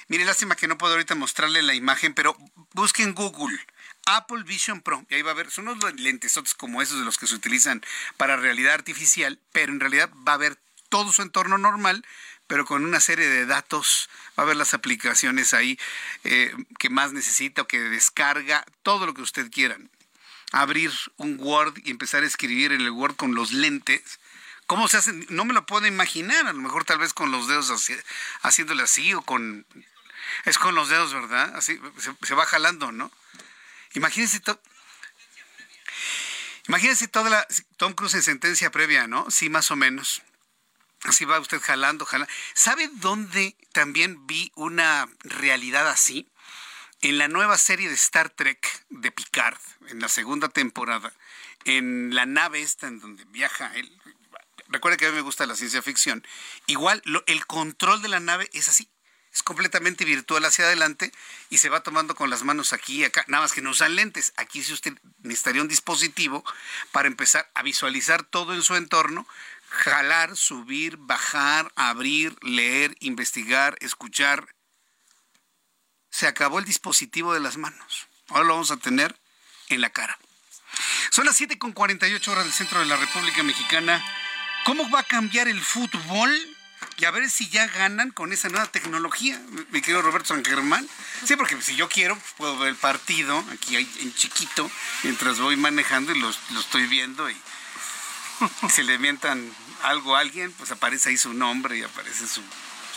[0.09, 2.37] Mire, lástima que no puedo ahorita mostrarle la imagen, pero
[2.73, 3.59] busque en Google
[4.07, 7.19] Apple Vision Pro y ahí va a ver, son unos lentes como esos de los
[7.19, 7.83] que se utilizan
[8.17, 10.59] para realidad artificial, pero en realidad va a ver
[10.89, 12.07] todo su entorno normal,
[12.47, 14.09] pero con una serie de datos,
[14.39, 15.79] va a ver las aplicaciones ahí
[16.23, 19.77] eh, que más necesita o que descarga, todo lo que usted quiera
[20.53, 24.21] abrir un Word y empezar a escribir en el Word con los lentes.
[24.67, 25.13] ¿Cómo se hace?
[25.29, 26.47] No me lo puedo imaginar.
[26.47, 27.73] A lo mejor tal vez con los dedos
[28.43, 29.67] haciéndole así o con...
[30.45, 31.55] Es con los dedos, ¿verdad?
[31.57, 31.81] Así
[32.23, 33.11] se, va jalando, ¿no?
[33.95, 34.61] Imagínense todo...
[36.69, 37.47] Imagínense toda la...
[37.77, 39.31] Tom Cruise en sentencia previa, ¿no?
[39.31, 40.23] Sí, más o menos.
[41.05, 42.33] Así va usted jalando, jalando.
[42.55, 46.29] ¿Sabe dónde también vi una realidad así?
[47.03, 49.59] En la nueva serie de Star Trek de Picard,
[49.89, 51.13] en la segunda temporada,
[51.65, 53.93] en la nave esta en donde viaja él.
[54.69, 56.27] Recuerda que a mí me gusta la ciencia ficción.
[56.67, 58.89] Igual el control de la nave es así.
[59.37, 61.13] Es completamente virtual hacia adelante
[61.51, 63.23] y se va tomando con las manos aquí y acá.
[63.29, 64.33] Nada más que no usan lentes.
[64.39, 66.43] Aquí sí usted necesitaría un dispositivo
[66.91, 69.29] para empezar a visualizar todo en su entorno,
[69.69, 74.49] jalar, subir, bajar, abrir, leer, investigar, escuchar.
[76.09, 78.07] Se acabó el dispositivo de las manos.
[78.29, 79.21] Ahora lo vamos a tener
[79.69, 80.19] en la cara.
[81.11, 84.03] Son las 7 con 48 horas del centro de la República Mexicana.
[84.65, 86.56] ¿Cómo va a cambiar el fútbol?
[86.99, 89.39] Y a ver si ya ganan con esa nueva tecnología,
[89.71, 90.89] mi querido Roberto San Germán.
[91.25, 94.71] Sí, porque si yo quiero, pues, puedo ver el partido aquí en chiquito,
[95.03, 97.29] mientras voy manejando y lo, lo estoy viendo.
[97.29, 97.37] Y
[98.71, 99.53] si le mientan
[99.83, 102.43] algo a alguien, pues aparece ahí su nombre y aparece su,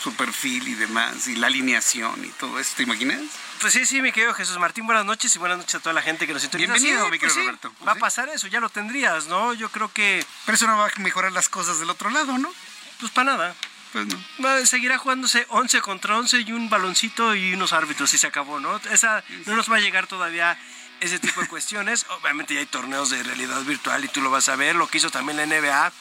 [0.02, 2.72] su perfil y demás, y la alineación y todo eso.
[2.76, 3.20] ¿Te imaginas?
[3.60, 6.00] Pues sí, sí, mi querido Jesús Martín, buenas noches y buenas noches a toda la
[6.00, 6.72] gente que nos sintoniza.
[6.72, 7.86] Bienvenido, Sí, mi pues querido sí, Roberto.
[7.86, 9.52] Va a pasar eso, ya lo tendrías, ¿no?
[9.52, 10.24] Yo creo que...
[10.46, 12.50] Pero eso no va a mejorar las cosas del otro lado, ¿no?
[12.98, 13.54] Pues para nada.
[13.92, 14.66] Pues no.
[14.66, 18.76] Seguirá jugándose 11 contra 11 y un baloncito y unos árbitros y se acabó, ¿no?
[18.90, 20.58] Esa, no nos va a llegar todavía
[21.00, 22.06] ese tipo de cuestiones.
[22.22, 24.76] Obviamente ya hay torneos de realidad virtual y tú lo vas a ver.
[24.76, 25.92] Lo que hizo también la NBA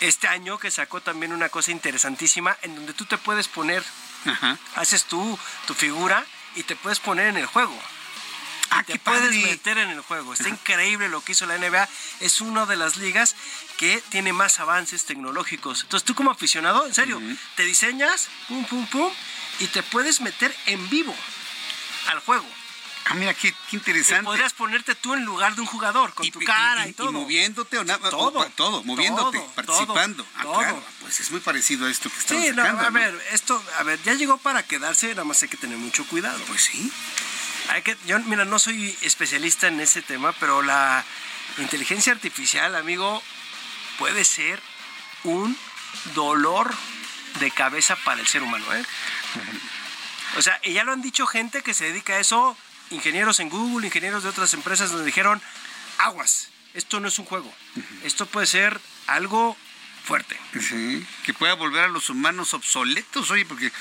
[0.00, 3.82] este año, que sacó también una cosa interesantísima en donde tú te puedes poner,
[4.74, 6.24] haces tú tu figura
[6.56, 7.78] y te puedes poner en el juego.
[8.82, 9.42] Te puedes padre.
[9.42, 10.32] meter en el juego.
[10.34, 11.88] Está increíble lo que hizo la NBA.
[12.20, 13.36] Es una de las ligas
[13.78, 15.82] que tiene más avances tecnológicos.
[15.82, 17.20] Entonces tú como aficionado, en serio,
[17.56, 19.12] te diseñas, pum, pum, pum,
[19.60, 21.14] y te puedes meter en vivo
[22.08, 22.46] al juego.
[23.06, 24.22] Ah, mira, qué, qué interesante.
[24.22, 27.12] Y podrías ponerte tú en lugar de un jugador, con tu cara y, todo.
[27.12, 30.24] moviéndote o nada, Todo, o- todo, moviéndote, todo, participando.
[30.24, 30.58] todo, Ah, todo.
[30.58, 32.90] claro, pues es muy parecido a esto que estamos Sí, no, a ¿no?
[32.92, 36.38] ver, esto, a ver, ya llegó para quedarse, nada más hay que tener mucho cuidado.
[36.46, 36.90] Pues sí.
[37.70, 41.04] Hay que, yo, mira, no soy especialista en ese tema, pero la
[41.58, 43.22] inteligencia artificial, amigo,
[43.98, 44.60] puede ser
[45.24, 45.56] un
[46.14, 46.72] dolor
[47.40, 48.84] de cabeza para el ser humano, ¿eh?
[50.36, 52.56] O sea, y ya lo han dicho gente que se dedica a eso,
[52.90, 55.40] ingenieros en Google, ingenieros de otras empresas, donde dijeron,
[55.98, 57.52] aguas, esto no es un juego,
[58.02, 59.56] esto puede ser algo
[60.04, 60.38] fuerte.
[60.60, 63.72] Sí, que pueda volver a los humanos obsoletos, oye, porque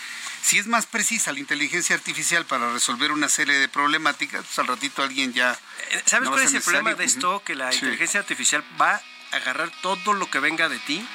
[0.43, 4.67] si es más precisa la inteligencia artificial para resolver una serie de problemáticas, pues al
[4.67, 5.57] ratito alguien ya...
[5.91, 7.41] Eh, ¿Sabes no cuál es el problema de esto?
[7.43, 7.77] Que la Sí.
[7.77, 8.95] inteligencia artificial va
[9.31, 11.07] a agarrar todo lo que venga de ti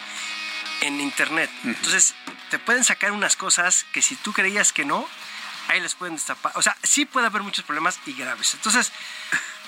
[0.81, 1.51] en Internet.
[1.65, 2.15] Entonces,
[2.51, 5.07] te pueden sacar unas cosas que si tú creías que no,
[5.69, 6.53] ahí les pueden destapar.
[6.55, 8.55] O sea, sí puede haber muchos problemas y graves.
[8.55, 8.93] Entonces,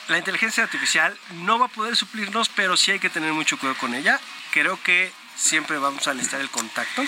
[0.08, 3.78] la inteligencia artificial no va a poder suplirnos, pero sí hay que tener mucho cuidado
[3.78, 4.18] con ella.
[4.52, 7.02] Creo que siempre vamos a necesitar el contacto,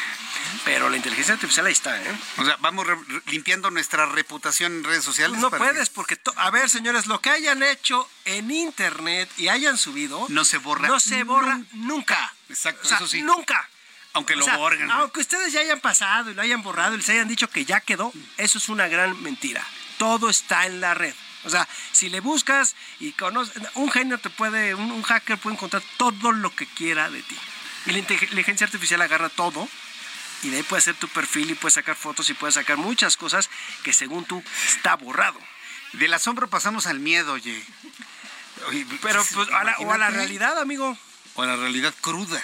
[0.65, 2.19] pero la inteligencia artificial ahí está, ¿eh?
[2.39, 2.87] O sea, vamos
[3.27, 5.39] limpiando nuestra reputación en redes sociales.
[5.39, 10.27] No puedes, porque, a ver, señores, lo que hayan hecho en Internet y hayan subido...
[10.29, 10.89] No se borra.
[10.89, 12.35] No se borra nunca.
[12.49, 13.23] Exacto, eso sí.
[13.23, 13.69] Nunca.
[14.15, 14.91] Aunque lo borren.
[14.91, 17.81] Aunque ustedes ya hayan pasado y lo hayan borrado y les hayan dicho que ya
[17.81, 19.65] quedó, eso es una gran mentira.
[19.99, 21.15] Todo está en la red.
[21.45, 25.83] O sea, si le buscas y conoces, un genio te puede, un, hacker puede encontrar
[25.97, 27.37] todo lo que quiera de ti.
[27.87, 29.69] Y la inteligencia artificial agarra todo
[30.43, 33.17] y de ahí puede hacer tu perfil y puede sacar fotos y puede sacar muchas
[33.17, 33.49] cosas
[33.83, 35.39] que según tú está borrado.
[35.93, 37.63] Del asombro pasamos al miedo, oye.
[39.03, 40.97] Pero pues, a la, o a la realidad, amigo.
[41.35, 42.43] O a la realidad cruda.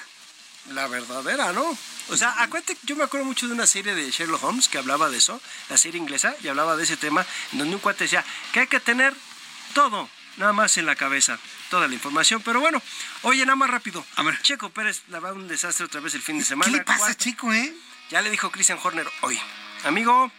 [0.70, 1.76] La verdadera, ¿no?
[2.08, 5.08] O sea, acuérdate, yo me acuerdo mucho de una serie de Sherlock Holmes que hablaba
[5.08, 5.40] de eso,
[5.70, 8.66] la serie inglesa, y hablaba de ese tema, en donde un cuate decía que hay
[8.66, 9.14] que tener
[9.72, 10.08] todo,
[10.38, 11.38] nada más en la cabeza,
[11.70, 12.40] toda la información.
[12.42, 12.82] Pero bueno,
[13.22, 14.04] oye, nada más rápido.
[14.16, 14.40] A ver.
[14.42, 16.70] Checo Pérez la va a un desastre otra vez el fin de semana.
[16.70, 17.74] ¿Qué le pasa, Chico, eh?
[18.10, 19.38] Ya le dijo Christian Horner hoy,
[19.84, 20.32] amigo,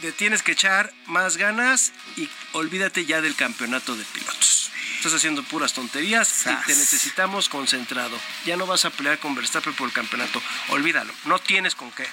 [0.00, 4.70] te tienes que echar más ganas y olvídate ya del campeonato de pilotos.
[4.96, 8.16] Estás haciendo puras tonterías y te necesitamos concentrado.
[8.44, 10.42] Ya no vas a pelear con Verstappen por el campeonato.
[10.68, 11.12] Olvídalo.
[11.24, 12.06] No tienes con qué.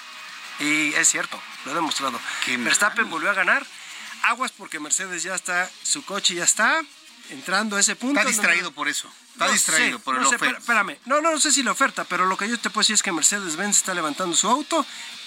[0.60, 2.18] Y es cierto, lo he demostrado.
[2.46, 3.64] Verstappen volvió a ganar.
[4.22, 6.82] Aguas porque Mercedes ya está, su coche ya está
[7.30, 8.18] entrando a ese punto.
[8.18, 9.10] Está distraído por eso.
[9.32, 10.58] Está distraído por el no oferta.
[10.58, 12.94] Espérame, no, no, no sé si la oferta, pero lo que yo te puedo decir
[12.94, 14.84] es que Mercedes-Benz está levantando su auto,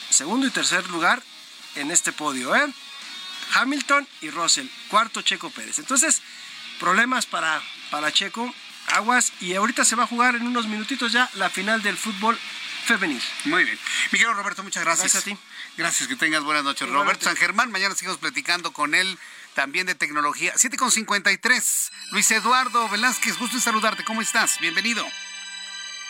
[0.10, 1.22] segundo y tercer lugar
[1.76, 2.73] en este podio, ¿eh?
[3.53, 5.80] Hamilton y Russell, cuarto Checo Pérez.
[5.80, 6.22] Entonces,
[6.80, 8.53] problemas para, para Checo,
[8.88, 12.38] aguas, y ahorita se va a jugar en unos minutitos ya la final del fútbol
[12.86, 13.22] femenil.
[13.45, 13.80] Muy bien.
[14.11, 15.14] Miguel Roberto, muchas gracias.
[15.14, 15.38] Gracias a ti.
[15.78, 16.90] Gracias, que tengas buenas noches.
[16.90, 19.18] Roberto San Germán, mañana seguimos platicando con él
[19.53, 20.53] también de tecnología.
[20.56, 21.91] 7 con 53.
[22.11, 24.03] Luis Eduardo Velázquez, gusto en saludarte.
[24.03, 24.60] ¿Cómo estás?
[24.60, 25.06] Bienvenido.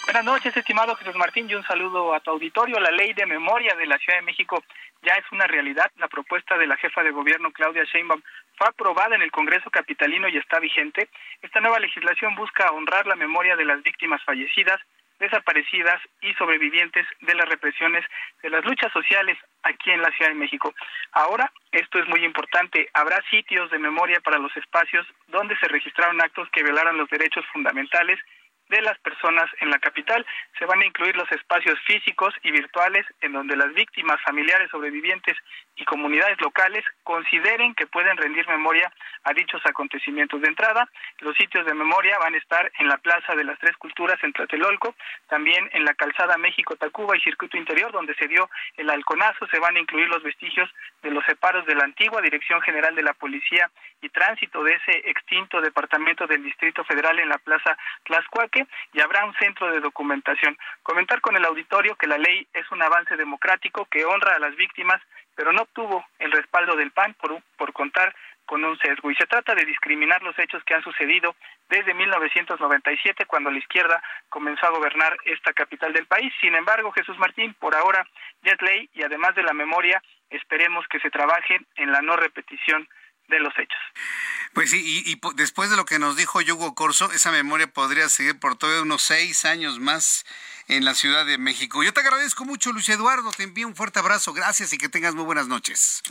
[0.05, 2.79] Buenas noches, estimado Jesús Martín, y un saludo a tu auditorio.
[2.79, 4.63] La ley de memoria de la Ciudad de México
[5.03, 5.91] ya es una realidad.
[5.97, 8.21] La propuesta de la jefa de gobierno, Claudia Sheinbaum,
[8.57, 11.07] fue aprobada en el Congreso Capitalino y está vigente.
[11.41, 14.81] Esta nueva legislación busca honrar la memoria de las víctimas fallecidas,
[15.21, 18.03] desaparecidas y sobrevivientes de las represiones
[18.41, 20.73] de las luchas sociales aquí en la Ciudad de México.
[21.13, 26.19] Ahora, esto es muy importante, habrá sitios de memoria para los espacios donde se registraron
[26.19, 28.19] actos que violaran los derechos fundamentales
[28.71, 30.25] de las personas en la capital.
[30.57, 35.37] Se van a incluir los espacios físicos y virtuales en donde las víctimas, familiares, sobrevivientes
[35.75, 38.91] y comunidades locales consideren que pueden rendir memoria
[39.23, 40.89] a dichos acontecimientos de entrada.
[41.19, 44.33] Los sitios de memoria van a estar en la Plaza de las Tres Culturas en
[44.33, 44.95] Tlatelolco,
[45.27, 49.47] también en la calzada México-Tacuba y Circuito Interior, donde se dio el halconazo.
[49.47, 50.69] Se van a incluir los vestigios
[51.01, 53.69] de los separos de la antigua Dirección General de la Policía
[54.01, 59.25] y Tránsito de ese extinto Departamento del Distrito Federal en la Plaza Tlaxcuaque y habrá
[59.25, 60.57] un centro de documentación.
[60.83, 64.55] Comentar con el auditorio que la ley es un avance democrático que honra a las
[64.55, 65.01] víctimas,
[65.35, 69.09] pero no obtuvo el respaldo del PAN por, por contar con un sesgo.
[69.09, 71.35] Y se trata de discriminar los hechos que han sucedido
[71.69, 76.33] desde 1997, cuando la izquierda comenzó a gobernar esta capital del país.
[76.41, 78.05] Sin embargo, Jesús Martín, por ahora
[78.43, 82.17] ya es ley y además de la memoria, esperemos que se trabaje en la no
[82.17, 82.87] repetición
[83.29, 83.79] de los hechos.
[84.53, 88.37] Pues sí, y, después de lo que nos dijo Yugo Corso, esa memoria podría seguir
[88.39, 90.25] por todavía unos seis años más
[90.67, 91.83] en la Ciudad de México.
[91.83, 95.15] Yo te agradezco mucho, Luis Eduardo, te envío un fuerte abrazo, gracias y que tengas
[95.15, 96.03] muy buenas noches.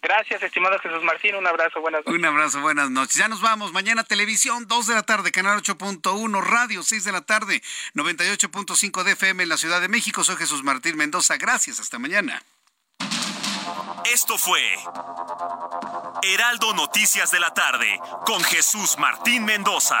[0.00, 2.18] Gracias, estimado Jesús Martín, un abrazo, buenas noches.
[2.18, 3.16] Un abrazo, buenas noches.
[3.16, 7.22] Ya nos vamos, mañana televisión, 2 de la tarde, canal 8.1, radio, 6 de la
[7.22, 7.62] tarde,
[7.94, 10.22] 98.5 de FM en la Ciudad de México.
[10.22, 12.42] Soy Jesús Martín Mendoza, gracias, hasta mañana.
[14.04, 14.62] Esto fue
[16.22, 20.00] Heraldo Noticias de la tarde con Jesús Martín Mendoza.